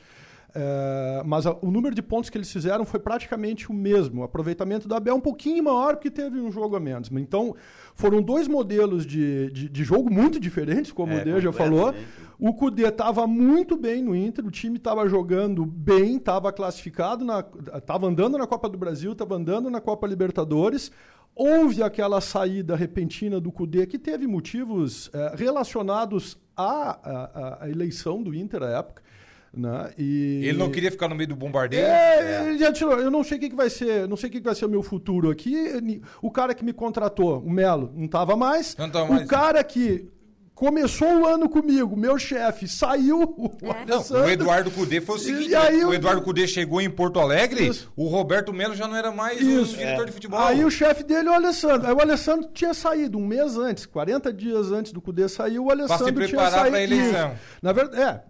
É, 0.56 1.24
mas 1.26 1.48
a, 1.48 1.58
o 1.62 1.72
número 1.72 1.96
de 1.96 2.02
pontos 2.02 2.30
que 2.30 2.38
eles 2.38 2.52
fizeram 2.52 2.86
foi 2.86 3.00
praticamente 3.00 3.72
o 3.72 3.74
mesmo. 3.74 4.22
O 4.22 4.24
aproveitamento 4.24 4.88
do 4.88 4.94
Abel 4.94 5.16
é 5.16 5.18
um 5.18 5.22
pouquinho 5.22 5.64
maior 5.64 5.96
porque 5.96 6.12
teve 6.12 6.40
um 6.40 6.52
jogo 6.52 6.76
a 6.76 6.80
menos. 6.80 7.10
Então, 7.12 7.56
foram 7.96 8.22
dois 8.22 8.48
modelos 8.48 9.06
de, 9.06 9.50
de, 9.52 9.68
de 9.68 9.84
jogo 9.84 10.14
muito 10.14 10.40
diferentes, 10.40 10.92
como 10.92 11.14
é, 11.14 11.22
o 11.22 11.26
Deja 11.26 11.52
falou. 11.52 11.94
O 12.40 12.54
Cudê 12.54 12.88
estava 12.88 13.26
muito 13.26 13.76
bem 13.76 14.04
no 14.04 14.16
Inter, 14.16 14.46
o 14.46 14.52
time 14.52 14.78
estava 14.78 15.08
jogando 15.08 15.66
bem, 15.66 16.18
estava 16.18 16.52
classificado, 16.52 17.26
estava 17.76 18.08
andando 18.08 18.38
na 18.38 18.46
Copa 18.46 18.70
do 18.70 18.78
Brasil, 18.78 19.14
estava 19.14 19.36
andando 19.36 19.70
na 19.70 19.82
Copa 19.82 20.06
Libertadores. 20.06 20.92
Houve 21.36 21.82
aquela 21.82 22.22
saída 22.22 22.76
repentina 22.76 23.40
do 23.40 23.52
Cudê 23.52 23.88
que 23.88 23.98
teve 23.98 24.28
motivos 24.28 25.10
é, 25.14 25.34
relacionados 25.36 26.38
à, 26.56 27.00
à, 27.04 27.64
à, 27.64 27.70
eleição 27.70 28.22
do 28.22 28.36
Inter 28.36 28.62
à 28.64 28.80
época. 28.80 29.02
Né? 29.56 29.94
E... 29.98 30.42
Ele 30.46 30.58
não 30.58 30.72
queria 30.72 30.92
ficar 30.92 31.08
no 31.08 31.16
meio 31.16 31.30
do 31.30 31.36
bombardeio? 31.36 31.86
É, 31.86 32.48
ele 32.48 32.58
já 32.58 32.72
tirou. 32.72 33.00
Eu 33.00 33.12
não 33.12 33.24
sei 33.24 33.38
o 33.38 33.42
que, 33.42 33.50
que 33.50 33.56
vai 33.56 33.70
ser, 33.70 34.08
não 34.08 34.18
sei 34.18 34.30
o 34.30 34.32
que, 34.32 34.40
que 34.40 34.46
vai 34.46 34.56
ser 34.56 34.66
o 34.66 34.70
meu 34.70 34.82
futuro 34.82 35.30
aqui. 35.30 36.02
O 36.22 36.32
cara 36.32 36.54
que 36.54 36.66
me 36.66 36.74
contratou, 36.74 37.40
o 37.40 37.52
Melo, 37.52 37.92
não 37.96 38.06
estava 38.06 38.36
mais. 38.36 38.76
Não 38.78 38.90
tava 38.90 39.06
o 39.06 39.14
mais. 39.16 39.28
cara 39.28 39.64
que 39.64 40.10
começou 40.54 41.22
o 41.22 41.28
ano 41.28 41.50
comigo, 41.50 41.96
meu 41.96 42.18
chefe, 42.18 42.68
saiu. 42.68 43.24
O, 43.44 43.72
É. 43.72 43.86
Não, 43.86 44.26
o 44.26 44.30
Eduardo 44.30 44.72
Cudê 44.72 45.02
foi 45.02 45.16
o 45.16 45.20
seguinte: 45.20 45.50
E 45.50 45.56
aí 45.56 45.84
o 45.84 45.94
Eduardo 45.94 46.22
Cudê 46.22 46.48
chegou 46.48 46.82
em 46.82 46.90
Porto 46.90 47.20
Alegre, 47.20 47.68
Isso. 47.68 47.92
o 47.96 48.08
Roberto 48.08 48.54
Melo 48.54 48.76
já 48.76 48.88
não 48.88 48.96
era 48.96 49.12
mais 49.12 49.40
Isso. 49.42 49.74
o 49.74 49.78
diretor 49.78 50.06
de 50.06 50.12
futebol. 50.12 50.40
Aí 50.40 50.64
o 50.64 50.70
chefe 50.70 51.04
dele 51.04 51.28
é 51.28 51.32
o 51.32 51.36
Alessandro. 51.36 51.88
Aí 51.88 51.94
o 51.94 52.02
Alessandro 52.02 52.50
tinha 52.54 52.74
saído 52.74 53.18
um 53.18 53.26
mês 53.26 53.58
antes, 53.58 53.86
40 53.86 54.32
dias 54.34 54.72
antes 54.72 54.92
do 54.92 55.02
Cudê 55.02 55.28
sair, 55.28 55.60
o 55.60 55.70
Alessandro 55.70 56.06
tinha 56.06 56.28
preparar 56.28 56.52
saído. 56.52 56.70
pra 56.72 56.82
eleição. 56.82 57.32
Isso. 57.32 57.40
Na 57.62 57.72
verdade, 57.72 58.02
é, 58.02 58.24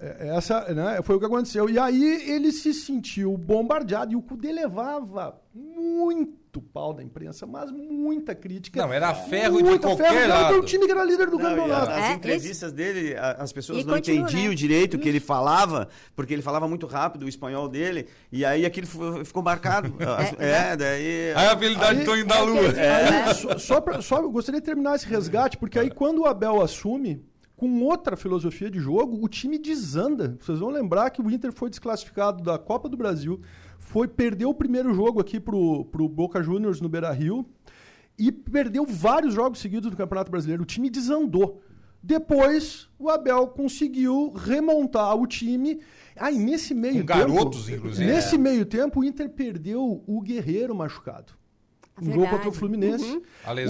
é, 0.00 0.36
essa, 0.36 0.60
né, 0.74 1.00
foi 1.02 1.16
o 1.16 1.20
que 1.20 1.26
aconteceu. 1.26 1.68
E 1.68 1.78
aí 1.78 2.30
ele 2.30 2.52
se 2.52 2.72
sentiu 2.72 3.36
bombardeado 3.36 4.12
e 4.12 4.16
o 4.16 4.22
Cudê 4.22 4.52
levava 4.52 5.36
muito 5.54 6.60
pau 6.60 6.92
da 6.92 7.02
imprensa, 7.02 7.46
mas 7.46 7.70
muita 7.70 8.34
crítica. 8.34 8.80
Não, 8.84 8.92
era 8.92 9.14
ferro 9.14 9.58
de 9.58 9.64
Muita 9.64 9.86
qualquer 9.88 10.08
ferro, 10.10 10.18
era 10.18 10.40
lado. 10.40 10.58
o 10.58 10.64
time 10.64 10.84
que 10.86 10.90
era 10.92 11.04
líder 11.04 11.30
do 11.30 11.38
campeonato. 11.38 11.90
as 11.90 11.98
É, 12.10 12.12
entrevistas 12.14 12.72
dele, 12.72 13.16
a- 13.16 13.32
as 13.38 13.52
pessoas 13.52 13.82
E 13.82 13.84
não 13.86 13.94
continua, 13.94 14.22
entendiam 14.28 14.50
né? 14.50 14.54
direito 14.54 14.94
o 14.94 14.98
que 14.98 15.08
ele 15.08 15.20
falava, 15.20 15.88
porque 16.16 16.32
ele 16.32 16.42
falava 16.42 16.66
muito 16.68 16.86
rápido 16.86 17.24
o 17.24 17.28
espanhol 17.28 17.68
dele, 17.68 18.06
e 18.32 18.44
aí 18.44 18.66
aquilo 18.66 18.86
ficou, 19.24 19.42
marcado. 19.42 19.94
é, 20.38 20.76
daí. 20.76 21.32
Aí 21.34 21.46
a 21.46 21.50
habilidade 21.52 21.98
Aí- 22.00 22.04
do 22.04 22.04
Tonho 22.04 22.26
da 22.26 22.36
é 22.36 22.42
Lua. 22.42 22.60
ele- 22.60 22.80
Aí, 22.80 23.34
só, 23.34 23.58
só, 23.58 23.80
pra- 23.80 24.02
só 24.02 24.18
eu 24.18 24.30
gostaria 24.30 24.60
de 24.60 24.64
terminar 24.66 24.96
esse 24.96 25.06
resgate, 25.06 25.56
porque 25.56 25.78
aí 25.78 25.90
quando 25.90 26.20
o 26.22 26.26
Abel 26.26 26.60
assume, 26.62 27.24
com 27.56 27.82
outra 27.84 28.16
filosofia 28.16 28.68
de 28.70 28.80
jogo, 28.80 29.24
o 29.24 29.28
time 29.28 29.58
desanda. 29.58 30.36
Vocês 30.40 30.58
vão 30.58 30.70
lembrar 30.70 31.10
que 31.10 31.22
o 31.22 31.30
Inter 31.30 31.52
foi 31.52 31.70
desclassificado 31.70 32.42
da 32.42 32.58
Copa 32.58 32.88
do 32.88 32.96
Brasil, 32.96 33.40
foi 33.94 34.08
perdeu 34.08 34.50
o 34.50 34.54
primeiro 34.54 34.92
jogo 34.92 35.20
aqui 35.20 35.38
pro, 35.38 35.84
pro 35.84 36.08
Boca 36.08 36.42
Juniors 36.42 36.80
no 36.80 36.88
Beira-Rio 36.88 37.46
e 38.18 38.32
perdeu 38.32 38.84
vários 38.84 39.32
jogos 39.32 39.60
seguidos 39.60 39.88
no 39.88 39.96
Campeonato 39.96 40.32
Brasileiro. 40.32 40.64
O 40.64 40.66
time 40.66 40.90
desandou. 40.90 41.62
Depois, 42.02 42.88
o 42.98 43.08
Abel 43.08 43.46
conseguiu 43.46 44.32
remontar 44.32 45.14
o 45.14 45.28
time. 45.28 45.78
Aí, 46.16 46.36
nesse 46.36 46.74
meio 46.74 47.02
Com 47.02 47.06
tempo... 47.06 47.18
garotos, 47.20 47.68
inclusive. 47.68 48.04
Nesse 48.04 48.36
meio 48.36 48.66
tempo, 48.66 48.98
o 48.98 49.04
Inter 49.04 49.30
perdeu 49.30 50.02
o 50.04 50.20
Guerreiro 50.20 50.74
machucado. 50.74 51.32
Um 52.00 52.06
jogo 52.06 52.20
Verdade. 52.22 52.36
contra 52.36 52.48
o 52.48 52.52
Fluminense. 52.52 53.04
Uhum. 53.04 53.22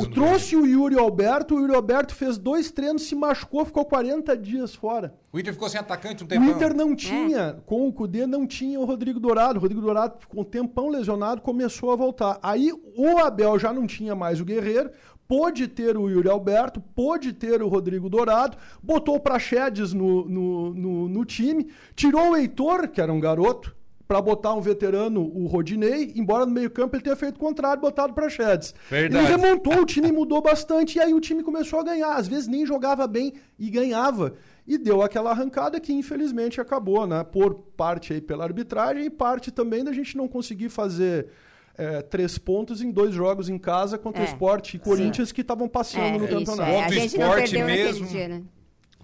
O, 0.02 0.06
trouxe 0.10 0.56
o 0.56 0.64
Yuri 0.64 0.98
Alberto, 0.98 1.56
o 1.56 1.60
Yuri 1.60 1.74
Alberto 1.74 2.14
fez 2.14 2.38
dois 2.38 2.70
treinos, 2.70 3.02
se 3.02 3.14
machucou, 3.14 3.66
ficou 3.66 3.84
40 3.84 4.34
dias 4.34 4.74
fora. 4.74 5.14
O 5.30 5.38
Inter 5.38 5.52
ficou 5.52 5.68
sem 5.68 5.78
atacante 5.78 6.22
um 6.22 6.26
O 6.26 6.28
tempão. 6.28 6.50
Inter 6.50 6.74
não 6.74 6.96
tinha, 6.96 7.62
com 7.66 7.86
o 7.86 7.92
Cudê, 7.92 8.26
não 8.26 8.46
tinha 8.46 8.80
o 8.80 8.84
Rodrigo 8.86 9.20
Dourado. 9.20 9.58
O 9.58 9.60
Rodrigo 9.62 9.82
Dourado 9.82 10.16
ficou 10.20 10.40
um 10.40 10.44
tempão 10.44 10.88
lesionado, 10.88 11.42
começou 11.42 11.92
a 11.92 11.96
voltar. 11.96 12.38
Aí 12.42 12.72
o 12.96 13.18
Abel 13.18 13.58
já 13.58 13.74
não 13.74 13.86
tinha 13.86 14.14
mais 14.14 14.40
o 14.40 14.44
Guerreiro, 14.44 14.90
pôde 15.28 15.68
ter 15.68 15.96
o 15.96 16.08
Yuri 16.08 16.28
Alberto, 16.30 16.80
pôde 16.80 17.32
ter 17.32 17.62
o 17.62 17.68
Rodrigo 17.68 18.08
Dourado, 18.08 18.56
botou 18.82 19.16
o 19.16 19.20
Praxedes 19.20 19.92
no, 19.92 20.26
no, 20.26 20.74
no, 20.74 21.08
no 21.08 21.24
time, 21.26 21.68
tirou 21.94 22.30
o 22.30 22.36
Heitor, 22.36 22.88
que 22.88 23.02
era 23.02 23.12
um 23.12 23.20
garoto, 23.20 23.74
para 24.06 24.20
botar 24.20 24.52
um 24.54 24.60
veterano, 24.60 25.22
o 25.22 25.46
Rodinei, 25.46 26.12
embora 26.14 26.44
no 26.44 26.52
meio-campo 26.52 26.94
ele 26.94 27.02
tenha 27.02 27.16
feito 27.16 27.36
o 27.36 27.38
contrário, 27.38 27.80
botado 27.80 28.12
para 28.12 28.28
Chedes. 28.28 28.74
Verdade. 28.90 29.24
Ele 29.24 29.36
remontou, 29.36 29.80
o 29.80 29.86
time 29.86 30.12
mudou 30.12 30.42
bastante 30.42 30.98
e 30.98 31.00
aí 31.00 31.14
o 31.14 31.20
time 31.20 31.42
começou 31.42 31.80
a 31.80 31.82
ganhar. 31.84 32.14
Às 32.14 32.28
vezes 32.28 32.46
nem 32.46 32.66
jogava 32.66 33.06
bem 33.06 33.32
e 33.58 33.70
ganhava. 33.70 34.34
E 34.66 34.76
deu 34.78 35.00
aquela 35.02 35.30
arrancada 35.30 35.80
que 35.80 35.92
infelizmente 35.92 36.60
acabou, 36.60 37.06
né? 37.06 37.24
Por 37.24 37.54
parte 37.76 38.12
aí 38.12 38.20
pela 38.20 38.44
arbitragem 38.44 39.04
e 39.06 39.10
parte 39.10 39.50
também 39.50 39.82
da 39.82 39.92
gente 39.92 40.16
não 40.16 40.28
conseguir 40.28 40.68
fazer 40.68 41.28
é, 41.76 42.02
três 42.02 42.38
pontos 42.38 42.80
em 42.82 42.90
dois 42.90 43.14
jogos 43.14 43.48
em 43.48 43.58
casa 43.58 43.96
contra 43.98 44.20
o 44.22 44.24
É. 44.24 44.28
Sport 44.28 44.74
e 44.74 44.78
Corinthians 44.78 45.32
que 45.32 45.40
estavam 45.40 45.66
passeando 45.68 46.18
no 46.18 46.24
É, 46.24 46.28
isso, 46.28 46.38
campeonato. 46.38 46.70
é. 46.70 46.74
Contra 46.74 46.90
o 46.90 46.92
gente 47.00 47.18
não 47.18 47.26
esporte 47.26 47.50
perdeu 47.50 47.66
mesmo. 47.66 48.00
naquele 48.02 48.18
dia, 48.18 48.28
né? 48.28 48.42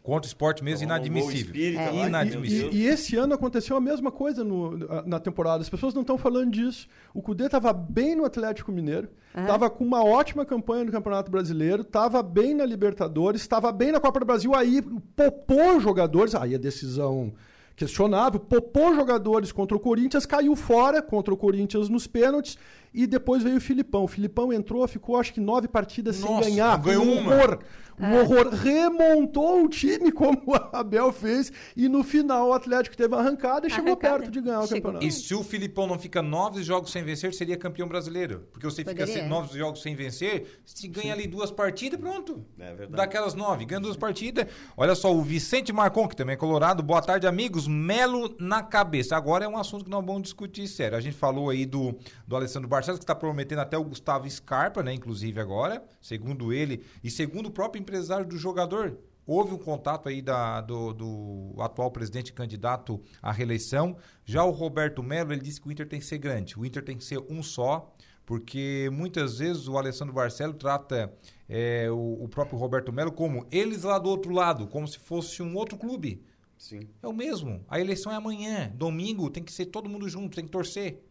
Contra 0.02 0.26
o 0.26 0.26
esporte 0.26 0.64
mesmo, 0.64 0.86
gol 0.86 0.96
inadmissível. 0.96 1.34
espírita 1.46 1.82
É. 1.82 2.06
Inadmissível. 2.06 2.68
meu 2.70 2.72
E, 2.72 2.84
e 2.84 2.86
esse 2.86 3.16
ano 3.16 3.34
aconteceu 3.34 3.76
a 3.76 3.80
mesma 3.80 4.10
coisa 4.10 4.42
no- 4.42 4.76
na- 5.06 5.20
temporada. 5.20 5.60
As 5.62 5.68
pessoas 5.68 5.92
não 5.92 6.00
estão 6.00 6.16
falando 6.16 6.50
disso. 6.52 6.88
O 7.12 7.20
Cudê 7.20 7.44
estava 7.46 7.72
bem 7.72 8.16
no 8.16 8.24
Atlético 8.24 8.72
Mineiro, 8.72 9.08
estava 9.36 9.68
com 9.68 9.84
uma 9.84 10.02
ótima 10.02 10.44
campanha 10.46 10.84
no 10.84 10.90
Campeonato 10.92 11.30
Brasileiro, 11.30 11.82
estava 11.82 12.22
bem 12.22 12.54
na 12.54 12.64
Libertadores, 12.64 13.42
estava 13.42 13.70
bem 13.70 13.92
na 13.92 14.00
Copa 14.00 14.20
do 14.20 14.26
Brasil. 14.26 14.54
Aí 14.54 14.80
popou 15.14 15.78
jogadores, 15.80 16.34
aí 16.34 16.54
a 16.54 16.58
decisão 16.58 17.32
questionável, 17.76 18.38
popou 18.40 18.94
jogadores 18.94 19.52
contra 19.52 19.76
o 19.76 19.80
Corinthians, 19.80 20.26
caiu 20.26 20.54
fora 20.54 21.00
contra 21.00 21.32
o 21.32 21.36
Corinthians 21.36 21.88
nos 21.88 22.06
pênaltis 22.06 22.58
e 22.92 23.06
depois 23.06 23.42
veio 23.42 23.56
o 23.56 23.60
Filipão. 23.60 24.04
O 24.04 24.08
Filipão 24.08 24.52
entrou, 24.52 24.86
ficou 24.86 25.16
acho 25.16 25.32
que 25.32 25.40
nove 25.40 25.66
partidas 25.68 26.20
Nossa, 26.20 26.44
sem 26.44 26.54
ganhar. 26.56 26.76
ganhou 26.78 27.04
um 27.04 27.20
uma. 27.20 27.58
Um 28.00 28.20
horror. 28.20 28.48
Remontou 28.54 29.64
o 29.64 29.68
time 29.68 30.10
como 30.12 30.42
o 30.46 30.54
Abel 30.76 31.12
fez 31.12 31.52
e 31.76 31.88
no 31.88 32.02
final 32.02 32.48
o 32.48 32.52
Atlético 32.52 32.96
teve 32.96 33.14
uma 33.14 33.20
arrancada 33.20 33.66
e 33.66 33.70
chegou 33.70 33.92
Arrancada. 33.92 34.18
perto 34.20 34.30
de 34.30 34.40
ganhar 34.40 34.60
o 34.60 34.66
Chegou. 34.66 34.82
campeonato. 34.92 35.06
E 35.06 35.12
se 35.12 35.34
o 35.34 35.42
Filipão 35.44 35.86
não 35.86 35.98
fica 35.98 36.22
nove 36.22 36.62
jogos 36.62 36.90
sem 36.92 37.02
vencer, 37.02 37.32
seria 37.34 37.56
campeão 37.56 37.88
brasileiro. 37.88 38.48
Porque 38.52 38.66
você 38.66 38.82
fica 38.82 38.92
Poderia. 38.94 39.14
sem- 39.14 39.28
nove 39.28 39.58
jogos 39.58 39.82
sem 39.82 39.94
vencer, 39.94 40.60
se 40.64 40.88
ganha 40.88 41.12
ali 41.12 41.26
duas 41.26 41.50
partidas, 41.50 41.98
pronto. 42.00 42.44
É 42.58 42.66
verdade. 42.74 42.92
Daquelas 42.92 43.34
nove, 43.34 43.64
ganha 43.64 43.80
duas 43.80 43.96
partidas. 43.96 44.46
Olha 44.76 44.94
só, 44.94 45.14
o 45.14 45.22
Vicente 45.22 45.72
Marcon, 45.72 46.08
que 46.08 46.16
também 46.16 46.34
é 46.34 46.36
colorado. 46.36 46.82
Boa 46.82 47.02
tarde, 47.02 47.26
amigos. 47.26 47.66
Melo 47.68 48.34
na 48.38 48.62
cabeça. 48.62 49.16
Agora 49.16 49.44
é 49.44 49.48
um 49.48 49.56
assunto 49.56 49.84
que 49.84 49.90
nós 49.90 50.04
vamos 50.04 50.22
discutir 50.22 50.66
sério. 50.68 50.96
A 50.96 51.00
gente 51.00 51.16
falou 51.16 51.50
aí 51.50 51.66
do, 51.66 51.96
do 52.26 52.36
Alessandro 52.36 52.68
Barcelos, 52.68 52.98
que 52.98 53.04
está 53.04 53.14
prometendo 53.14 53.58
até 53.60 53.76
o 53.76 53.84
Gustavo 53.84 54.28
Scarpa, 54.30 54.82
né? 54.82 54.92
Inclusive 54.94 55.40
agora, 55.40 55.82
segundo 56.00 56.52
ele, 56.52 56.82
e 57.02 57.10
segundo 57.10 57.46
o 57.46 57.50
próprio 57.50 57.80
empresário 57.90 58.24
do 58.24 58.38
jogador. 58.38 58.96
Houve 59.26 59.52
um 59.52 59.58
contato 59.58 60.08
aí 60.08 60.22
da, 60.22 60.60
do, 60.60 60.92
do 60.92 61.54
atual 61.58 61.90
presidente 61.90 62.32
candidato 62.32 63.00
à 63.20 63.32
reeleição. 63.32 63.96
Já 64.24 64.44
o 64.44 64.50
Roberto 64.50 65.02
Melo, 65.02 65.32
ele 65.32 65.42
disse 65.42 65.60
que 65.60 65.68
o 65.68 65.72
Inter 65.72 65.88
tem 65.88 65.98
que 65.98 66.06
ser 66.06 66.18
grande. 66.18 66.58
O 66.58 66.64
Inter 66.64 66.84
tem 66.84 66.96
que 66.96 67.04
ser 67.04 67.18
um 67.28 67.42
só, 67.42 67.92
porque 68.24 68.88
muitas 68.92 69.38
vezes 69.38 69.68
o 69.68 69.76
Alessandro 69.76 70.14
Barcelo 70.14 70.54
trata 70.54 71.12
é, 71.48 71.90
o, 71.90 72.24
o 72.24 72.28
próprio 72.28 72.58
Roberto 72.58 72.92
Melo 72.92 73.12
como 73.12 73.46
eles 73.50 73.82
lá 73.82 73.98
do 73.98 74.08
outro 74.08 74.32
lado, 74.32 74.68
como 74.68 74.86
se 74.86 74.98
fosse 74.98 75.42
um 75.42 75.56
outro 75.56 75.76
clube. 75.76 76.24
Sim. 76.56 76.88
É 77.02 77.08
o 77.08 77.12
mesmo. 77.12 77.64
A 77.68 77.80
eleição 77.80 78.12
é 78.12 78.16
amanhã. 78.16 78.72
Domingo 78.74 79.30
tem 79.30 79.42
que 79.42 79.52
ser 79.52 79.66
todo 79.66 79.88
mundo 79.88 80.08
junto, 80.08 80.36
tem 80.36 80.44
que 80.44 80.50
torcer. 80.50 81.04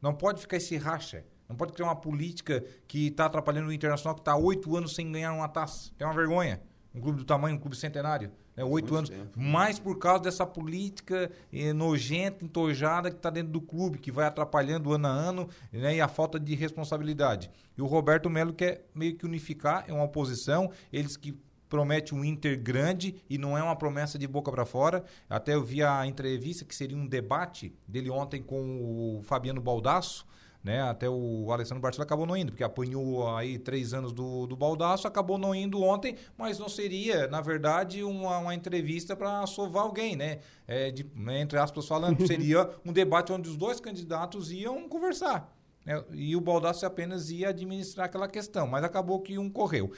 Não 0.00 0.14
pode 0.14 0.40
ficar 0.40 0.56
esse 0.56 0.76
racha. 0.76 1.24
Não 1.52 1.56
pode 1.56 1.74
criar 1.74 1.88
uma 1.88 1.96
política 1.96 2.64
que 2.88 3.08
está 3.08 3.26
atrapalhando 3.26 3.68
o 3.68 3.72
Internacional, 3.72 4.14
que 4.14 4.22
está 4.22 4.34
oito 4.34 4.74
anos 4.74 4.94
sem 4.94 5.12
ganhar 5.12 5.34
uma 5.34 5.48
taça. 5.48 5.90
É 5.98 6.04
uma 6.04 6.14
vergonha. 6.14 6.62
Um 6.94 7.00
clube 7.00 7.18
do 7.18 7.24
tamanho, 7.24 7.56
um 7.56 7.58
clube 7.58 7.76
centenário. 7.76 8.30
Né? 8.56 8.64
Oito 8.64 8.94
anos. 8.94 9.10
tempo. 9.10 9.38
Mais 9.38 9.78
por 9.78 9.98
causa 9.98 10.22
dessa 10.22 10.46
política 10.46 11.30
eh, 11.52 11.74
nojenta, 11.74 12.42
entojada 12.42 13.10
que 13.10 13.16
está 13.18 13.28
dentro 13.28 13.52
do 13.52 13.60
clube, 13.60 13.98
que 13.98 14.10
vai 14.10 14.24
atrapalhando 14.24 14.92
ano 14.94 15.06
a 15.06 15.10
ano 15.10 15.48
né? 15.70 15.96
e 15.96 16.00
a 16.00 16.08
falta 16.08 16.40
de 16.40 16.54
responsabilidade. 16.54 17.50
E 17.76 17.82
o 17.82 17.86
Roberto 17.86 18.30
Melo 18.30 18.54
quer 18.54 18.86
meio 18.94 19.14
que 19.14 19.26
unificar, 19.26 19.84
é 19.86 19.92
uma 19.92 20.04
oposição. 20.04 20.70
Eles 20.90 21.18
que 21.18 21.38
promete 21.68 22.14
um 22.14 22.22
Inter 22.22 22.60
grande 22.60 23.16
e 23.30 23.38
não 23.38 23.56
é 23.56 23.62
uma 23.62 23.74
promessa 23.74 24.18
de 24.18 24.26
boca 24.26 24.50
para 24.50 24.66
fora. 24.66 25.02
Até 25.28 25.54
eu 25.54 25.64
vi 25.64 25.82
a 25.82 26.06
entrevista 26.06 26.66
que 26.66 26.74
seria 26.74 26.96
um 26.96 27.06
debate 27.06 27.74
dele 27.88 28.10
ontem 28.10 28.42
com 28.42 29.18
o 29.18 29.22
Fabiano 29.22 29.58
Baldasso, 29.58 30.26
né? 30.62 30.80
Até 30.82 31.08
o 31.08 31.50
Alessandro 31.50 31.80
Barcelos 31.82 32.06
acabou 32.06 32.24
não 32.26 32.36
indo, 32.36 32.52
porque 32.52 32.62
apanhou 32.62 33.28
aí 33.36 33.58
três 33.58 33.92
anos 33.92 34.12
do, 34.12 34.46
do 34.46 34.56
Baldasso, 34.56 35.06
acabou 35.08 35.36
não 35.38 35.54
indo 35.54 35.82
ontem, 35.82 36.16
mas 36.38 36.58
não 36.58 36.68
seria, 36.68 37.26
na 37.26 37.40
verdade, 37.40 38.02
uma, 38.04 38.38
uma 38.38 38.54
entrevista 38.54 39.16
para 39.16 39.44
sovar 39.46 39.82
alguém, 39.84 40.14
né? 40.16 40.38
É, 40.66 40.90
de, 40.90 41.04
né, 41.14 41.40
entre 41.40 41.58
aspas 41.58 41.86
falando, 41.86 42.24
seria 42.26 42.70
um 42.84 42.92
debate 42.92 43.32
onde 43.32 43.48
os 43.48 43.56
dois 43.56 43.80
candidatos 43.80 44.52
iam 44.52 44.88
conversar. 44.88 45.52
né? 45.84 46.02
E 46.12 46.36
o 46.36 46.40
Baldasso 46.40 46.86
apenas 46.86 47.28
ia 47.30 47.48
administrar 47.48 48.06
aquela 48.06 48.28
questão, 48.28 48.66
mas 48.66 48.84
acabou 48.84 49.20
que 49.20 49.36
um 49.38 49.50
correu. 49.50 49.90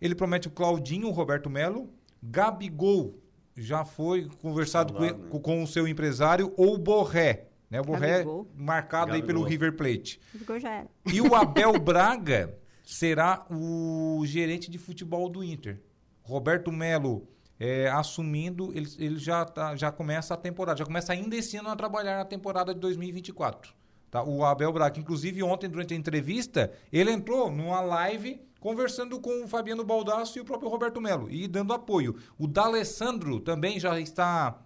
Ele 0.00 0.14
promete 0.14 0.48
o 0.48 0.50
Claudinho, 0.50 1.08
o 1.08 1.12
Roberto 1.12 1.48
Melo, 1.50 1.90
Gabigol 2.22 3.14
já 3.56 3.84
foi 3.84 4.28
conversado 4.40 4.92
com, 4.92 5.00
né? 5.00 5.12
com- 5.42 5.62
o 5.64 5.66
seu 5.66 5.88
empresário, 5.88 6.52
ou 6.56 6.74
o 6.74 6.78
Borré, 6.78 7.47
né? 7.70 7.80
O 7.80 7.84
Borré 7.84 8.18
Gabigol. 8.18 8.48
marcado 8.54 9.12
aí 9.12 9.22
pelo 9.22 9.40
Gabigol. 9.42 9.48
River 9.68 9.76
Plate. 9.76 10.20
Ficou 10.32 10.58
já 10.58 10.70
era. 10.70 10.88
E 11.12 11.20
o 11.20 11.34
Abel 11.34 11.72
Braga 11.80 12.56
será 12.84 13.46
o 13.50 14.22
gerente 14.24 14.70
de 14.70 14.78
futebol 14.78 15.28
do 15.28 15.44
Inter. 15.44 15.80
Roberto 16.22 16.70
Melo 16.72 17.28
é, 17.60 17.88
assumindo, 17.88 18.70
ele, 18.74 18.88
ele 18.98 19.18
já, 19.18 19.44
tá- 19.44 19.74
já 19.76 19.90
começa 19.90 20.34
a 20.34 20.36
temporada, 20.36 20.78
já 20.78 20.84
começa 20.86 21.12
ainda 21.12 21.34
esse 21.36 21.56
ano 21.56 21.68
a 21.68 21.76
trabalhar 21.76 22.16
na 22.18 22.24
temporada 22.24 22.72
de 22.72 22.80
2024. 22.80 23.74
Tá? 24.10 24.22
O 24.22 24.44
Abel 24.44 24.72
Braga, 24.72 24.98
inclusive 24.98 25.42
ontem, 25.42 25.68
durante 25.68 25.92
a 25.92 25.96
entrevista, 25.96 26.72
ele 26.92 27.10
entrou 27.10 27.50
numa 27.50 27.80
live 27.80 28.40
conversando 28.60 29.20
com 29.20 29.44
o 29.44 29.48
Fabiano 29.48 29.84
Baldasso 29.84 30.38
e 30.38 30.40
o 30.40 30.44
próprio 30.44 30.68
Roberto 30.70 31.00
Melo 31.00 31.30
e 31.30 31.46
dando 31.46 31.72
apoio. 31.72 32.16
O 32.38 32.46
D'Alessandro 32.46 33.38
também 33.40 33.78
já 33.78 33.98
está 34.00 34.58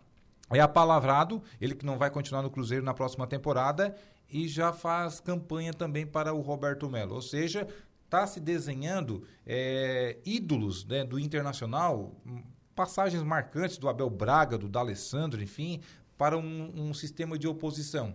é 0.55 0.61
apalavrado, 0.61 1.43
ele 1.61 1.75
que 1.75 1.87
não 1.87 1.99
vai 1.99 2.11
continuar 2.11 2.43
no 2.43 2.51
Cruzeiro 2.51 2.85
na 2.85 2.95
próxima 2.95 3.27
temporada 3.27 3.95
e 4.29 4.49
já 4.49 4.73
faz 4.73 5.21
campanha 5.21 5.73
também 5.73 6.07
para 6.07 6.33
o 6.33 6.41
Roberto 6.41 6.89
Melo. 6.89 7.15
Ou 7.15 7.23
seja, 7.23 7.67
está 8.05 8.27
se 8.27 8.41
desenhando 8.41 9.25
é, 9.47 10.19
ídolos 10.25 10.85
né, 10.85 11.05
do 11.05 11.19
Internacional, 11.19 12.15
hum, 12.27 12.43
passagens 12.75 13.23
marcantes 13.23 13.79
do 13.79 13.89
Abel 13.89 14.11
Braga, 14.11 14.59
do 14.59 14.69
D'Alessandro, 14.69 15.43
enfim, 15.43 15.81
para 16.17 16.37
um, 16.37 16.89
um, 16.89 16.95
sistema 16.95 17.39
de 17.39 17.49
oposição. 17.49 18.15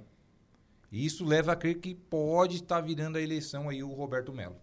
E 0.91 1.05
isso 1.05 1.25
leva 1.25 1.51
a 1.51 1.55
crer 1.55 1.79
que 1.79 1.93
pode 1.93 2.57
estar 2.57 2.81
virando 2.81 3.17
a 3.17 3.21
eleição 3.21 3.69
aí 3.69 3.83
o 3.83 3.93
Roberto 3.93 4.31
Melo. 4.31 4.55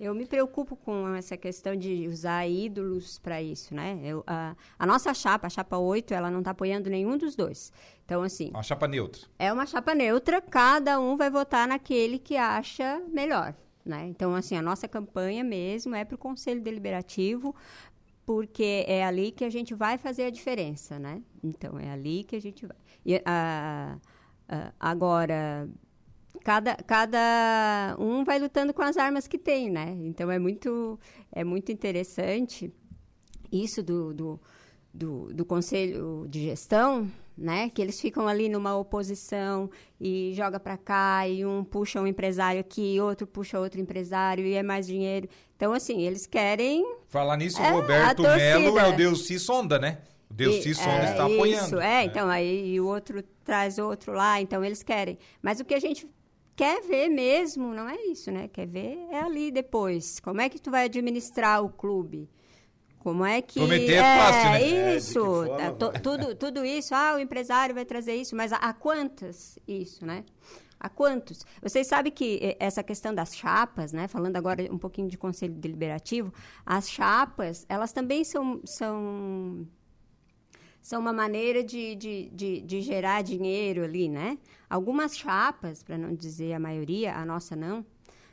Eu 0.00 0.14
me 0.14 0.24
preocupo 0.24 0.76
com 0.76 1.14
essa 1.14 1.36
questão 1.36 1.76
de 1.76 2.08
usar 2.08 2.48
ídolos 2.48 3.18
para 3.18 3.42
isso, 3.42 3.74
né? 3.74 4.00
Eu, 4.02 4.24
a, 4.26 4.56
a, 4.78 4.86
nossa 4.86 5.12
chapa, 5.12 5.46
a 5.46 5.50
chapa 5.50 5.76
8, 5.76 6.14
ela 6.14 6.30
não 6.30 6.38
está 6.38 6.52
apoiando 6.52 6.88
nenhum 6.88 7.18
dos 7.18 7.36
dois. 7.36 7.70
Então, 8.06 8.22
assim... 8.22 8.48
Uma 8.48 8.62
chapa 8.62 8.88
neutra. 8.88 9.20
É 9.38 9.52
uma 9.52 9.66
chapa 9.66 9.94
neutra, 9.94 10.40
cada 10.40 10.98
um 10.98 11.18
vai 11.18 11.28
votar 11.28 11.68
naquele 11.68 12.18
que 12.18 12.34
acha 12.34 12.98
melhor, 13.12 13.54
né? 13.84 14.06
Então, 14.06 14.34
assim, 14.34 14.56
a 14.56 14.62
nossa 14.62 14.88
campanha 14.88 15.44
mesmo 15.44 15.94
é 15.94 16.02
para 16.02 16.14
o 16.14 16.18
Conselho 16.18 16.62
Deliberativo, 16.62 17.54
porque 18.24 18.86
é 18.88 19.04
ali 19.04 19.30
que 19.30 19.44
a 19.44 19.50
gente 19.50 19.74
vai 19.74 19.98
fazer 19.98 20.24
a 20.24 20.30
diferença, 20.30 20.98
né? 20.98 21.20
Então, 21.44 21.78
é 21.78 21.90
ali 21.90 22.24
que 22.24 22.36
a 22.36 22.40
gente 22.40 22.64
vai. 22.64 22.76
E, 23.04 23.20
a, 23.22 23.98
a, 24.48 24.72
agora 24.80 25.68
cada, 26.44 26.74
cada 26.76 27.96
um 27.98 28.24
vai 28.24 28.38
lutando 28.38 28.72
com 28.72 28.82
as 28.82 28.96
armas 28.96 29.26
que 29.26 29.38
tem, 29.38 29.70
né? 29.70 29.96
Então 30.02 30.30
é 30.30 30.38
muito, 30.38 30.98
é 31.32 31.44
muito 31.44 31.70
interessante 31.72 32.72
isso 33.52 33.82
do, 33.82 34.14
do, 34.14 34.40
do, 34.92 35.34
do 35.34 35.44
conselho 35.44 36.26
de 36.28 36.42
gestão, 36.44 37.10
né? 37.36 37.70
Que 37.70 37.82
eles 37.82 38.00
ficam 38.00 38.28
ali 38.28 38.48
numa 38.48 38.76
oposição 38.76 39.70
e 40.00 40.32
joga 40.34 40.60
para 40.60 40.76
cá 40.76 41.26
e 41.28 41.44
um 41.44 41.64
puxa 41.64 42.00
um 42.00 42.06
empresário 42.06 42.60
aqui, 42.60 43.00
outro 43.00 43.26
puxa 43.26 43.58
outro 43.58 43.80
empresário 43.80 44.46
e 44.46 44.54
é 44.54 44.62
mais 44.62 44.86
dinheiro. 44.86 45.28
Então 45.56 45.72
assim, 45.72 46.02
eles 46.02 46.26
querem 46.26 46.84
Falar 47.08 47.36
nisso, 47.36 47.60
é, 47.60 47.72
o 47.72 47.80
Roberto 47.80 48.22
Melo 48.22 48.78
é 48.78 48.88
o 48.88 48.96
Deus 48.96 49.26
se 49.26 49.38
sonda, 49.38 49.78
né? 49.78 49.98
O 50.30 50.34
Deus 50.34 50.62
se 50.62 50.74
sonda 50.74 51.02
é, 51.02 51.10
está 51.10 51.24
apoiando. 51.24 51.66
Isso, 51.66 51.80
é, 51.80 52.02
é, 52.02 52.04
então 52.04 52.28
aí 52.28 52.80
o 52.80 52.86
outro 52.86 53.22
traz 53.44 53.78
outro 53.78 54.12
lá, 54.12 54.40
então 54.40 54.64
eles 54.64 54.82
querem. 54.82 55.18
Mas 55.42 55.58
o 55.58 55.64
que 55.64 55.74
a 55.74 55.80
gente 55.80 56.06
quer 56.60 56.82
ver 56.82 57.08
mesmo, 57.08 57.72
não 57.72 57.88
é 57.88 57.96
isso, 58.04 58.30
né? 58.30 58.46
Quer 58.46 58.66
ver 58.66 59.06
é 59.10 59.18
ali 59.18 59.50
depois. 59.50 60.20
Como 60.20 60.42
é 60.42 60.48
que 60.50 60.60
tu 60.60 60.70
vai 60.70 60.84
administrar 60.84 61.64
o 61.64 61.70
clube? 61.70 62.28
Como 62.98 63.24
é 63.24 63.40
que. 63.40 63.58
Prometer 63.60 63.94
é, 63.94 64.18
fácil, 64.18 64.50
né? 64.50 64.62
É, 64.62 64.96
isso. 64.96 65.44
É, 65.58 65.70
tudo, 66.00 66.34
tudo 66.34 66.62
isso, 66.62 66.94
ah, 66.94 67.14
o 67.14 67.18
empresário 67.18 67.74
vai 67.74 67.86
trazer 67.86 68.14
isso, 68.14 68.36
mas 68.36 68.52
a, 68.52 68.56
a 68.56 68.74
quantas 68.74 69.58
isso, 69.66 70.04
né? 70.04 70.22
A 70.78 70.90
quantos? 70.90 71.46
Vocês 71.62 71.86
sabem 71.86 72.12
que 72.12 72.54
essa 72.58 72.82
questão 72.82 73.14
das 73.14 73.34
chapas, 73.34 73.94
né? 73.94 74.06
Falando 74.06 74.36
agora 74.36 74.62
um 74.70 74.78
pouquinho 74.78 75.08
de 75.08 75.16
conselho 75.16 75.54
deliberativo, 75.54 76.30
as 76.64 76.90
chapas, 76.90 77.64
elas 77.70 77.90
também 77.90 78.22
são, 78.22 78.60
são 78.66 79.66
são 80.80 81.00
uma 81.00 81.12
maneira 81.12 81.62
de, 81.62 81.94
de, 81.94 82.30
de, 82.32 82.60
de 82.62 82.80
gerar 82.80 83.22
dinheiro 83.22 83.84
ali, 83.84 84.08
né? 84.08 84.38
Algumas 84.68 85.16
chapas, 85.16 85.82
para 85.82 85.98
não 85.98 86.14
dizer 86.14 86.54
a 86.54 86.58
maioria, 86.58 87.14
a 87.14 87.24
nossa 87.24 87.54
não, 87.54 87.84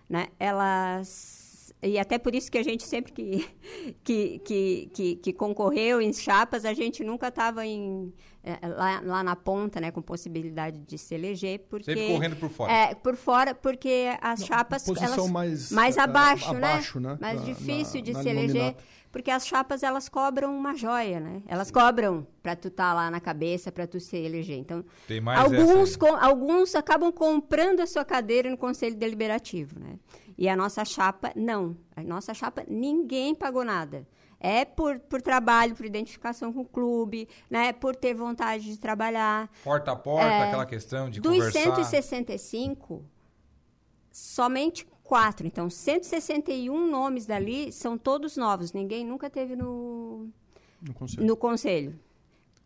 né? 0.10 0.28
Elas 0.40 1.48
e 1.82 2.00
até 2.00 2.18
por 2.18 2.34
isso 2.34 2.52
que 2.52 2.58
a 2.58 2.64
gente 2.64 2.84
sempre 2.84 3.12
que, 3.12 3.48
que, 4.04 4.40
que, 4.40 4.92
que, 4.94 5.16
que 5.18 5.34
concorreu 5.34 6.02
em 6.02 6.12
chapas, 6.12 6.66
a 6.66 6.74
gente 6.74 7.04
nunca 7.04 7.28
estava 7.28 7.66
em 7.66 8.12
é, 8.44 8.68
lá, 8.68 9.02
lá 9.04 9.24
na 9.24 9.36
ponta, 9.36 9.80
né, 9.82 9.92
com 9.92 10.02
possibilidade 10.02 10.80
de 10.80 10.98
se 10.98 11.14
eleger, 11.14 11.60
porque 11.70 11.94
sempre 11.94 12.08
correndo 12.08 12.36
por 12.38 12.50
fora. 12.50 12.72
É, 12.72 12.96
por 12.96 13.16
fora, 13.16 13.54
porque 13.54 14.10
as 14.22 14.40
Não, 14.40 14.48
chapas 14.48 14.84
posição 14.84 15.26
elas, 15.26 15.32
mais 15.32 15.72
mais 15.72 15.98
abaixo, 15.98 16.50
é, 16.50 16.54
né? 16.54 16.68
abaixo 16.68 17.00
né? 17.00 17.18
Mais 17.20 17.40
na, 17.40 17.46
difícil 17.46 18.00
na, 18.00 18.06
de 18.06 18.14
na 18.14 18.24
se 18.24 18.30
eleger 18.30 18.76
porque 19.12 19.32
as 19.32 19.48
chapas 19.48 19.84
elas 19.84 20.10
cobram 20.10 20.56
uma 20.56 20.76
joia, 20.76 21.20
né? 21.20 21.42
Elas 21.48 21.68
Sim. 21.68 21.74
cobram 21.74 22.28
para 22.42 22.56
tu 22.56 22.68
estar 22.68 22.90
tá 22.90 22.94
lá 22.94 23.12
na 23.12 23.20
cabeça, 23.20 23.72
para 23.72 23.88
tu 23.88 24.00
se 24.00 24.18
eleger. 24.18 24.58
Então, 24.58 24.84
Tem 25.08 25.22
mais 25.22 25.40
alguns 25.40 25.96
com, 25.96 26.16
alguns 26.16 26.76
acabam 26.76 27.12
comprando 27.12 27.80
a 27.80 27.88
sua 27.88 28.06
cadeira 28.06 28.50
no 28.50 28.58
conselho 28.58 28.96
deliberativo, 28.96 29.80
né? 29.80 29.98
E 30.38 30.48
a 30.48 30.56
nossa 30.56 30.86
chapa 30.86 31.32
não. 31.36 31.76
A 31.96 32.04
nossa 32.04 32.34
chapa 32.34 32.64
ninguém 32.68 33.34
pagou 33.34 33.64
nada. 33.64 34.08
É 34.40 34.64
por, 34.64 35.00
por 35.00 35.20
trabalho, 35.20 35.76
por 35.76 35.84
identificação 35.84 36.54
com 36.54 36.62
o 36.62 36.66
clube, 36.66 37.28
né? 37.50 37.74
Por 37.74 37.96
ter 37.96 38.14
vontade 38.14 38.66
de 38.66 38.78
trabalhar. 38.78 39.50
Porta 39.64 39.92
a 39.92 39.96
porta, 39.96 40.28
é, 40.28 40.44
aquela 40.44 40.66
questão 40.66 41.10
de 41.10 41.20
dos 41.20 41.34
conversar. 41.34 41.72
Dos 41.72 41.88
165, 41.88 43.04
somente 44.12 44.88
quatro. 45.08 45.48
Então, 45.48 45.70
161 45.70 46.92
nomes 46.92 47.26
dali 47.26 47.72
são 47.72 47.98
todos 47.98 48.36
novos. 48.36 48.74
Ninguém 48.74 49.06
nunca 49.06 49.30
teve 49.30 49.56
no, 49.56 50.28
no 50.82 50.94
conselho. 50.94 51.26
No 51.26 51.38
conselho. 51.38 52.00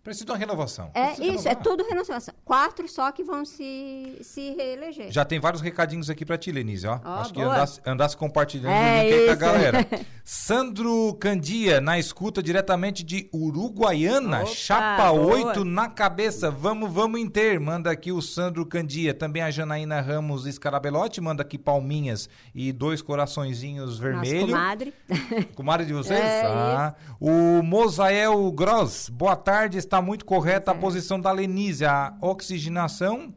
Precisa 0.04 0.26
de 0.26 0.32
uma 0.32 0.38
renovação. 0.38 0.90
É 0.94 1.08
Precisa 1.08 1.28
isso, 1.28 1.44
renovar. 1.48 1.52
é 1.52 1.56
tudo 1.64 1.84
renovação. 1.88 2.34
Quatro 2.44 2.88
só 2.88 3.12
que 3.12 3.24
vão 3.24 3.46
se, 3.46 4.18
se 4.22 4.52
reeleger. 4.56 5.12
Já 5.12 5.24
tem 5.24 5.40
vários 5.40 5.62
recadinhos 5.62 6.10
aqui 6.10 6.26
para 6.26 6.38
ti, 6.38 6.52
Lenise, 6.52 6.88
ó. 6.88 7.00
Oh, 7.04 7.10
Acho 7.10 7.34
boa. 7.34 7.46
que 7.46 7.52
andasse, 7.52 7.82
andasse 7.86 8.18
compartilhando 8.18 8.74
é 8.74 9.00
o 9.00 9.04
link 9.04 9.14
aí 9.14 9.26
com 9.28 9.32
a 9.32 9.36
galera. 9.36 9.88
Sandro 10.24 11.14
Candia, 11.20 11.80
na 11.82 12.00
escuta 12.00 12.42
diretamente 12.42 13.04
de 13.04 13.30
Uruguaiana, 13.34 14.42
Opa, 14.42 14.46
Chapa 14.48 15.12
boa. 15.12 15.36
8 15.50 15.64
na 15.66 15.88
cabeça. 15.90 16.50
Vamos, 16.50 16.92
vamos 16.92 17.22
ter. 17.30 17.60
Manda 17.60 17.92
aqui 17.92 18.12
o 18.12 18.22
Sandro 18.22 18.66
Candia. 18.66 19.14
Também 19.14 19.42
a 19.44 19.52
Janaína 19.52 20.02
Ramos 20.02 20.46
Escarabelote, 20.48 21.22
manda 21.22 21.42
aqui 21.44 21.58
palminhas 21.58 22.28
e 22.56 22.72
dois 22.72 23.02
coraçõezinhos 23.02 24.00
vermelhos. 24.00 24.50
comadre. 24.52 24.94
Comadre 25.56 25.86
de 25.86 25.94
vocês? 25.94 26.20
É, 26.32 26.46
ah. 26.46 26.96
O 27.20 27.62
Mosael 27.64 28.52
Gross, 28.52 29.10
boa 29.10 29.36
tarde, 29.36 29.78
está 29.92 30.02
muito 30.02 30.24
correta 30.24 30.72
a 30.72 30.76
posição 30.76 31.20
da 31.20 31.34
Lenise. 31.34 31.84
A 31.84 32.16
oxigenação 32.22 33.34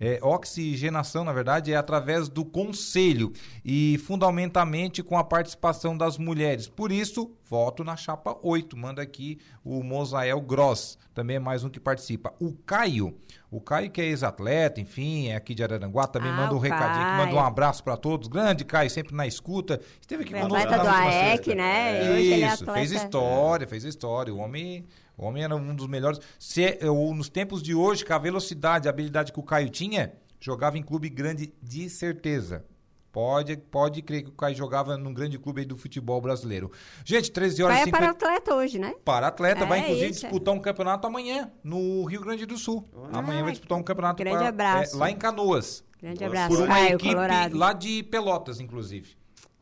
é, 0.00 0.20
oxigenação, 0.22 1.24
na 1.24 1.32
verdade, 1.32 1.72
é 1.72 1.76
através 1.76 2.28
do 2.28 2.44
conselho 2.44 3.32
e 3.64 3.98
fundamentalmente 4.06 5.02
com 5.02 5.18
a 5.18 5.24
participação 5.24 5.96
das 5.96 6.16
mulheres. 6.16 6.68
Por 6.68 6.92
isso, 6.92 7.32
voto 7.44 7.82
na 7.82 7.96
chapa 7.96 8.36
8. 8.40 8.76
Manda 8.76 9.02
aqui 9.02 9.38
o 9.64 9.82
Mosael 9.82 10.40
Gross, 10.40 10.96
também 11.12 11.36
é 11.36 11.40
mais 11.40 11.64
um 11.64 11.68
que 11.68 11.80
participa. 11.80 12.32
O 12.40 12.52
Caio, 12.52 13.16
o 13.50 13.60
Caio 13.60 13.90
que 13.90 14.00
é 14.00 14.04
ex-atleta, 14.04 14.80
enfim, 14.80 15.28
é 15.28 15.36
aqui 15.36 15.52
de 15.52 15.64
Araranguá, 15.64 16.06
também 16.06 16.30
ah, 16.30 16.36
manda 16.36 16.54
um 16.54 16.58
recadinho 16.58 17.04
aqui, 17.04 17.16
manda 17.16 17.34
um 17.34 17.44
abraço 17.44 17.82
para 17.82 17.96
todos. 17.96 18.28
Grande 18.28 18.64
Caio, 18.64 18.88
sempre 18.88 19.16
na 19.16 19.26
escuta. 19.26 19.80
Esteve 20.00 20.22
aqui 20.22 20.32
conosco. 20.32 20.56
Atleta 20.56 20.82
do 20.84 20.88
AEC, 20.88 21.54
né? 21.56 22.06
É, 22.06 22.20
isso, 22.20 22.70
é 22.70 22.74
fez 22.74 22.92
história, 22.92 23.66
fez 23.66 23.82
história. 23.82 24.32
O 24.32 24.38
homem 24.38 24.84
o 25.18 25.26
homem 25.26 25.42
era 25.42 25.54
um 25.56 25.74
dos 25.74 25.88
melhores. 25.88 26.20
Se, 26.38 26.64
é, 26.64 26.88
ou 26.88 27.12
nos 27.12 27.28
tempos 27.28 27.60
de 27.60 27.74
hoje, 27.74 28.04
com 28.04 28.14
a 28.14 28.18
velocidade, 28.18 28.86
a 28.86 28.90
habilidade 28.90 29.32
que 29.32 29.40
o 29.40 29.42
Caio 29.42 29.68
tinha, 29.68 30.12
jogava 30.40 30.78
em 30.78 30.82
clube 30.82 31.08
grande 31.08 31.52
de 31.60 31.90
certeza. 31.90 32.64
Pode, 33.10 33.56
pode 33.56 34.00
crer 34.00 34.22
que 34.22 34.28
o 34.28 34.32
Caio 34.32 34.54
jogava 34.54 34.96
num 34.96 35.12
grande 35.12 35.38
clube 35.38 35.64
do 35.64 35.76
futebol 35.76 36.20
brasileiro. 36.20 36.70
Gente, 37.04 37.32
13 37.32 37.64
horas 37.64 37.78
e 37.78 37.84
50... 37.86 37.98
para 37.98 38.10
atleta 38.10 38.54
hoje, 38.54 38.78
né? 38.78 38.94
Para 39.04 39.26
atleta, 39.26 39.64
é, 39.64 39.66
vai 39.66 39.80
inclusive 39.80 40.10
isso, 40.10 40.20
disputar 40.20 40.54
é. 40.54 40.56
um 40.56 40.60
campeonato 40.60 41.06
amanhã 41.06 41.50
no 41.64 42.04
Rio 42.04 42.20
Grande 42.20 42.46
do 42.46 42.56
Sul. 42.56 42.88
Ah, 43.10 43.18
amanhã 43.18 43.42
vai 43.42 43.50
disputar 43.50 43.76
um 43.76 43.82
campeonato 43.82 44.22
grande 44.22 44.38
pra, 44.38 44.48
abraço. 44.48 44.94
É, 44.94 44.98
lá 44.98 45.10
em 45.10 45.16
Canoas. 45.16 45.82
Grande 46.00 46.22
abraço. 46.22 46.54
Por 46.54 46.64
uma 46.64 46.68
Caio, 46.68 46.94
equipe 46.94 47.14
Colorado. 47.14 47.58
lá 47.58 47.72
de 47.72 48.02
Pelotas, 48.04 48.60
inclusive. 48.60 49.16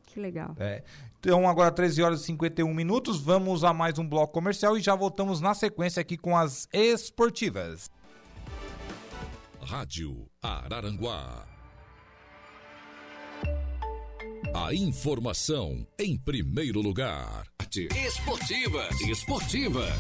Que 0.05 0.21
legal. 0.21 0.55
É. 0.59 0.83
Então, 1.19 1.49
agora 1.49 1.73
13 1.73 2.03
horas 2.03 2.21
e 2.21 2.25
51 2.25 2.73
minutos, 2.73 3.21
vamos 3.21 3.65
a 3.65 3.73
mais 3.73 3.99
um 3.99 4.09
bloco 4.09 4.33
comercial 4.33 4.77
e 4.77 4.81
já 4.81 4.95
voltamos 4.95 5.41
na 5.41 5.55
sequência 5.55 6.01
aqui 6.01 6.17
com 6.17 6.37
as 6.37 6.69
esportivas. 6.73 7.91
Rádio 9.61 10.29
Araranguá. 10.41 11.45
A 14.55 14.73
informação 14.73 15.87
em 15.99 16.17
primeiro 16.17 16.81
lugar. 16.81 17.45
Esportivas, 18.07 19.01
esportivas. 19.03 19.93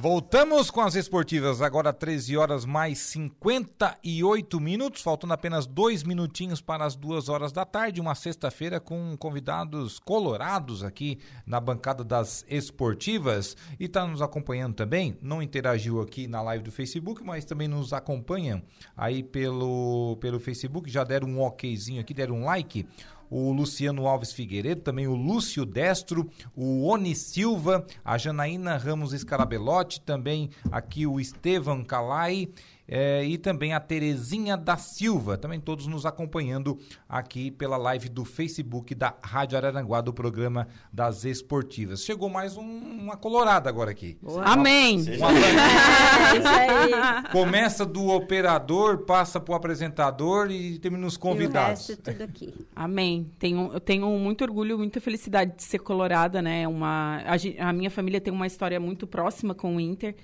Voltamos 0.00 0.70
com 0.70 0.80
as 0.80 0.94
esportivas, 0.94 1.60
agora 1.60 1.92
13 1.92 2.36
horas 2.36 2.64
mais 2.64 3.00
58 3.00 4.60
minutos, 4.60 5.02
faltando 5.02 5.32
apenas 5.32 5.66
dois 5.66 6.04
minutinhos 6.04 6.60
para 6.60 6.84
as 6.84 6.94
duas 6.94 7.28
horas 7.28 7.50
da 7.50 7.64
tarde, 7.64 8.00
uma 8.00 8.14
sexta-feira 8.14 8.78
com 8.78 9.16
convidados 9.16 9.98
colorados 9.98 10.84
aqui 10.84 11.18
na 11.44 11.58
bancada 11.58 12.04
das 12.04 12.44
esportivas. 12.48 13.56
E 13.80 13.86
está 13.86 14.06
nos 14.06 14.22
acompanhando 14.22 14.76
também, 14.76 15.18
não 15.20 15.42
interagiu 15.42 16.00
aqui 16.00 16.28
na 16.28 16.40
live 16.42 16.62
do 16.62 16.70
Facebook, 16.70 17.24
mas 17.24 17.44
também 17.44 17.66
nos 17.66 17.92
acompanha 17.92 18.62
aí 18.96 19.24
pelo, 19.24 20.16
pelo 20.20 20.38
Facebook, 20.38 20.88
já 20.88 21.02
deram 21.02 21.26
um 21.26 21.42
okzinho 21.42 22.00
aqui, 22.00 22.14
deram 22.14 22.36
um 22.36 22.44
like, 22.44 22.86
o 23.30 23.52
Luciano 23.52 24.06
Alves 24.06 24.32
Figueiredo, 24.32 24.80
também 24.80 25.06
o 25.06 25.14
Lúcio 25.14 25.64
Destro, 25.64 26.30
o 26.54 26.86
Oni 26.86 27.14
Silva, 27.14 27.86
a 28.04 28.16
Janaína 28.16 28.76
Ramos 28.76 29.12
Escarabelotti, 29.12 30.00
também 30.00 30.50
aqui 30.70 31.06
o 31.06 31.20
Estevam 31.20 31.84
Calai, 31.84 32.48
é, 32.88 33.22
e 33.22 33.36
também 33.36 33.74
a 33.74 33.80
Terezinha 33.80 34.56
da 34.56 34.78
Silva, 34.78 35.36
também 35.36 35.60
todos 35.60 35.86
nos 35.86 36.06
acompanhando 36.06 36.78
aqui 37.06 37.50
pela 37.50 37.76
live 37.76 38.08
do 38.08 38.24
Facebook 38.24 38.94
da 38.94 39.14
Rádio 39.22 39.58
Araranguá, 39.58 40.00
do 40.00 40.12
programa 40.12 40.66
das 40.90 41.26
Esportivas. 41.26 42.02
Chegou 42.02 42.30
mais 42.30 42.56
um, 42.56 42.62
uma 42.62 43.16
colorada 43.16 43.68
agora 43.68 43.90
aqui. 43.90 44.16
Boa. 44.22 44.42
Amém! 44.42 45.02
Uma, 45.18 45.30
é, 45.36 46.38
isso 46.38 46.48
aí. 46.48 47.30
Começa 47.30 47.84
do 47.84 48.08
operador, 48.08 49.04
passa 49.04 49.38
para 49.38 49.52
o 49.52 49.54
apresentador 49.54 50.50
e 50.50 50.78
termina 50.78 51.04
nos 51.04 51.18
convidados. 51.18 51.90
E 51.90 51.92
o 51.92 51.96
resto 51.96 52.10
tudo 52.10 52.22
aqui. 52.22 52.66
Amém. 52.74 53.30
Tenho, 53.38 53.70
eu 53.70 53.80
tenho 53.80 54.08
muito 54.18 54.42
orgulho, 54.42 54.78
muita 54.78 54.98
felicidade 54.98 55.56
de 55.56 55.62
ser 55.62 55.80
colorada, 55.80 56.40
né? 56.40 56.66
Uma, 56.66 57.22
a, 57.26 57.68
a 57.68 57.72
minha 57.72 57.90
família 57.90 58.18
tem 58.18 58.32
uma 58.32 58.46
história 58.46 58.80
muito 58.80 59.06
próxima 59.06 59.54
com 59.54 59.76
o 59.76 59.80
Inter. 59.80 60.14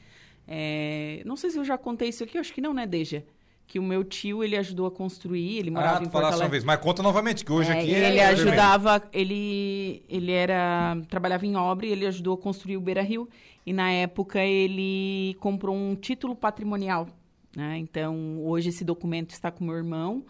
É, 0.46 1.22
não 1.24 1.36
sei 1.36 1.50
se 1.50 1.58
eu 1.58 1.64
já 1.64 1.78
contei 1.78 2.08
isso 2.08 2.22
aqui, 2.22 2.38
acho 2.38 2.52
que 2.52 2.60
não, 2.60 2.74
né, 2.74 2.86
Deja? 2.86 3.24
Que 3.66 3.78
o 3.78 3.82
meu 3.82 4.04
tio, 4.04 4.44
ele 4.44 4.56
ajudou 4.56 4.86
a 4.86 4.90
construir, 4.90 5.58
ele 5.58 5.70
morava 5.70 6.00
ah, 6.00 6.02
em 6.02 6.08
Porto 6.08 6.24
Alegre. 6.24 6.44
uma 6.44 6.50
vez, 6.50 6.64
mas 6.64 6.78
conta 6.80 7.02
novamente, 7.02 7.44
que 7.44 7.50
hoje 7.50 7.70
é, 7.70 7.80
aqui... 7.80 7.90
Ele 7.90 8.18
é 8.18 8.26
ajudava, 8.26 9.02
ele, 9.10 10.02
ele 10.06 10.32
era, 10.32 10.98
trabalhava 11.08 11.46
em 11.46 11.56
obra 11.56 11.86
e 11.86 11.90
ele 11.90 12.06
ajudou 12.06 12.34
a 12.34 12.38
construir 12.38 12.76
o 12.76 12.80
Beira 12.80 13.02
Rio. 13.02 13.28
E 13.64 13.72
na 13.72 13.90
época 13.90 14.40
ele 14.40 15.34
comprou 15.40 15.74
um 15.74 15.96
título 15.96 16.36
patrimonial, 16.36 17.08
né? 17.56 17.78
Então, 17.78 18.44
hoje 18.44 18.68
esse 18.68 18.84
documento 18.84 19.30
está 19.30 19.50
com 19.50 19.64
meu 19.64 19.74
irmão. 19.74 20.26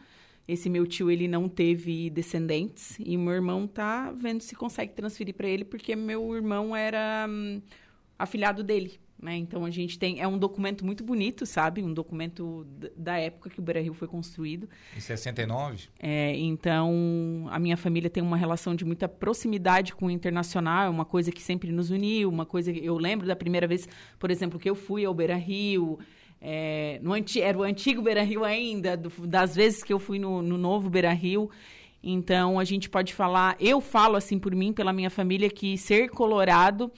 Esse 0.46 0.68
meu 0.68 0.86
tio, 0.86 1.10
ele 1.10 1.26
não 1.26 1.48
teve 1.48 2.10
descendentes. 2.10 2.96
E 3.00 3.16
meu 3.16 3.32
irmão 3.32 3.66
tá 3.66 4.12
vendo 4.12 4.42
se 4.42 4.54
consegue 4.54 4.92
transferir 4.92 5.34
para 5.34 5.48
ele, 5.48 5.64
porque 5.64 5.96
meu 5.96 6.34
irmão 6.36 6.76
era 6.76 7.26
hum, 7.28 7.60
afilhado 8.16 8.62
dele. 8.62 9.00
Né? 9.20 9.36
Então 9.36 9.64
a 9.64 9.70
gente 9.70 9.98
tem. 9.98 10.20
É 10.20 10.28
um 10.28 10.36
documento 10.36 10.84
muito 10.84 11.02
bonito, 11.02 11.46
sabe? 11.46 11.82
Um 11.82 11.94
documento 11.94 12.66
da 12.96 13.16
época 13.16 13.48
que 13.48 13.58
o 13.58 13.62
Beira 13.62 13.80
Rio 13.80 13.94
foi 13.94 14.08
construído. 14.08 14.68
Em 14.96 15.00
69? 15.00 15.88
É, 15.98 16.36
então 16.36 17.46
a 17.50 17.58
minha 17.58 17.76
família 17.76 18.10
tem 18.10 18.22
uma 18.22 18.36
relação 18.36 18.74
de 18.74 18.84
muita 18.84 19.08
proximidade 19.08 19.94
com 19.94 20.06
o 20.06 20.10
internacional, 20.10 20.86
é 20.86 20.90
uma 20.90 21.04
coisa 21.04 21.32
que 21.32 21.42
sempre 21.42 21.72
nos 21.72 21.90
uniu, 21.90 22.28
uma 22.28 22.44
coisa 22.44 22.72
que 22.72 22.84
eu 22.84 22.96
lembro 22.98 23.26
da 23.26 23.36
primeira 23.36 23.66
vez, 23.66 23.88
por 24.18 24.30
exemplo, 24.30 24.58
que 24.58 24.68
eu 24.68 24.74
fui 24.74 25.04
ao 25.04 25.14
Beira 25.14 25.36
Rio. 25.36 25.98
É, 26.40 27.00
no 27.02 27.14
anti, 27.14 27.40
era 27.40 27.56
o 27.56 27.62
antigo 27.62 28.02
Beira 28.02 28.22
Rio 28.22 28.44
ainda, 28.44 28.94
do, 28.94 29.08
das 29.26 29.54
vezes 29.54 29.82
que 29.82 29.92
eu 29.92 29.98
fui 29.98 30.18
no, 30.18 30.42
no 30.42 30.58
novo 30.58 30.90
Beira 30.90 31.12
Rio. 31.12 31.50
Então 32.02 32.58
a 32.58 32.64
gente 32.64 32.90
pode 32.90 33.14
falar, 33.14 33.56
eu 33.58 33.80
falo 33.80 34.16
assim 34.16 34.38
por 34.38 34.54
mim, 34.54 34.70
pela 34.70 34.92
minha 34.92 35.08
família, 35.08 35.48
que 35.48 35.78
ser 35.78 36.10
colorado 36.10 36.92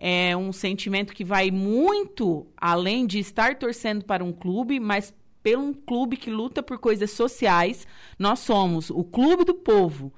é 0.00 0.34
um 0.34 0.50
sentimento 0.50 1.12
que 1.12 1.22
vai 1.22 1.50
muito 1.50 2.46
além 2.56 3.06
de 3.06 3.18
estar 3.18 3.56
torcendo 3.56 4.02
para 4.02 4.24
um 4.24 4.32
clube, 4.32 4.80
mas 4.80 5.12
pelo 5.42 5.62
um 5.62 5.74
clube 5.74 6.16
que 6.16 6.30
luta 6.30 6.62
por 6.62 6.78
coisas 6.78 7.10
sociais. 7.10 7.86
Nós 8.18 8.38
somos 8.38 8.88
o 8.88 9.04
clube 9.04 9.44
do 9.44 9.54
povo. 9.54 10.10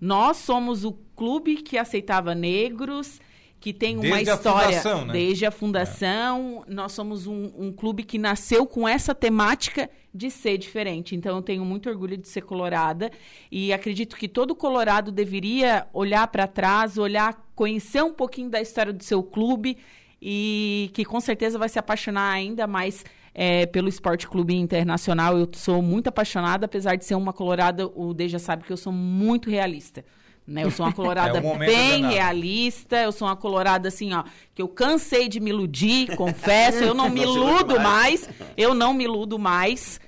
Nós 0.00 0.38
somos 0.38 0.84
o 0.84 0.92
clube 1.14 1.56
que 1.56 1.78
aceitava 1.78 2.34
negros, 2.34 3.20
que 3.62 3.72
tem 3.72 3.94
uma 3.94 4.16
desde 4.16 4.32
história 4.32 4.78
a 4.78 4.82
fundação, 4.82 5.04
né? 5.04 5.12
desde 5.12 5.46
a 5.46 5.50
fundação. 5.52 6.64
É. 6.66 6.74
Nós 6.74 6.90
somos 6.90 7.28
um, 7.28 7.52
um, 7.56 7.72
clube 7.72 8.02
que 8.02 8.18
nasceu 8.18 8.66
com 8.66 8.88
essa 8.88 9.14
temática 9.14 9.88
de 10.12 10.32
ser 10.32 10.58
diferente. 10.58 11.14
Então, 11.14 11.36
eu 11.36 11.42
tenho 11.42 11.64
muito 11.64 11.88
orgulho 11.88 12.16
de 12.16 12.26
ser 12.26 12.40
colorada 12.40 13.12
e 13.52 13.72
acredito 13.72 14.16
que 14.16 14.26
todo 14.26 14.52
colorado 14.52 15.12
deveria 15.12 15.86
olhar 15.92 16.26
para 16.26 16.48
trás, 16.48 16.98
olhar, 16.98 17.40
conhecer 17.54 18.02
um 18.02 18.12
pouquinho 18.12 18.50
da 18.50 18.60
história 18.60 18.92
do 18.92 19.04
seu 19.04 19.22
clube 19.22 19.78
e 20.20 20.90
que 20.92 21.04
com 21.04 21.20
certeza 21.20 21.56
vai 21.56 21.68
se 21.68 21.78
apaixonar 21.78 22.32
ainda 22.32 22.66
mais 22.66 23.04
é, 23.32 23.64
pelo 23.66 23.88
Esporte 23.88 24.26
Clube 24.26 24.56
Internacional. 24.56 25.38
Eu 25.38 25.48
sou 25.54 25.80
muito 25.80 26.08
apaixonada, 26.08 26.66
apesar 26.66 26.96
de 26.96 27.04
ser 27.04 27.14
uma 27.14 27.32
colorada, 27.32 27.86
o 27.86 28.12
Deja 28.12 28.40
sabe 28.40 28.64
que 28.64 28.72
eu 28.72 28.76
sou 28.76 28.92
muito 28.92 29.48
realista. 29.48 30.04
Né? 30.52 30.64
Eu 30.64 30.70
sou 30.70 30.84
uma 30.86 30.92
colorada 30.94 31.38
é 31.38 31.40
um 31.40 31.58
bem 31.58 32.06
realista, 32.06 32.96
eu 32.96 33.12
sou 33.12 33.26
uma 33.26 33.36
colorada 33.36 33.88
assim, 33.88 34.12
ó, 34.12 34.22
que 34.54 34.60
eu 34.60 34.68
cansei 34.68 35.28
de 35.28 35.40
me 35.40 35.50
iludir, 35.50 36.14
confesso, 36.16 36.84
eu 36.84 36.94
não 36.94 37.08
me 37.10 37.22
iludo 37.22 37.80
mais, 37.80 38.28
eu 38.56 38.74
não 38.74 38.92
me 38.92 39.04
iludo 39.04 39.38
mais. 39.38 40.00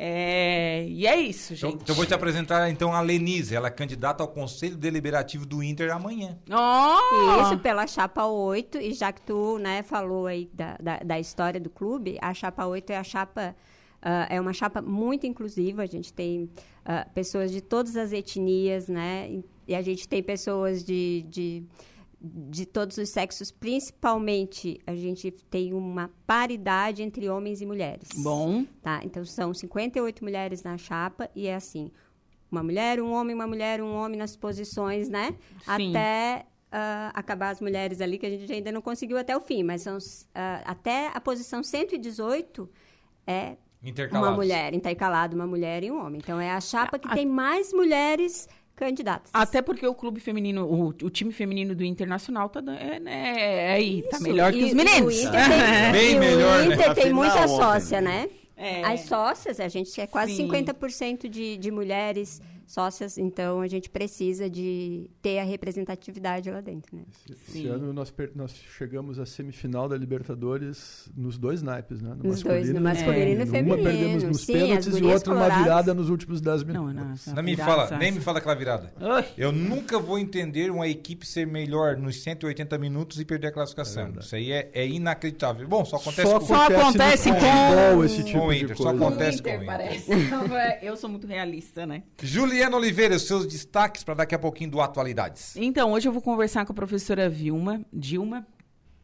É... 0.00 0.86
E 0.88 1.08
é 1.08 1.16
isso, 1.16 1.54
então, 1.54 1.70
gente. 1.70 1.74
Então, 1.74 1.82
então 1.82 1.94
vou 1.96 2.06
te 2.06 2.14
apresentar 2.14 2.70
então 2.70 2.92
a 2.92 3.00
Lenise, 3.00 3.56
ela 3.56 3.66
é 3.66 3.70
candidata 3.70 4.22
ao 4.22 4.28
Conselho 4.28 4.76
Deliberativo 4.76 5.44
do 5.44 5.60
Inter 5.60 5.92
amanhã. 5.92 6.38
Oh! 6.48 7.42
Isso, 7.42 7.58
pela 7.58 7.84
Chapa 7.84 8.24
8, 8.24 8.78
e 8.78 8.92
já 8.94 9.12
que 9.12 9.20
tu 9.20 9.58
né, 9.58 9.82
falou 9.82 10.28
aí 10.28 10.48
da, 10.54 10.76
da, 10.80 10.98
da 10.98 11.18
história 11.18 11.58
do 11.58 11.68
clube, 11.68 12.16
a 12.22 12.32
Chapa 12.32 12.64
8 12.64 12.90
é 12.90 12.96
a 12.96 13.04
chapa 13.04 13.56
Uh, 13.98 14.30
é 14.30 14.40
uma 14.40 14.52
chapa 14.52 14.80
muito 14.80 15.26
inclusiva, 15.26 15.82
a 15.82 15.86
gente 15.86 16.12
tem 16.12 16.44
uh, 16.44 17.10
pessoas 17.14 17.50
de 17.50 17.60
todas 17.60 17.96
as 17.96 18.12
etnias, 18.12 18.86
né? 18.86 19.28
E 19.68 19.74
a 19.74 19.82
gente 19.82 20.08
tem 20.08 20.22
pessoas 20.22 20.82
de, 20.82 21.26
de, 21.28 21.62
de 22.18 22.64
todos 22.64 22.96
os 22.96 23.10
sexos, 23.10 23.50
principalmente 23.50 24.80
a 24.86 24.96
gente 24.96 25.30
tem 25.30 25.74
uma 25.74 26.10
paridade 26.26 27.02
entre 27.02 27.28
homens 27.28 27.60
e 27.60 27.66
mulheres. 27.66 28.08
Bom. 28.16 28.64
Tá? 28.82 29.02
Então 29.04 29.22
são 29.26 29.52
58 29.52 30.24
mulheres 30.24 30.62
na 30.62 30.78
chapa 30.78 31.30
e 31.36 31.46
é 31.46 31.54
assim: 31.54 31.90
uma 32.50 32.62
mulher, 32.62 32.98
um 32.98 33.12
homem, 33.12 33.34
uma 33.34 33.46
mulher, 33.46 33.82
um 33.82 33.94
homem 33.94 34.18
nas 34.18 34.34
posições, 34.36 35.10
né? 35.10 35.36
Sim. 35.76 35.90
Até 35.90 36.46
Uh, 36.68 37.08
acabar 37.14 37.48
as 37.48 37.62
mulheres 37.62 37.98
ali, 37.98 38.18
que 38.18 38.26
a 38.26 38.28
gente 38.28 38.52
ainda 38.52 38.70
não 38.70 38.82
conseguiu 38.82 39.16
até 39.16 39.34
o 39.34 39.40
fim, 39.40 39.62
mas 39.62 39.80
são, 39.80 39.96
uh, 39.96 40.60
até 40.66 41.10
a 41.14 41.18
posição 41.18 41.62
118 41.62 42.68
é 43.26 43.56
uma 44.10 44.32
mulher, 44.32 44.74
intercalado 44.74 45.34
uma 45.34 45.46
mulher 45.46 45.82
e 45.82 45.90
um 45.90 45.98
homem. 46.04 46.20
Então 46.22 46.38
é 46.38 46.50
a 46.50 46.60
chapa 46.60 46.98
que 46.98 47.08
a... 47.08 47.14
tem 47.14 47.24
mais 47.24 47.72
mulheres 47.72 48.46
candidatas. 48.78 49.30
Até 49.34 49.60
porque 49.60 49.86
o 49.86 49.94
clube 49.94 50.20
feminino, 50.20 50.64
o, 50.64 50.88
o 50.88 51.10
time 51.10 51.32
feminino 51.32 51.74
do 51.74 51.84
Internacional 51.84 52.48
tá 52.48 52.60
é, 52.60 53.00
né, 53.00 53.34
é 53.36 53.72
aí, 53.72 54.02
tá 54.08 54.20
melhor 54.20 54.52
que 54.52 54.64
os 54.64 54.72
meninos. 54.72 55.14
O 55.14 55.26
Inter 55.26 55.48
tem, 55.48 55.92
Bem 55.92 56.18
melhor, 56.18 56.60
o 56.60 56.72
Inter 56.72 56.88
né? 56.88 56.94
tem 56.94 57.12
muita 57.12 57.48
sócia, 57.48 58.00
né? 58.00 58.28
É. 58.56 58.82
As 58.84 59.00
sócias, 59.02 59.60
a 59.60 59.68
gente 59.68 60.00
é 60.00 60.06
quase 60.06 60.34
Sim. 60.34 60.48
50% 60.48 61.28
de, 61.28 61.56
de 61.56 61.70
mulheres 61.70 62.40
sócias, 62.68 63.16
então 63.16 63.62
a 63.62 63.66
gente 63.66 63.88
precisa 63.88 64.48
de 64.48 65.10
ter 65.22 65.38
a 65.38 65.44
representatividade 65.44 66.50
lá 66.50 66.60
dentro, 66.60 66.94
né? 66.94 67.02
Esse, 67.10 67.32
esse 67.32 67.66
ano 67.66 67.94
nós, 67.94 68.12
nós 68.34 68.54
chegamos 68.76 69.18
à 69.18 69.24
semifinal 69.24 69.88
da 69.88 69.96
Libertadores 69.96 71.10
nos 71.16 71.38
dois 71.38 71.62
naipes, 71.62 72.02
né? 72.02 72.10
No 72.10 72.16
nos 72.16 72.44
masculino, 72.44 72.60
dois, 72.60 72.74
no 72.74 72.80
masculino 72.82 73.24
é. 73.24 73.30
e 73.30 73.36
no 73.36 73.46
feminino. 73.46 73.74
Uma 73.74 73.82
perdemos 73.82 74.22
nos 74.22 74.40
Sim, 74.42 74.52
pênaltis 74.52 74.98
e 74.98 75.02
outra 75.02 75.34
numa 75.34 75.48
virada 75.48 75.94
nos 75.94 76.10
últimos 76.10 76.42
10 76.42 76.62
minutos. 76.64 76.94
Não, 76.94 77.04
não, 77.04 77.34
não 77.34 77.42
me 77.42 77.56
fala, 77.56 77.96
nem 77.96 78.12
me 78.12 78.20
fala 78.20 78.38
aquela 78.38 78.54
virada. 78.54 78.92
Eu 79.36 79.50
nunca 79.50 79.98
vou 79.98 80.18
entender 80.18 80.70
uma 80.70 80.86
equipe 80.86 81.26
ser 81.26 81.46
melhor 81.46 81.96
nos 81.96 82.22
180 82.22 82.76
minutos 82.76 83.18
e 83.18 83.24
perder 83.24 83.46
a 83.46 83.52
classificação. 83.52 84.12
É 84.14 84.20
Isso 84.20 84.36
aí 84.36 84.52
é, 84.52 84.70
é, 84.74 84.86
inacreditável. 84.86 85.66
Bom, 85.66 85.86
só 85.86 85.96
acontece 85.96 86.28
só 86.28 86.38
com, 86.38 86.46
só 86.46 86.66
acontece 86.66 87.30
com, 87.30 87.94
com, 87.96 88.04
esse 88.04 88.22
tipo 88.24 88.40
com 88.40 88.46
o 88.46 88.52
Inter, 88.52 88.76
só 88.76 88.88
acontece 88.90 89.42
com 89.42 89.48
o 89.48 89.54
Inter. 89.54 89.66
Parece. 89.66 90.12
É, 90.58 90.78
eu 90.82 90.96
sou 90.96 91.08
muito 91.08 91.26
realista, 91.26 91.86
né? 91.86 92.02
Juliana 92.22 92.57
Juliana 92.58 92.76
Oliveira, 92.76 93.14
os 93.14 93.22
seus 93.22 93.46
destaques 93.46 94.02
para 94.02 94.14
daqui 94.14 94.34
a 94.34 94.38
pouquinho 94.38 94.68
do 94.68 94.80
Atualidades. 94.80 95.54
Então, 95.54 95.92
hoje 95.92 96.08
eu 96.08 96.12
vou 96.12 96.20
conversar 96.20 96.66
com 96.66 96.72
a 96.72 96.74
professora 96.74 97.30
Vilma, 97.30 97.86
Dilma, 97.92 98.44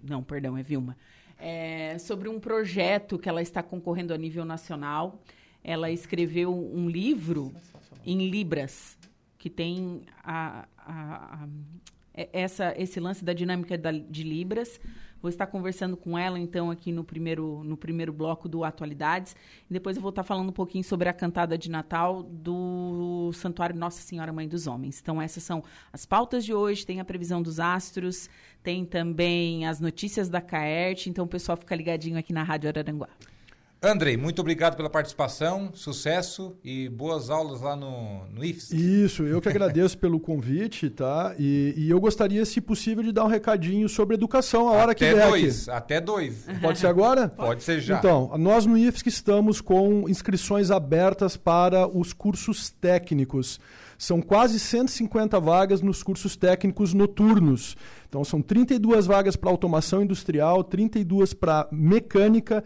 não, 0.02 0.24
perdão, 0.24 0.58
é 0.58 0.62
Vilma, 0.64 0.96
é, 1.38 1.96
sobre 2.00 2.28
um 2.28 2.40
projeto 2.40 3.16
que 3.16 3.28
ela 3.28 3.40
está 3.40 3.62
concorrendo 3.62 4.12
a 4.12 4.18
nível 4.18 4.44
nacional. 4.44 5.22
Ela 5.62 5.88
escreveu 5.88 6.52
um 6.52 6.88
livro 6.88 7.54
em 8.04 8.28
Libras, 8.28 8.98
que 9.38 9.48
tem 9.48 10.02
a, 10.24 10.66
a, 10.76 11.44
a, 11.44 11.48
essa, 12.32 12.74
esse 12.76 12.98
lance 12.98 13.24
da 13.24 13.32
dinâmica 13.32 13.78
da, 13.78 13.92
de 13.92 14.24
Libras. 14.24 14.80
Vou 15.24 15.30
estar 15.30 15.46
conversando 15.46 15.96
com 15.96 16.18
ela, 16.18 16.38
então, 16.38 16.70
aqui 16.70 16.92
no 16.92 17.02
primeiro, 17.02 17.64
no 17.64 17.78
primeiro 17.78 18.12
bloco 18.12 18.46
do 18.46 18.62
Atualidades. 18.62 19.34
E 19.70 19.72
depois 19.72 19.96
eu 19.96 20.02
vou 20.02 20.10
estar 20.10 20.22
falando 20.22 20.50
um 20.50 20.52
pouquinho 20.52 20.84
sobre 20.84 21.08
a 21.08 21.14
cantada 21.14 21.56
de 21.56 21.70
Natal 21.70 22.22
do 22.22 23.32
Santuário 23.32 23.74
Nossa 23.74 24.02
Senhora 24.02 24.34
Mãe 24.34 24.46
dos 24.46 24.66
Homens. 24.66 25.00
Então, 25.00 25.22
essas 25.22 25.42
são 25.42 25.64
as 25.90 26.04
pautas 26.04 26.44
de 26.44 26.52
hoje. 26.52 26.84
Tem 26.84 27.00
a 27.00 27.06
previsão 27.06 27.40
dos 27.40 27.58
astros, 27.58 28.28
tem 28.62 28.84
também 28.84 29.66
as 29.66 29.80
notícias 29.80 30.28
da 30.28 30.42
CAERT. 30.42 31.06
Então, 31.06 31.24
o 31.24 31.28
pessoal 31.28 31.56
fica 31.56 31.74
ligadinho 31.74 32.18
aqui 32.18 32.30
na 32.30 32.42
Rádio 32.42 32.68
Araranguá. 32.68 33.08
Andrei, 33.84 34.16
muito 34.16 34.40
obrigado 34.40 34.76
pela 34.76 34.88
participação, 34.88 35.70
sucesso 35.74 36.56
e 36.64 36.88
boas 36.88 37.28
aulas 37.28 37.60
lá 37.60 37.76
no, 37.76 38.24
no 38.32 38.42
IFES. 38.42 38.70
Isso, 38.72 39.24
eu 39.24 39.42
que 39.42 39.48
agradeço 39.48 39.98
pelo 39.98 40.18
convite, 40.18 40.88
tá? 40.88 41.34
E, 41.38 41.74
e, 41.76 41.90
eu 41.90 42.00
gostaria, 42.00 42.44
se 42.46 42.62
possível, 42.62 43.04
de 43.04 43.12
dar 43.12 43.24
um 43.24 43.28
recadinho 43.28 43.86
sobre 43.86 44.14
educação 44.14 44.68
a 44.68 44.72
hora 44.72 44.92
até 44.92 45.10
que 45.10 45.14
der 45.14 45.28
dois, 45.28 45.68
aqui. 45.68 45.76
Até 45.76 46.00
dois. 46.00 46.46
Pode 46.62 46.78
ser 46.78 46.86
agora? 46.86 47.28
Pode 47.36 47.62
ser 47.62 47.78
já. 47.80 47.98
Então, 47.98 48.32
nós 48.38 48.64
no 48.64 48.78
IFES 48.78 49.02
estamos 49.06 49.60
com 49.60 50.08
inscrições 50.08 50.70
abertas 50.70 51.36
para 51.36 51.86
os 51.86 52.14
cursos 52.14 52.70
técnicos. 52.70 53.60
são 53.98 54.22
quase 54.22 54.58
150 54.58 55.38
vagas 55.38 55.82
nos 55.82 56.02
cursos 56.02 56.36
técnicos 56.36 56.94
noturnos. 56.94 57.76
Então, 58.08 58.24
são 58.24 58.40
32 58.40 59.06
vagas 59.06 59.36
para 59.36 59.50
automação 59.50 60.02
industrial, 60.02 60.64
32 60.64 61.34
para 61.34 61.68
mecânica, 61.70 62.64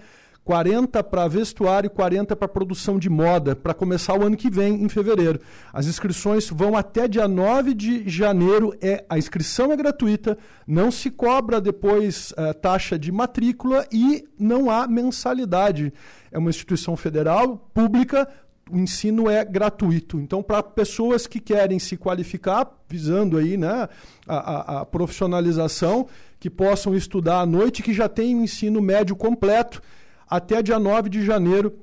40 0.49 1.05
para 1.05 1.29
vestuário 1.29 1.89
e 1.89 1.91
40 1.91 2.35
para 2.35 2.49
produção 2.49 2.99
de 2.99 3.11
moda, 3.11 3.55
para 3.55 3.75
começar 3.75 4.19
o 4.19 4.25
ano 4.25 4.35
que 4.35 4.49
vem, 4.49 4.83
em 4.83 4.89
fevereiro. 4.89 5.39
As 5.71 5.85
inscrições 5.85 6.49
vão 6.49 6.75
até 6.75 7.07
dia 7.07 7.29
9 7.29 7.75
de 7.75 8.09
janeiro. 8.09 8.75
É, 8.81 9.05
a 9.11 9.19
inscrição 9.19 9.71
é 9.71 9.77
gratuita, 9.77 10.39
não 10.67 10.91
se 10.91 11.11
cobra 11.11 11.61
depois 11.61 12.31
uh, 12.31 12.55
taxa 12.55 12.99
de 12.99 13.13
matrícula 13.13 13.87
e 13.93 14.27
não 14.39 14.71
há 14.71 14.89
mensalidade. 14.89 15.93
É 16.33 16.39
uma 16.39 16.49
instituição 16.49 16.97
federal, 16.97 17.69
pública, 17.75 18.27
o 18.71 18.79
ensino 18.79 19.29
é 19.29 19.45
gratuito. 19.45 20.19
Então, 20.19 20.43
para 20.43 20.63
pessoas 20.63 21.27
que 21.27 21.41
querem 21.41 21.79
se 21.79 21.95
qualificar, 21.95 22.71
visando 22.89 23.37
aí 23.37 23.59
né, 23.59 23.87
a, 24.27 24.37
a, 24.37 24.81
a 24.81 24.87
profissionalização, 24.87 26.07
que 26.41 26.49
possam 26.49 26.95
estudar 26.95 27.41
à 27.41 27.47
noite, 27.47 27.83
que 27.83 27.93
já 27.93 28.09
tem 28.09 28.35
o 28.35 28.43
ensino 28.43 28.81
médio 28.81 29.15
completo, 29.15 29.83
até 30.29 30.63
dia 30.63 30.79
9 30.79 31.09
de 31.09 31.25
janeiro 31.25 31.79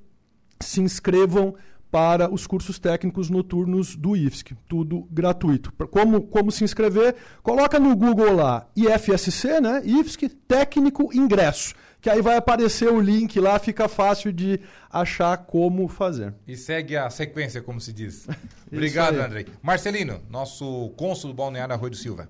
se 0.60 0.82
inscrevam 0.82 1.56
para 1.96 2.30
os 2.30 2.46
cursos 2.46 2.78
técnicos 2.78 3.30
noturnos 3.30 3.96
do 3.96 4.18
IFSC, 4.18 4.54
tudo 4.68 5.08
gratuito. 5.10 5.72
Como, 5.90 6.24
como 6.24 6.52
se 6.52 6.64
inscrever? 6.64 7.16
Coloca 7.42 7.80
no 7.80 7.96
Google 7.96 8.34
lá, 8.34 8.68
IFSC, 8.76 9.62
né? 9.62 9.82
IFSC 9.86 10.28
Técnico 10.28 11.10
Ingresso, 11.14 11.74
que 12.02 12.10
aí 12.10 12.22
vai 12.22 12.36
aparecer 12.36 12.92
o 12.92 13.00
link 13.00 13.40
lá, 13.40 13.58
fica 13.60 13.88
fácil 13.88 14.34
de 14.34 14.60
achar 14.92 15.38
como 15.38 15.88
fazer. 15.88 16.34
E 16.46 16.58
segue 16.58 16.98
a 16.98 17.10
sequência, 17.10 17.62
como 17.62 17.80
se 17.80 17.94
diz. 17.94 18.28
obrigado, 18.70 19.16
André. 19.22 19.46
Marcelino, 19.62 20.22
nosso 20.30 20.90
cônsul 20.98 21.30
do 21.30 21.34
Balneário 21.34 21.74
Arroio 21.74 21.92
do 21.92 21.98
Silva. 21.98 22.30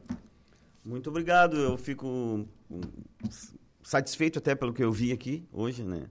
Muito 0.85 1.09
obrigado, 1.09 1.57
eu 1.57 1.75
fico 1.75 2.47
satisfeito 3.85 4.39
até 4.39 4.55
pelo 4.55 4.73
que 4.73 4.83
eu 4.83 4.91
vi 4.91 5.11
aqui 5.11 5.47
hoje, 5.53 5.83
né? 5.83 6.07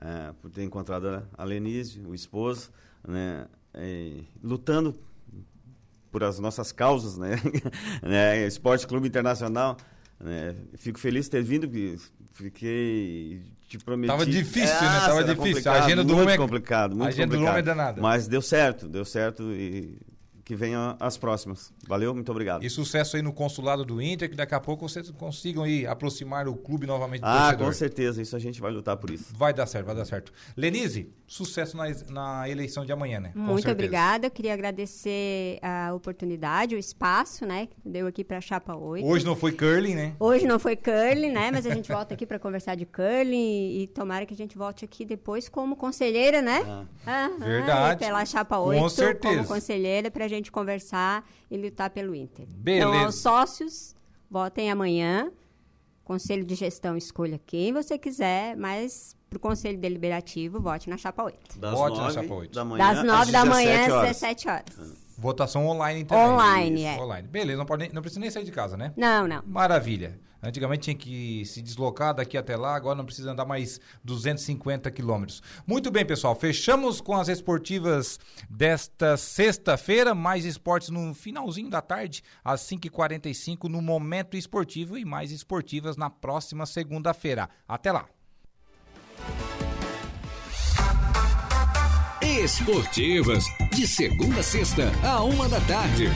É, 0.00 0.32
por 0.42 0.50
ter 0.50 0.64
encontrado 0.64 1.22
a 1.38 1.44
Lenise, 1.44 2.00
o 2.00 2.14
esposo, 2.14 2.70
né? 3.06 3.46
E, 3.78 4.24
lutando 4.42 4.98
por 6.10 6.24
as 6.24 6.38
nossas 6.40 6.72
causas, 6.72 7.16
né? 7.16 7.36
né? 8.02 8.46
Esporte 8.46 8.86
Clube 8.86 9.06
Internacional. 9.06 9.76
Né? 10.18 10.54
Fico 10.74 10.98
feliz 10.98 11.26
de 11.26 11.30
ter 11.30 11.42
vindo, 11.42 11.70
fiquei 12.32 13.42
te 13.68 13.78
prometi. 13.78 14.08
Tava 14.08 14.26
difícil, 14.26 14.82
né? 14.82 15.00
Tava 15.00 15.24
difícil. 15.24 15.72
A 15.72 15.84
agenda 15.84 16.04
do 16.04 16.14
muito 16.14 16.30
é 16.30 16.36
complicado, 16.36 16.96
muito 16.96 17.06
a 17.06 17.08
agenda 17.08 17.36
complicado. 17.36 17.54
do 17.54 17.58
é 17.58 17.62
danada. 17.62 18.02
Mas 18.02 18.26
deu 18.26 18.42
certo, 18.42 18.88
deu 18.88 19.04
certo 19.04 19.44
e 19.52 19.96
que 20.44 20.56
venham 20.56 20.96
as 20.98 21.16
próximas. 21.16 21.72
Valeu, 21.86 22.12
muito 22.14 22.30
obrigado. 22.32 22.64
E 22.64 22.70
sucesso 22.70 23.16
aí 23.16 23.22
no 23.22 23.32
consulado 23.32 23.84
do 23.84 24.02
Inter, 24.02 24.28
que 24.28 24.34
daqui 24.36 24.54
a 24.54 24.60
pouco 24.60 24.88
vocês 24.88 25.08
consigam 25.12 25.62
aí 25.62 25.86
aproximar 25.86 26.48
o 26.48 26.54
clube 26.56 26.86
novamente 26.86 27.20
do 27.20 27.26
Ah, 27.26 27.42
torcedor. 27.50 27.66
com 27.66 27.72
certeza, 27.72 28.22
isso 28.22 28.34
a 28.34 28.38
gente 28.38 28.60
vai 28.60 28.72
lutar 28.72 28.96
por 28.96 29.10
isso. 29.10 29.32
Vai 29.36 29.52
dar 29.54 29.66
certo, 29.66 29.86
vai 29.86 29.94
dar 29.94 30.04
certo. 30.04 30.32
Lenise, 30.56 31.10
sucesso 31.26 31.76
na, 31.76 31.84
na 32.10 32.48
eleição 32.48 32.84
de 32.84 32.90
amanhã, 32.92 33.20
né? 33.20 33.30
Com 33.32 33.38
Muito 33.40 33.62
certeza. 33.62 33.72
obrigada. 33.72 34.26
Eu 34.26 34.30
queria 34.30 34.52
agradecer 34.52 35.58
a 35.62 35.94
oportunidade, 35.94 36.74
o 36.74 36.78
espaço, 36.78 37.46
né, 37.46 37.66
que 37.66 37.76
deu 37.88 38.06
aqui 38.06 38.24
para 38.24 38.38
a 38.38 38.40
Chapa 38.40 38.74
8. 38.76 39.06
Hoje 39.06 39.24
não 39.24 39.36
foi 39.36 39.52
curling, 39.52 39.94
né? 39.94 40.14
Hoje 40.18 40.46
não 40.46 40.58
foi 40.58 40.76
curling, 40.76 41.30
né? 41.30 41.50
Mas 41.52 41.66
a 41.66 41.70
gente 41.74 41.90
volta 41.90 42.14
aqui 42.14 42.26
para 42.26 42.38
conversar 42.38 42.74
de 42.74 42.84
curling 42.84 43.36
e, 43.36 43.82
e 43.82 43.86
tomara 43.86 44.26
que 44.26 44.34
a 44.34 44.36
gente 44.36 44.58
volte 44.58 44.84
aqui 44.84 45.04
depois 45.04 45.48
como 45.48 45.76
conselheira, 45.76 46.42
né? 46.42 46.62
Ah. 47.06 47.26
Aham, 47.26 47.38
Verdade. 47.38 48.00
Pela 48.04 48.24
Chapa 48.24 48.56
Com 48.56 48.64
8, 48.68 48.90
certeza. 48.90 49.34
como 49.36 49.46
conselheira, 49.48 50.10
para 50.10 50.24
a 50.24 50.28
gente 50.32 50.50
conversar 50.52 51.28
e 51.50 51.56
lutar 51.56 51.90
pelo 51.90 52.14
Inter. 52.14 52.46
Beleza. 52.48 52.88
Então, 52.88 53.04
aos 53.04 53.16
sócios, 53.16 53.94
votem 54.30 54.70
amanhã. 54.70 55.30
Conselho 56.04 56.44
de 56.44 56.54
gestão, 56.56 56.96
escolha 56.96 57.40
quem 57.46 57.72
você 57.72 57.96
quiser, 57.96 58.56
mas 58.56 59.16
para 59.30 59.36
o 59.36 59.40
Conselho 59.40 59.78
Deliberativo, 59.78 60.60
vote 60.60 60.90
na 60.90 60.96
Chapa 60.96 61.22
8. 61.22 61.58
Das 61.60 61.72
Vote 61.72 61.96
na 61.98 62.10
Chapa 62.10 62.34
oito. 62.34 62.52
da 62.54 62.64
manhã 62.64 62.84
Das 62.84 62.98
às 62.98 63.04
9 63.04 63.32
da 63.32 63.44
manhã 63.44 63.86
17 63.86 63.86
às 63.86 63.92
horas. 63.92 64.08
17 64.20 64.48
horas. 64.48 65.02
Votação 65.16 65.66
online 65.68 66.04
também. 66.04 66.24
Online, 66.26 66.82
é. 66.82 67.00
Online. 67.00 67.28
Beleza, 67.28 67.56
não, 67.58 67.64
pode, 67.66 67.84
nem- 67.84 67.92
não 67.92 68.02
precisa 68.02 68.20
nem 68.20 68.30
sair 68.30 68.44
de 68.44 68.50
casa, 68.50 68.76
né? 68.76 68.92
Não, 68.96 69.28
não. 69.28 69.42
Maravilha. 69.46 70.18
Antigamente 70.42 70.82
tinha 70.82 70.96
que 70.96 71.44
se 71.46 71.62
deslocar 71.62 72.14
daqui 72.14 72.36
até 72.36 72.56
lá, 72.56 72.74
agora 72.74 72.96
não 72.96 73.04
precisa 73.04 73.30
andar 73.30 73.44
mais 73.44 73.80
250 74.02 74.90
quilômetros. 74.90 75.42
Muito 75.66 75.90
bem, 75.90 76.04
pessoal. 76.04 76.34
Fechamos 76.34 77.00
com 77.00 77.14
as 77.14 77.28
esportivas 77.28 78.18
desta 78.50 79.16
sexta-feira. 79.16 80.14
Mais 80.14 80.44
esportes 80.44 80.88
no 80.88 81.14
finalzinho 81.14 81.70
da 81.70 81.80
tarde, 81.80 82.22
às 82.44 82.60
5h45, 82.62 83.68
no 83.68 83.80
Momento 83.80 84.36
Esportivo. 84.36 84.98
E 84.98 85.04
mais 85.04 85.30
esportivas 85.30 85.96
na 85.96 86.10
próxima 86.10 86.66
segunda-feira. 86.66 87.48
Até 87.68 87.92
lá. 87.92 88.06
Esportivas, 92.22 93.44
de 93.72 93.86
segunda 93.86 94.40
a 94.40 94.42
sexta, 94.42 94.90
a 95.04 95.22
uma 95.22 95.48
da 95.48 95.60
tarde. 95.60 96.06